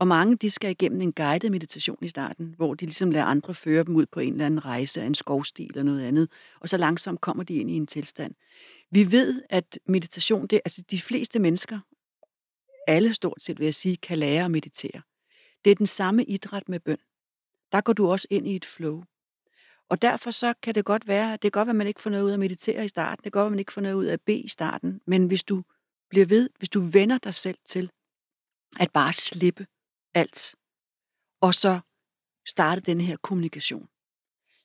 Og 0.00 0.08
mange 0.08 0.36
de 0.36 0.50
skal 0.50 0.70
igennem 0.70 1.00
en 1.00 1.12
guided 1.12 1.50
meditation 1.50 1.98
i 2.02 2.08
starten, 2.08 2.54
hvor 2.56 2.74
de 2.74 2.84
ligesom 2.84 3.10
lader 3.10 3.24
andre 3.24 3.54
føre 3.54 3.84
dem 3.84 3.96
ud 3.96 4.06
på 4.06 4.20
en 4.20 4.32
eller 4.32 4.46
anden 4.46 4.64
rejse 4.64 5.02
af 5.02 5.06
en 5.06 5.14
skovstil 5.14 5.68
eller 5.68 5.82
noget 5.82 6.02
andet. 6.02 6.28
Og 6.60 6.68
så 6.68 6.76
langsomt 6.76 7.20
kommer 7.20 7.44
de 7.44 7.54
ind 7.54 7.70
i 7.70 7.74
en 7.74 7.86
tilstand. 7.86 8.34
Vi 8.90 9.12
ved, 9.12 9.42
at 9.50 9.78
meditation, 9.86 10.46
det, 10.46 10.60
altså 10.64 10.82
de 10.90 11.00
fleste 11.00 11.38
mennesker, 11.38 11.78
alle 12.86 13.14
stort 13.14 13.42
set 13.42 13.58
vil 13.58 13.64
jeg 13.64 13.74
sige, 13.74 13.96
kan 13.96 14.18
lære 14.18 14.44
at 14.44 14.50
meditere. 14.50 15.02
Det 15.64 15.70
er 15.70 15.74
den 15.74 15.86
samme 15.86 16.24
idræt 16.24 16.68
med 16.68 16.80
bøn. 16.80 16.98
Der 17.72 17.80
går 17.80 17.92
du 17.92 18.10
også 18.10 18.26
ind 18.30 18.48
i 18.48 18.56
et 18.56 18.64
flow. 18.64 19.02
Og 19.88 20.02
derfor 20.02 20.30
så 20.30 20.54
kan 20.62 20.74
det 20.74 20.84
godt 20.84 21.08
være, 21.08 21.32
det 21.32 21.40
kan 21.40 21.50
godt 21.50 21.66
være, 21.66 21.72
at 21.72 21.76
man 21.76 21.86
ikke 21.86 22.02
får 22.02 22.10
noget 22.10 22.24
ud 22.24 22.30
af 22.30 22.34
at 22.34 22.40
meditere 22.40 22.84
i 22.84 22.88
starten, 22.88 23.24
det 23.24 23.32
kan 23.32 23.40
godt 23.40 23.42
være, 23.42 23.46
at 23.46 23.52
man 23.52 23.58
ikke 23.58 23.72
får 23.72 23.80
noget 23.80 23.94
ud 23.94 24.04
af 24.04 24.12
at 24.12 24.20
bede 24.20 24.40
i 24.40 24.48
starten, 24.48 25.00
men 25.06 25.26
hvis 25.26 25.42
du 25.42 25.62
bliver 26.10 26.26
ved, 26.26 26.50
hvis 26.58 26.68
du 26.68 26.80
vender 26.80 27.18
dig 27.18 27.34
selv 27.34 27.58
til 27.68 27.90
at 28.80 28.90
bare 28.92 29.12
slippe 29.12 29.66
alt, 30.14 30.54
og 31.40 31.54
så 31.54 31.80
starte 32.46 32.80
den 32.80 33.00
her 33.00 33.16
kommunikation, 33.16 33.88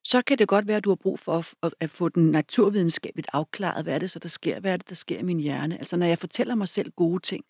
så 0.03 0.21
kan 0.21 0.37
det 0.37 0.47
godt 0.47 0.67
være, 0.67 0.77
at 0.77 0.83
du 0.83 0.89
har 0.89 0.95
brug 0.95 1.19
for 1.19 1.55
at, 1.63 1.73
at 1.79 1.89
få 1.89 2.09
den 2.09 2.31
naturvidenskabeligt 2.31 3.27
afklaret, 3.33 3.83
hvad 3.83 3.95
er 3.95 3.99
det 3.99 4.11
så, 4.11 4.19
der 4.19 4.29
sker, 4.29 4.59
hvad 4.59 4.73
er 4.73 4.77
det, 4.77 4.89
der 4.89 4.95
sker 4.95 5.19
i 5.19 5.23
min 5.23 5.39
hjerne. 5.39 5.77
Altså 5.77 5.97
når 5.97 6.05
jeg 6.05 6.19
fortæller 6.19 6.55
mig 6.55 6.67
selv 6.67 6.91
gode 6.91 7.19
ting, 7.19 7.45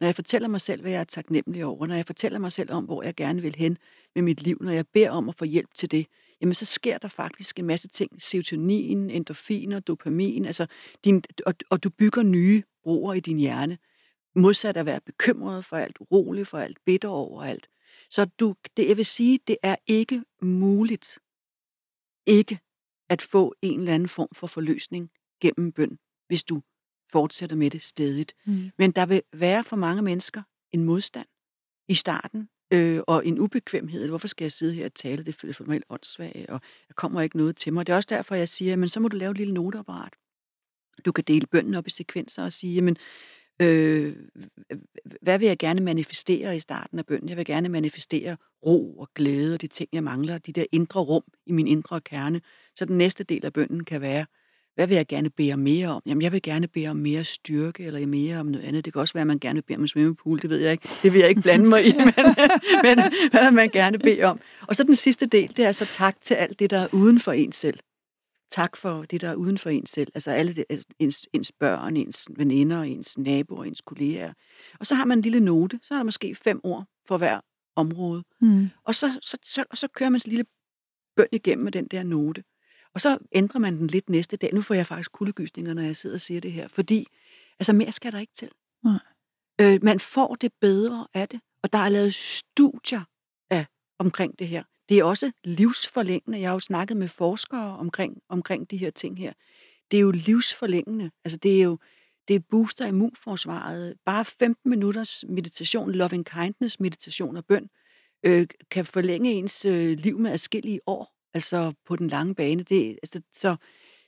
når 0.00 0.06
jeg 0.06 0.14
fortæller 0.14 0.48
mig 0.48 0.60
selv, 0.60 0.80
hvad 0.80 0.90
jeg 0.90 1.00
er 1.00 1.04
taknemmelig 1.04 1.64
over, 1.64 1.86
når 1.86 1.94
jeg 1.94 2.06
fortæller 2.06 2.38
mig 2.38 2.52
selv 2.52 2.72
om, 2.72 2.84
hvor 2.84 3.02
jeg 3.02 3.14
gerne 3.14 3.42
vil 3.42 3.56
hen 3.56 3.78
med 4.14 4.22
mit 4.22 4.42
liv, 4.42 4.58
når 4.60 4.72
jeg 4.72 4.86
beder 4.88 5.10
om 5.10 5.28
at 5.28 5.34
få 5.34 5.44
hjælp 5.44 5.74
til 5.74 5.90
det, 5.90 6.06
jamen 6.40 6.54
så 6.54 6.64
sker 6.64 6.98
der 6.98 7.08
faktisk 7.08 7.58
en 7.58 7.66
masse 7.66 7.88
ting. 7.88 8.22
Serotonin, 8.22 9.10
endorfiner, 9.10 9.80
dopamin, 9.80 10.44
altså 10.44 10.66
din, 11.04 11.22
og, 11.46 11.54
og 11.70 11.84
du 11.84 11.90
bygger 11.90 12.22
nye 12.22 12.62
broer 12.82 13.14
i 13.14 13.20
din 13.20 13.38
hjerne. 13.38 13.78
Modsat 14.36 14.76
at 14.76 14.86
være 14.86 15.00
bekymret 15.06 15.64
for 15.64 15.76
alt, 15.76 15.96
urolig 16.00 16.46
for 16.46 16.58
alt, 16.58 16.78
bitter 16.86 17.08
over 17.08 17.42
alt. 17.42 17.68
Så 18.10 18.24
du, 18.24 18.54
det, 18.76 18.88
jeg 18.88 18.96
vil 18.96 19.06
sige, 19.06 19.38
det 19.46 19.56
er 19.62 19.76
ikke 19.86 20.22
muligt 20.42 21.18
ikke 22.26 22.58
at 23.08 23.22
få 23.22 23.54
en 23.62 23.80
eller 23.80 23.94
anden 23.94 24.08
form 24.08 24.28
for 24.32 24.46
forløsning 24.46 25.10
gennem 25.40 25.72
bøn, 25.72 25.98
hvis 26.26 26.44
du 26.44 26.62
fortsætter 27.12 27.56
med 27.56 27.70
det 27.70 27.82
stedigt. 27.82 28.34
Mm. 28.46 28.70
Men 28.78 28.90
der 28.90 29.06
vil 29.06 29.22
være 29.32 29.64
for 29.64 29.76
mange 29.76 30.02
mennesker 30.02 30.42
en 30.72 30.84
modstand 30.84 31.26
i 31.88 31.94
starten, 31.94 32.48
øh, 32.72 33.00
og 33.06 33.26
en 33.26 33.38
ubekvemhed. 33.38 34.08
Hvorfor 34.08 34.28
skal 34.28 34.44
jeg 34.44 34.52
sidde 34.52 34.74
her 34.74 34.84
og 34.84 34.94
tale? 34.94 35.24
Det 35.24 35.34
føles 35.34 35.56
for 35.56 35.64
mig 35.64 35.72
helt 35.72 35.84
åndssvagt, 35.88 36.48
og 36.48 36.60
der 36.88 36.94
kommer 36.94 37.20
ikke 37.20 37.36
noget 37.36 37.56
til 37.56 37.72
mig. 37.72 37.86
Det 37.86 37.92
er 37.92 37.96
også 37.96 38.08
derfor, 38.10 38.34
jeg 38.34 38.48
siger, 38.48 38.76
men 38.76 38.88
så 38.88 39.00
må 39.00 39.08
du 39.08 39.16
lave 39.16 39.30
et 39.30 39.36
lille 39.36 39.54
noteapparat. 39.54 40.12
Du 41.04 41.12
kan 41.12 41.24
dele 41.24 41.46
bønnen 41.46 41.74
op 41.74 41.86
i 41.86 41.90
sekvenser 41.90 42.44
og 42.44 42.52
sige, 42.52 42.74
jamen, 42.74 42.96
øh, 43.62 44.16
hvad 45.22 45.38
vil 45.38 45.48
jeg 45.48 45.58
gerne 45.58 45.80
manifestere 45.80 46.56
i 46.56 46.60
starten 46.60 46.98
af 46.98 47.06
bønnen? 47.06 47.28
Jeg 47.28 47.36
vil 47.36 47.44
gerne 47.44 47.68
manifestere 47.68 48.36
ro 48.66 48.98
og 48.98 49.08
glæde 49.14 49.54
og 49.54 49.60
de 49.60 49.66
ting, 49.66 49.88
jeg 49.92 50.04
mangler, 50.04 50.38
de 50.38 50.52
der 50.52 50.64
indre 50.72 51.00
rum 51.00 51.22
i 51.46 51.52
min 51.52 51.66
indre 51.66 52.00
kerne. 52.00 52.40
Så 52.74 52.84
den 52.84 52.98
næste 52.98 53.24
del 53.24 53.44
af 53.44 53.52
bønnen 53.52 53.84
kan 53.84 54.00
være, 54.00 54.26
hvad 54.78 54.86
vil 54.86 54.94
jeg 54.94 55.06
gerne 55.06 55.30
bede 55.30 55.52
om 55.52 55.58
mere 55.58 55.88
om? 55.88 56.02
Jamen, 56.06 56.22
jeg 56.22 56.32
vil 56.32 56.42
gerne 56.42 56.68
bede 56.68 56.88
om 56.88 56.96
mere 56.96 57.24
styrke, 57.24 57.84
eller 57.84 58.06
mere 58.06 58.40
om 58.40 58.46
noget 58.46 58.64
andet. 58.64 58.84
Det 58.84 58.92
kan 58.92 59.00
også 59.00 59.14
være, 59.14 59.20
at 59.20 59.26
man 59.26 59.38
gerne 59.38 59.54
vil 59.54 59.62
bede 59.62 59.76
om 59.76 59.82
en 59.82 59.88
svømmepool, 59.88 60.42
det 60.42 60.50
ved 60.50 60.58
jeg 60.58 60.72
ikke. 60.72 60.88
Det 61.02 61.12
vil 61.12 61.18
jeg 61.18 61.28
ikke 61.28 61.40
blande 61.40 61.68
mig 61.68 61.86
i, 61.86 61.92
men, 61.98 62.14
men 62.82 62.98
hvad 63.30 63.44
vil 63.44 63.52
man 63.52 63.70
gerne 63.70 63.98
bede 63.98 64.22
om? 64.22 64.40
Og 64.66 64.76
så 64.76 64.84
den 64.84 64.96
sidste 64.96 65.26
del, 65.26 65.56
det 65.56 65.64
er 65.64 65.72
så 65.72 65.84
tak 65.84 66.20
til 66.20 66.34
alt 66.34 66.58
det, 66.58 66.70
der 66.70 66.78
er 66.78 66.88
uden 66.92 67.20
for 67.20 67.32
en 67.32 67.52
selv. 67.52 67.78
Tak 68.50 68.76
for 68.76 69.02
det, 69.02 69.20
der 69.20 69.28
er 69.28 69.34
uden 69.34 69.58
for 69.58 69.70
en 69.70 69.86
selv. 69.86 70.12
Altså 70.14 70.30
alle 70.30 70.54
det, 70.54 70.64
altså 70.70 70.86
ens, 70.98 71.26
ens 71.32 71.52
børn, 71.52 71.96
ens 71.96 72.28
veninder, 72.36 72.82
ens 72.82 73.18
naboer, 73.18 73.64
ens 73.64 73.80
kolleger. 73.80 74.32
Og 74.80 74.86
så 74.86 74.94
har 74.94 75.04
man 75.04 75.18
en 75.18 75.22
lille 75.22 75.40
note. 75.40 75.80
Så 75.82 75.94
er 75.94 75.98
der 75.98 76.04
måske 76.04 76.34
fem 76.34 76.60
ord 76.62 76.84
for 77.08 77.18
hver 77.18 77.40
område. 77.76 78.24
Mm. 78.40 78.68
Og 78.84 78.94
så, 78.94 79.18
så, 79.22 79.38
så, 79.42 79.64
så 79.74 79.88
kører 79.88 80.10
man 80.10 80.20
en 80.26 80.30
lille 80.30 80.44
bøn 81.16 81.26
igennem 81.32 81.64
med 81.64 81.72
den 81.72 81.86
der 81.86 82.02
note. 82.02 82.42
Og 82.98 83.02
så 83.02 83.18
ændrer 83.32 83.60
man 83.60 83.76
den 83.76 83.86
lidt 83.86 84.10
næste 84.10 84.36
dag. 84.36 84.54
Nu 84.54 84.62
får 84.62 84.74
jeg 84.74 84.86
faktisk 84.86 85.12
kuldegysninger, 85.12 85.74
når 85.74 85.82
jeg 85.82 85.96
sidder 85.96 86.16
og 86.16 86.20
siger 86.20 86.40
det 86.40 86.52
her. 86.52 86.68
Fordi, 86.68 87.06
altså 87.58 87.72
mere 87.72 87.92
skal 87.92 88.12
der 88.12 88.18
ikke 88.18 88.32
til. 88.34 88.50
Nej. 88.84 88.98
Øh, 89.60 89.78
man 89.82 90.00
får 90.00 90.34
det 90.34 90.52
bedre 90.60 91.06
af 91.14 91.28
det. 91.28 91.40
Og 91.62 91.72
der 91.72 91.78
er 91.78 91.88
lavet 91.88 92.14
studier 92.14 93.02
af, 93.50 93.66
omkring 93.98 94.38
det 94.38 94.48
her. 94.48 94.62
Det 94.88 94.98
er 94.98 95.04
også 95.04 95.32
livsforlængende. 95.44 96.40
Jeg 96.40 96.48
har 96.48 96.54
jo 96.54 96.60
snakket 96.60 96.96
med 96.96 97.08
forskere 97.08 97.78
omkring, 97.78 98.22
omkring 98.28 98.70
de 98.70 98.76
her 98.76 98.90
ting 98.90 99.18
her. 99.18 99.32
Det 99.90 99.96
er 99.96 100.00
jo 100.00 100.10
livsforlængende. 100.10 101.10
Altså 101.24 101.38
det 101.38 101.58
er 101.58 101.62
jo, 101.62 101.78
det 102.28 102.46
booster 102.46 102.86
immunforsvaret. 102.86 103.96
Bare 104.06 104.24
15 104.24 104.70
minutters 104.70 105.24
meditation, 105.28 105.92
loving 105.92 106.26
kindness 106.26 106.80
meditation 106.80 107.36
og 107.36 107.44
bøn, 107.44 107.68
øh, 108.26 108.46
kan 108.70 108.84
forlænge 108.84 109.32
ens 109.32 109.64
øh, 109.64 109.98
liv 109.98 110.18
med 110.18 110.30
adskillige 110.30 110.80
år 110.86 111.17
altså 111.34 111.72
på 111.84 111.96
den 111.96 112.08
lange 112.08 112.34
bane. 112.34 112.62
Det, 112.62 112.98
altså, 113.02 113.22
så, 113.32 113.56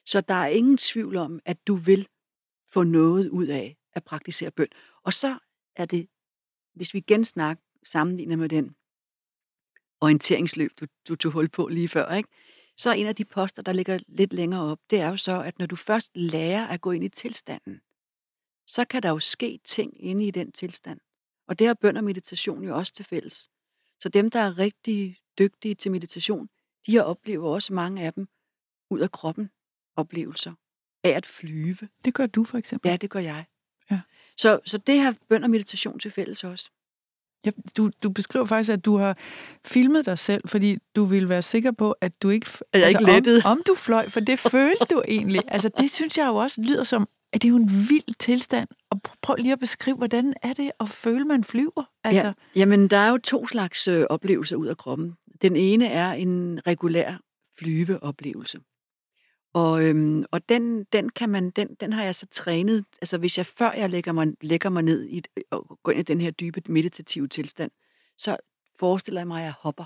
så 0.06 0.20
der 0.20 0.34
er 0.34 0.46
ingen 0.46 0.76
tvivl 0.76 1.16
om, 1.16 1.40
at 1.44 1.66
du 1.66 1.74
vil 1.74 2.08
få 2.68 2.82
noget 2.82 3.28
ud 3.28 3.46
af 3.46 3.76
at 3.92 4.04
praktisere 4.04 4.50
bøn. 4.50 4.68
Og 5.02 5.12
så 5.12 5.38
er 5.76 5.84
det, 5.84 6.08
hvis 6.74 6.94
vi 6.94 6.98
igen 6.98 7.24
sammenligner 7.84 8.36
med 8.36 8.48
den 8.48 8.76
orienteringsløb, 10.00 10.70
du, 10.80 10.86
du 11.08 11.16
tog 11.16 11.32
hul 11.32 11.48
på 11.48 11.68
lige 11.68 11.88
før, 11.88 12.14
ikke? 12.14 12.28
så 12.76 12.92
en 12.92 13.06
af 13.06 13.16
de 13.16 13.24
poster, 13.24 13.62
der 13.62 13.72
ligger 13.72 13.98
lidt 14.08 14.32
længere 14.32 14.62
op, 14.62 14.78
det 14.90 15.00
er 15.00 15.08
jo 15.08 15.16
så, 15.16 15.42
at 15.42 15.58
når 15.58 15.66
du 15.66 15.76
først 15.76 16.10
lærer 16.14 16.66
at 16.66 16.80
gå 16.80 16.90
ind 16.90 17.04
i 17.04 17.08
tilstanden, 17.08 17.80
så 18.66 18.84
kan 18.84 19.02
der 19.02 19.08
jo 19.08 19.18
ske 19.18 19.60
ting 19.64 20.04
inde 20.04 20.26
i 20.26 20.30
den 20.30 20.52
tilstand. 20.52 21.00
Og 21.48 21.58
det 21.58 21.66
har 21.66 21.74
bøn 21.74 21.96
og 21.96 22.04
meditation 22.04 22.64
jo 22.64 22.76
også 22.76 22.92
til 22.92 23.04
fælles. 23.04 23.50
Så 24.00 24.08
dem, 24.08 24.30
der 24.30 24.40
er 24.40 24.58
rigtig 24.58 25.16
dygtige 25.38 25.74
til 25.74 25.90
meditation, 25.90 26.48
de 26.86 26.96
har 26.96 27.02
oplevet 27.02 27.46
også 27.46 27.72
mange 27.72 28.02
af 28.02 28.12
dem 28.12 28.28
ud 28.90 29.00
af 29.00 29.10
kroppen 29.12 29.50
oplevelser 29.96 30.52
af 31.04 31.10
at 31.10 31.26
flyve. 31.26 31.88
Det 32.04 32.14
gør 32.14 32.26
du 32.26 32.44
for 32.44 32.58
eksempel? 32.58 32.88
Ja, 32.88 32.96
det 32.96 33.10
gør 33.10 33.20
jeg. 33.20 33.44
Ja. 33.90 34.00
Så, 34.36 34.60
så 34.64 34.78
det 34.78 35.00
har 35.00 35.14
bøn 35.28 35.44
og 35.44 35.50
meditation 35.50 35.98
til 35.98 36.10
fælles 36.10 36.44
også. 36.44 36.70
Ja, 37.46 37.50
du, 37.76 37.90
du 38.02 38.10
beskriver 38.10 38.44
faktisk, 38.44 38.72
at 38.72 38.84
du 38.84 38.96
har 38.96 39.18
filmet 39.64 40.06
dig 40.06 40.18
selv, 40.18 40.48
fordi 40.48 40.78
du 40.96 41.04
ville 41.04 41.28
være 41.28 41.42
sikker 41.42 41.72
på, 41.72 41.92
at 42.00 42.22
du 42.22 42.28
ikke... 42.28 42.46
Er 42.72 42.78
jeg 42.78 42.86
altså, 42.86 42.98
ikke 42.98 43.12
lettet? 43.12 43.44
Om, 43.44 43.50
om 43.58 43.62
du 43.66 43.74
fløj, 43.74 44.08
for 44.08 44.20
det 44.20 44.38
følte 44.38 44.84
du 44.90 45.02
egentlig. 45.08 45.42
Altså, 45.48 45.70
det 45.78 45.90
synes 45.90 46.18
jeg 46.18 46.26
jo 46.26 46.36
også 46.36 46.60
lyder 46.60 46.84
som, 46.84 47.08
at 47.32 47.42
det 47.42 47.48
er 47.48 47.50
jo 47.50 47.56
en 47.56 47.88
vild 47.88 48.14
tilstand. 48.18 48.68
Og 48.90 49.00
prøv 49.22 49.36
lige 49.36 49.52
at 49.52 49.58
beskrive, 49.58 49.96
hvordan 49.96 50.34
er 50.42 50.52
det 50.52 50.70
at 50.80 50.88
føle, 50.88 51.24
man 51.24 51.44
flyver? 51.44 51.90
Altså... 52.04 52.26
Ja, 52.26 52.32
jamen, 52.56 52.88
der 52.88 52.96
er 52.96 53.10
jo 53.10 53.18
to 53.18 53.46
slags 53.46 53.88
øh, 53.88 54.06
oplevelser 54.10 54.56
ud 54.56 54.66
af 54.66 54.76
kroppen. 54.76 55.16
Den 55.42 55.56
ene 55.56 55.86
er 55.86 56.12
en 56.12 56.66
regulær 56.66 57.18
flyveoplevelse. 57.58 58.60
Og, 59.54 59.84
øhm, 59.84 60.24
og 60.30 60.48
den, 60.48 60.84
den, 60.84 61.08
kan 61.08 61.28
man, 61.28 61.50
den, 61.50 61.74
den 61.80 61.92
har 61.92 62.04
jeg 62.04 62.14
så 62.14 62.26
trænet. 62.26 62.84
Altså 63.02 63.18
hvis 63.18 63.38
jeg 63.38 63.46
før 63.46 63.72
jeg 63.72 63.90
lægger 63.90 64.12
mig, 64.12 64.26
lægger 64.40 64.70
mig 64.70 64.82
ned 64.82 65.08
i, 65.08 65.22
øh, 65.36 65.42
og 65.50 65.78
går 65.82 65.92
ind 65.92 66.00
i 66.00 66.02
den 66.02 66.20
her 66.20 66.30
dybe 66.30 66.62
meditative 66.68 67.28
tilstand, 67.28 67.70
så 68.18 68.36
forestiller 68.78 69.20
jeg 69.20 69.28
mig, 69.28 69.40
at 69.40 69.44
jeg 69.44 69.54
hopper. 69.60 69.84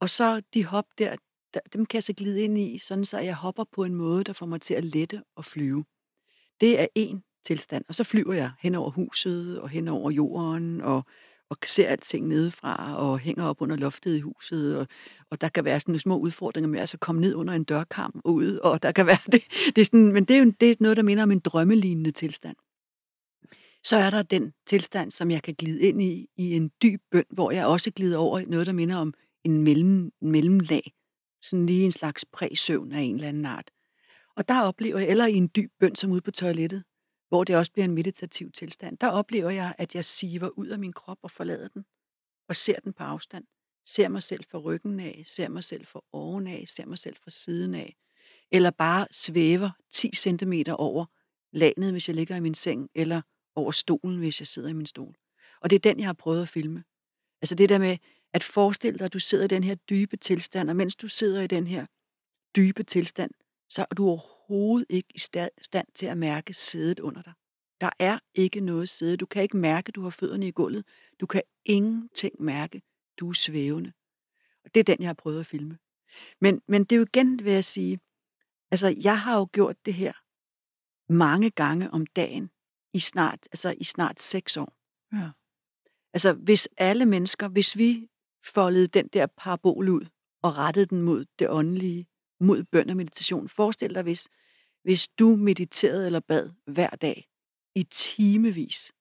Og 0.00 0.10
så 0.10 0.42
de 0.54 0.64
hop 0.64 0.84
der, 0.98 1.16
der, 1.54 1.60
dem 1.72 1.86
kan 1.86 1.96
jeg 1.96 2.02
så 2.02 2.12
glide 2.12 2.42
ind 2.44 2.58
i, 2.58 2.78
sådan 2.78 3.04
så 3.04 3.18
jeg 3.18 3.34
hopper 3.34 3.64
på 3.72 3.84
en 3.84 3.94
måde, 3.94 4.24
der 4.24 4.32
får 4.32 4.46
mig 4.46 4.60
til 4.60 4.74
at 4.74 4.84
lette 4.84 5.22
og 5.36 5.44
flyve. 5.44 5.84
Det 6.60 6.80
er 6.80 6.86
en 6.94 7.24
tilstand. 7.44 7.84
Og 7.88 7.94
så 7.94 8.04
flyver 8.04 8.32
jeg 8.32 8.52
hen 8.60 8.74
over 8.74 8.90
huset 8.90 9.60
og 9.60 9.68
hen 9.68 9.88
over 9.88 10.10
jorden 10.10 10.80
og 10.80 11.04
og 11.50 11.56
ser 11.66 11.88
alting 11.88 12.28
nedefra, 12.28 12.96
og 12.96 13.18
hænger 13.18 13.44
op 13.44 13.60
under 13.60 13.76
loftet 13.76 14.16
i 14.16 14.20
huset, 14.20 14.78
og, 14.78 14.86
og 15.30 15.40
der 15.40 15.48
kan 15.48 15.64
være 15.64 15.80
sådan 15.80 15.92
nogle 15.92 16.00
små 16.00 16.18
udfordringer 16.18 16.68
med 16.68 16.80
at 16.80 16.96
komme 17.00 17.20
ned 17.20 17.34
under 17.34 17.54
en 17.54 17.64
dørkarm 17.64 18.20
og 18.24 18.34
ud, 18.34 18.56
og 18.68 18.82
der 18.82 18.92
kan 18.92 19.06
være 19.06 19.18
det. 19.32 19.42
det 19.76 19.80
er 19.80 19.84
sådan, 19.84 20.12
men 20.12 20.24
det 20.24 20.36
er 20.36 20.40
jo 20.40 20.52
det 20.60 20.70
er 20.70 20.76
noget, 20.80 20.96
der 20.96 21.02
minder 21.02 21.22
om 21.22 21.30
en 21.30 21.40
drømmelignende 21.40 22.10
tilstand. 22.10 22.56
Så 23.84 23.96
er 23.96 24.10
der 24.10 24.22
den 24.22 24.52
tilstand, 24.66 25.10
som 25.10 25.30
jeg 25.30 25.42
kan 25.42 25.54
glide 25.54 25.80
ind 25.80 26.02
i, 26.02 26.28
i 26.36 26.56
en 26.56 26.70
dyb 26.82 27.00
bøn, 27.10 27.24
hvor 27.30 27.50
jeg 27.50 27.66
også 27.66 27.90
glider 27.90 28.18
over 28.18 28.38
i 28.38 28.44
noget, 28.44 28.66
der 28.66 28.72
minder 28.72 28.96
om 28.96 29.14
en, 29.44 29.62
mellem, 29.62 30.10
en 30.22 30.30
mellemlag. 30.30 30.92
Sådan 31.42 31.66
lige 31.66 31.84
en 31.84 31.92
slags 31.92 32.24
præsøvn 32.32 32.92
af 32.92 33.00
en 33.00 33.14
eller 33.14 33.28
anden 33.28 33.46
art. 33.46 33.70
Og 34.36 34.48
der 34.48 34.62
oplever 34.62 34.98
jeg, 34.98 35.08
eller 35.08 35.26
i 35.26 35.34
en 35.34 35.50
dyb 35.56 35.70
bøn, 35.80 35.94
som 35.94 36.10
ude 36.10 36.20
på 36.20 36.30
toilettet, 36.30 36.84
hvor 37.32 37.44
det 37.44 37.56
også 37.56 37.72
bliver 37.72 37.84
en 37.84 37.94
meditativ 37.94 38.50
tilstand, 38.50 38.98
der 38.98 39.08
oplever 39.08 39.50
jeg, 39.50 39.74
at 39.78 39.94
jeg 39.94 40.04
siver 40.04 40.48
ud 40.48 40.66
af 40.66 40.78
min 40.78 40.92
krop 40.92 41.18
og 41.22 41.30
forlader 41.30 41.68
den, 41.68 41.84
og 42.48 42.56
ser 42.56 42.80
den 42.80 42.92
på 42.92 43.02
afstand. 43.02 43.44
Ser 43.84 44.08
mig 44.08 44.22
selv 44.22 44.44
fra 44.44 44.58
ryggen 44.58 45.00
af, 45.00 45.22
ser 45.26 45.48
mig 45.48 45.64
selv 45.64 45.86
fra 45.86 46.00
oven 46.12 46.46
af, 46.46 46.64
ser 46.66 46.86
mig 46.86 46.98
selv 46.98 47.16
fra 47.16 47.30
siden 47.30 47.74
af, 47.74 47.96
eller 48.50 48.70
bare 48.70 49.06
svæver 49.10 49.70
10 49.92 50.10
cm 50.16 50.52
over 50.72 51.04
lanet, 51.52 51.92
hvis 51.92 52.08
jeg 52.08 52.16
ligger 52.16 52.36
i 52.36 52.40
min 52.40 52.54
seng, 52.54 52.90
eller 52.94 53.22
over 53.54 53.70
stolen, 53.70 54.18
hvis 54.18 54.40
jeg 54.40 54.46
sidder 54.46 54.68
i 54.68 54.72
min 54.72 54.86
stol. 54.86 55.14
Og 55.60 55.70
det 55.70 55.76
er 55.76 55.90
den, 55.90 55.98
jeg 55.98 56.08
har 56.08 56.12
prøvet 56.12 56.42
at 56.42 56.48
filme. 56.48 56.84
Altså 57.42 57.54
det 57.54 57.68
der 57.68 57.78
med 57.78 57.98
at 58.32 58.44
forestille 58.44 58.98
dig, 58.98 59.04
at 59.04 59.12
du 59.12 59.18
sidder 59.18 59.44
i 59.44 59.48
den 59.48 59.64
her 59.64 59.74
dybe 59.74 60.16
tilstand, 60.16 60.70
og 60.70 60.76
mens 60.76 60.96
du 60.96 61.08
sidder 61.08 61.42
i 61.42 61.46
den 61.46 61.66
her 61.66 61.86
dybe 62.56 62.82
tilstand, 62.82 63.30
så 63.68 63.86
er 63.90 63.94
du 63.94 64.06
overhovedet 64.06 64.31
ikke 64.88 65.08
i 65.14 65.18
stand 65.62 65.86
til 65.94 66.06
at 66.06 66.18
mærke 66.18 66.54
sædet 66.54 67.00
under 67.00 67.22
dig. 67.22 67.32
Der 67.80 67.90
er 67.98 68.18
ikke 68.34 68.60
noget 68.60 68.88
sæde. 68.88 69.16
Du 69.16 69.26
kan 69.26 69.42
ikke 69.42 69.56
mærke, 69.56 69.88
at 69.88 69.94
du 69.94 70.02
har 70.02 70.10
fødderne 70.10 70.48
i 70.48 70.50
gulvet. 70.50 70.84
Du 71.20 71.26
kan 71.26 71.42
ingenting 71.64 72.42
mærke. 72.42 72.82
Du 73.16 73.28
er 73.28 73.32
svævende. 73.32 73.92
Og 74.64 74.74
det 74.74 74.80
er 74.80 74.84
den, 74.84 74.96
jeg 75.00 75.08
har 75.08 75.14
prøvet 75.14 75.40
at 75.40 75.46
filme. 75.46 75.78
Men, 76.40 76.62
men 76.68 76.84
det 76.84 76.96
er 76.96 76.96
jo 76.96 77.06
igen, 77.14 77.44
vil 77.44 77.52
jeg 77.52 77.64
sige, 77.64 78.00
altså 78.70 78.94
jeg 79.02 79.20
har 79.20 79.38
jo 79.38 79.48
gjort 79.52 79.76
det 79.86 79.94
her 79.94 80.12
mange 81.12 81.50
gange 81.50 81.90
om 81.90 82.06
dagen 82.06 82.50
i 82.92 82.98
snart, 82.98 83.38
altså 83.42 83.74
i 83.78 83.84
snart 83.84 84.20
seks 84.20 84.56
år. 84.56 84.76
Ja. 85.12 85.30
Altså 86.12 86.32
hvis 86.32 86.68
alle 86.76 87.06
mennesker, 87.06 87.48
hvis 87.48 87.76
vi 87.76 88.08
foldede 88.44 88.86
den 88.86 89.08
der 89.08 89.26
parabol 89.26 89.88
ud 89.88 90.06
og 90.42 90.56
rettede 90.58 90.86
den 90.86 91.02
mod 91.02 91.24
det 91.38 91.50
åndelige, 91.50 92.06
mod 92.42 92.64
bøn 92.64 92.90
og 92.90 92.96
meditation. 92.96 93.48
Forestil 93.48 93.94
dig, 93.94 94.02
hvis, 94.02 94.28
hvis 94.82 95.08
du 95.08 95.36
mediterede 95.36 96.06
eller 96.06 96.20
bad 96.20 96.50
hver 96.66 96.90
dag 96.90 97.28
i 97.74 97.82
timevis, 97.82 98.92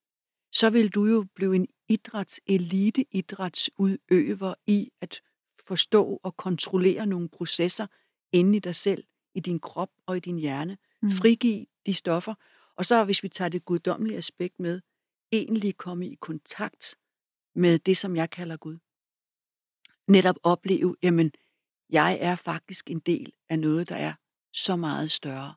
så 0.51 0.69
vil 0.69 0.89
du 0.89 1.05
jo 1.05 1.25
blive 1.35 1.55
en 1.55 1.67
idræts, 1.89 2.39
elite 2.47 3.05
idrætsudøver 3.11 4.53
i 4.67 4.91
at 5.01 5.21
forstå 5.67 6.19
og 6.23 6.37
kontrollere 6.37 7.05
nogle 7.05 7.29
processer 7.29 7.87
inde 8.31 8.57
i 8.57 8.59
dig 8.59 8.75
selv, 8.75 9.03
i 9.35 9.39
din 9.39 9.59
krop 9.59 9.89
og 10.05 10.17
i 10.17 10.19
din 10.19 10.39
hjerne. 10.39 10.77
Mm. 11.01 11.11
Frigive 11.11 11.65
de 11.85 11.93
stoffer. 11.93 12.33
Og 12.75 12.85
så 12.85 13.03
hvis 13.03 13.23
vi 13.23 13.29
tager 13.29 13.49
det 13.49 13.65
guddommelige 13.65 14.17
aspekt 14.17 14.59
med, 14.59 14.81
egentlig 15.31 15.77
komme 15.77 16.07
i 16.07 16.15
kontakt 16.15 16.95
med 17.55 17.79
det, 17.79 17.97
som 17.97 18.15
jeg 18.15 18.29
kalder 18.29 18.57
Gud. 18.57 18.77
Netop 20.07 20.35
opleve, 20.43 20.95
jamen, 21.03 21.31
jeg 21.91 22.17
er 22.21 22.35
faktisk 22.35 22.89
en 22.89 22.99
del 22.99 23.33
af 23.49 23.59
noget, 23.59 23.89
der 23.89 23.95
er 23.95 24.13
så 24.53 24.75
meget 24.75 25.11
større. 25.11 25.53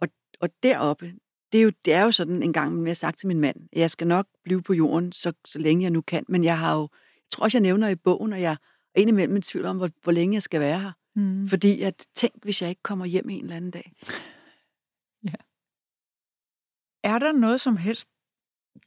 Og, 0.00 0.08
og 0.40 0.48
deroppe, 0.62 1.14
det 1.52 1.58
er, 1.58 1.62
jo, 1.62 1.72
det 1.84 1.92
er 1.92 2.02
jo 2.02 2.12
sådan 2.12 2.42
en 2.42 2.52
gang, 2.52 2.82
jeg 2.82 2.90
har 2.90 2.94
sagt 2.94 3.18
til 3.18 3.28
min 3.28 3.40
mand, 3.40 3.68
at 3.72 3.80
jeg 3.80 3.90
skal 3.90 4.06
nok 4.06 4.26
blive 4.44 4.62
på 4.62 4.74
jorden, 4.74 5.12
så, 5.12 5.32
så 5.44 5.58
længe 5.58 5.82
jeg 5.82 5.90
nu 5.90 6.00
kan. 6.00 6.24
Men 6.28 6.44
jeg 6.44 6.58
har 6.58 6.74
jo, 6.74 6.88
jeg 7.16 7.30
tror 7.30 7.44
også, 7.44 7.58
jeg 7.58 7.62
nævner 7.62 7.88
i 7.88 7.96
bogen, 7.96 8.32
at 8.32 8.40
jeg 8.40 8.56
er 8.94 9.00
indimellem 9.00 9.36
i 9.36 9.40
tvivl 9.40 9.66
om, 9.66 9.76
hvor, 9.76 9.90
hvor 10.02 10.12
længe 10.12 10.34
jeg 10.34 10.42
skal 10.42 10.60
være 10.60 10.80
her. 10.80 10.92
Mm. 11.16 11.48
Fordi 11.48 11.82
at 11.82 12.06
tænk, 12.14 12.34
hvis 12.42 12.62
jeg 12.62 12.70
ikke 12.70 12.82
kommer 12.82 13.06
hjem 13.06 13.28
en 13.28 13.44
eller 13.44 13.56
anden 13.56 13.70
dag. 13.70 13.92
Ja. 15.24 15.34
Er 17.04 17.18
der 17.18 17.32
noget 17.32 17.60
som 17.60 17.76
helst, 17.76 18.08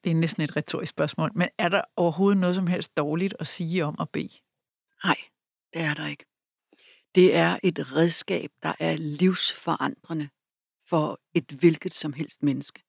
det 0.03 0.11
er 0.11 0.15
næsten 0.15 0.43
et 0.43 0.55
retorisk 0.55 0.89
spørgsmål, 0.89 1.31
men 1.35 1.49
er 1.57 1.69
der 1.69 1.81
overhovedet 1.95 2.37
noget 2.37 2.55
som 2.55 2.67
helst 2.67 2.97
dårligt 2.97 3.35
at 3.39 3.47
sige 3.47 3.85
om 3.85 3.95
at 3.99 4.09
bede? 4.09 4.39
Nej, 5.03 5.15
det 5.73 5.81
er 5.81 5.93
der 5.93 6.07
ikke. 6.07 6.25
Det 7.15 7.35
er 7.35 7.59
et 7.63 7.91
redskab, 7.91 8.51
der 8.63 8.73
er 8.79 8.95
livsforandrende 8.95 10.29
for 10.89 11.19
et 11.33 11.51
hvilket 11.51 11.93
som 11.93 12.13
helst 12.13 12.43
menneske. 12.43 12.83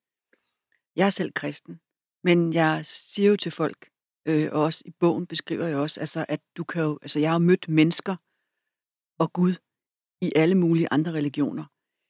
Jeg 0.97 1.07
er 1.07 1.11
selv 1.11 1.33
kristen, 1.33 1.81
men 2.25 2.53
jeg 2.53 2.87
siger 2.87 3.31
jo 3.31 3.37
til 3.37 3.53
folk, 3.53 3.89
øh, 4.27 4.49
og 4.53 4.63
også 4.63 4.83
i 4.87 4.91
bogen 4.91 5.27
beskriver 5.27 5.67
jeg 5.67 5.77
også, 5.77 6.01
altså, 6.01 6.27
at 6.29 6.41
du 6.57 6.65
kan 6.65 6.83
jo, 6.83 6.99
altså, 7.03 7.19
jeg 7.19 7.31
har 7.31 7.39
mødt 7.39 7.69
mennesker 7.69 8.17
og 9.19 9.33
Gud 9.33 9.55
i 10.21 10.33
alle 10.37 10.55
mulige 10.55 10.89
andre 10.91 11.13
religioner. 11.13 11.65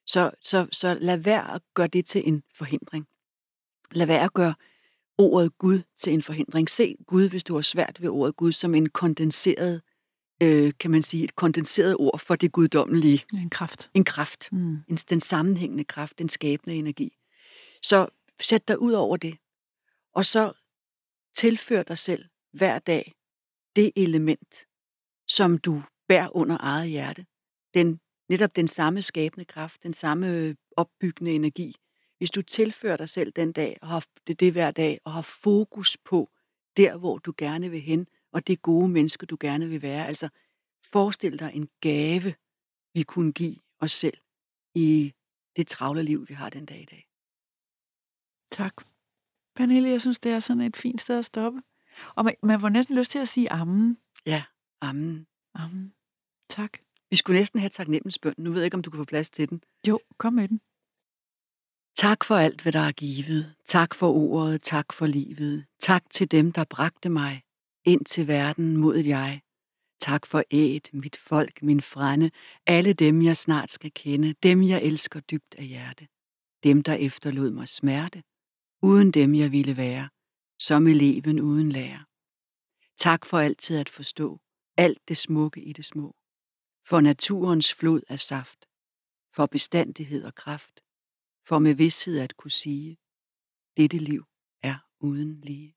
Så, 0.07 0.31
så, 0.43 0.69
så 0.73 0.95
lad 1.01 1.17
være 1.17 1.55
at 1.55 1.63
gøre 1.75 1.87
det 1.87 2.07
til 2.07 2.29
en 2.29 2.43
forhindring. 2.55 3.07
Lad 3.91 4.07
være 4.07 4.25
at 4.25 4.33
gøre 4.33 4.55
ordet 5.19 5.59
Gud 5.59 5.83
til 5.97 6.13
en 6.13 6.23
forhindring. 6.23 6.71
Se 6.71 6.97
Gud, 7.07 7.29
hvis 7.29 7.45
du 7.45 7.55
har 7.55 7.63
svært 7.63 8.03
ved 8.03 8.09
ordet 8.09 8.37
Gud, 8.37 8.53
som 8.53 8.75
en 8.75 8.89
kondenseret 8.89 9.83
øh, 10.43 10.73
kan 10.81 10.91
man 10.91 11.03
sige, 11.03 11.25
et 11.25 11.35
kondenseret 11.35 11.97
ord 11.99 12.19
for 12.19 12.37
det 12.37 12.53
guddommelige. 12.53 13.25
En 13.35 13.51
kraft. 13.51 13.91
En 13.95 14.05
kraft. 14.05 14.53
Mm. 14.53 14.79
En, 14.89 14.97
den 14.97 15.21
sammenhængende 15.21 15.85
kraft, 15.85 16.19
den 16.19 16.29
skabende 16.29 16.77
energi. 16.77 17.17
Så 17.83 18.09
sæt 18.41 18.69
dig 18.69 18.79
ud 18.79 18.93
over 18.93 19.17
det. 19.17 19.39
Og 20.15 20.25
så 20.25 20.53
tilfør 21.37 21.83
dig 21.83 21.99
selv 21.99 22.25
hver 22.53 22.79
dag 22.79 23.15
det 23.77 23.93
element, 23.97 24.67
som 25.29 25.59
du 25.59 25.83
bærer 26.09 26.37
under 26.37 26.57
eget 26.61 26.89
hjerte. 26.89 27.27
Den, 27.75 28.01
netop 28.29 28.57
den 28.57 28.69
samme 28.69 29.03
skabende 29.03 29.45
kraft, 29.45 29.83
den 29.83 29.95
samme 29.95 30.57
opbyggende 30.77 31.33
energi. 31.33 31.77
Hvis 32.19 32.31
du 32.31 32.43
tilfører 32.43 32.97
dig 32.97 33.09
selv 33.09 33.33
den 33.33 33.53
dag, 33.53 33.79
og 33.83 33.89
har 33.89 34.05
det, 34.27 34.41
det 34.41 34.53
hver 34.53 34.71
dag, 34.71 35.01
og 35.05 35.13
har 35.13 35.23
fokus 35.23 35.97
på 36.05 36.31
der, 36.77 36.97
hvor 36.97 37.19
du 37.19 37.33
gerne 37.39 37.71
vil 37.71 37.81
hen, 37.81 38.07
og 38.35 38.47
det 38.47 38.63
gode 38.63 38.89
menneske, 38.89 39.27
du 39.27 39.37
gerne 39.41 39.69
vil 39.69 39.83
være. 39.83 40.07
Altså, 40.07 40.29
forestil 40.93 41.39
dig 41.39 41.51
en 41.55 41.69
gave, 41.81 42.35
vi 42.95 43.03
kunne 43.03 43.33
give 43.33 43.57
os 43.81 43.93
selv 43.93 44.19
i 44.75 45.15
det 45.57 45.67
travle 45.67 46.03
liv, 46.03 46.29
vi 46.29 46.35
har 46.35 46.51
den 46.51 46.67
dag 46.67 46.81
i 46.81 46.85
dag. 46.85 47.09
Tak. 48.51 48.75
Pernille, 49.57 49.89
jeg 49.89 50.01
synes, 50.01 50.19
det 50.19 50.33
er 50.33 50.41
sådan 50.41 50.63
et 50.63 50.77
fint 50.77 51.01
sted 51.01 51.19
at 51.19 51.25
stoppe. 51.25 51.63
Og 52.15 52.25
man, 52.25 52.35
man 52.43 52.61
får 52.61 52.69
næsten 52.69 52.97
lyst 52.97 53.11
til 53.11 53.19
at 53.19 53.29
sige 53.29 53.53
ammen. 53.53 53.99
Ja, 54.27 54.45
ammen. 54.81 55.27
Ammen. 55.55 55.95
Tak. 56.51 56.79
Vi 57.11 57.17
skulle 57.17 57.39
næsten 57.39 57.61
have 57.61 57.71
taknemmelsbøn. 57.71 58.35
Nu 58.39 58.51
ved 58.51 58.61
jeg 58.61 58.65
ikke, 58.65 58.75
om 58.75 58.83
du 58.83 58.91
kan 58.91 58.99
få 58.99 59.05
plads 59.05 59.31
til 59.31 59.51
den. 59.51 59.63
Jo, 59.89 60.01
kom 60.19 60.33
med 60.33 60.49
den. 60.49 60.61
Tak 61.97 62.25
for 62.25 62.37
alt, 62.37 62.63
hvad 62.63 62.73
der 62.73 62.81
er 62.81 62.93
givet. 62.93 63.55
Tak 63.65 63.95
for 63.95 64.13
ordet. 64.13 64.63
Tak 64.63 64.93
for 64.93 65.07
livet. 65.07 65.67
Tak 65.81 66.11
til 66.11 66.31
dem, 66.31 66.53
der 66.53 66.65
bragte 66.65 67.09
mig 67.09 67.43
ind 67.85 68.05
til 68.05 68.29
verden 68.29 68.77
mod 68.77 68.97
jeg. 68.97 69.43
Tak 70.01 70.27
for 70.27 70.43
æt, 70.51 70.91
mit 70.93 71.17
folk, 71.17 71.63
min 71.63 71.81
frænde, 71.81 72.31
alle 72.67 72.93
dem, 72.93 73.23
jeg 73.23 73.37
snart 73.37 73.71
skal 73.71 73.93
kende, 73.95 74.35
dem, 74.43 74.63
jeg 74.63 74.83
elsker 74.83 75.21
dybt 75.21 75.55
af 75.59 75.65
hjerte. 75.65 76.09
Dem, 76.63 76.83
der 76.83 76.95
efterlod 76.95 77.51
mig 77.51 77.69
smerte, 77.69 78.23
uden 78.83 79.11
dem, 79.11 79.35
jeg 79.35 79.53
ville 79.53 79.77
være, 79.77 80.09
som 80.59 80.87
eleven 80.87 81.41
uden 81.41 81.73
lærer. 81.73 82.05
Tak 82.97 83.27
for 83.27 83.39
altid 83.39 83.79
at 83.79 83.89
forstå 83.89 84.41
alt 84.77 85.09
det 85.09 85.17
smukke 85.17 85.61
i 85.63 85.73
det 85.73 85.85
små, 85.85 86.17
for 86.89 87.01
naturens 87.01 87.75
flod 87.75 88.01
af 88.09 88.21
saft, 88.21 88.67
for 89.33 89.47
bestandighed 89.47 90.25
og 90.25 90.35
kraft, 90.35 90.81
for 91.47 91.59
med 91.59 91.75
vidshed 91.75 92.19
at 92.19 92.37
kunne 92.37 92.51
sige, 92.51 92.97
dette 93.77 93.99
liv 93.99 94.25
er 94.63 94.79
uden 95.01 95.41
lige. 95.41 95.77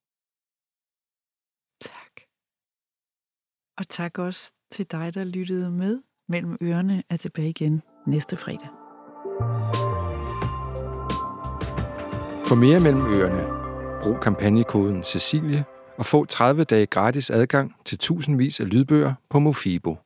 Tak. 1.80 2.22
Og 3.78 3.90
tak 3.90 4.18
også 4.18 4.52
til 4.72 4.86
dig, 4.92 5.14
der 5.14 5.24
lyttede 5.24 5.72
med. 5.72 6.02
Mellem 6.30 6.58
ørerne 6.62 7.04
er 7.10 7.18
tilbage 7.18 7.50
igen 7.50 7.82
næste 8.08 8.38
fredag. 8.38 8.70
For 12.46 12.56
mere 12.56 12.80
mellem 12.80 13.06
ørerne, 13.06 13.44
brug 14.02 14.20
kampagnekoden 14.20 15.04
Cecilie 15.04 15.66
og 15.98 16.06
få 16.06 16.26
30 16.26 16.64
dage 16.64 16.86
gratis 16.86 17.30
adgang 17.30 17.76
til 17.86 17.98
tusindvis 17.98 18.60
af 18.60 18.70
lydbøger 18.70 19.14
på 19.30 19.40
Mofibo. 19.40 19.98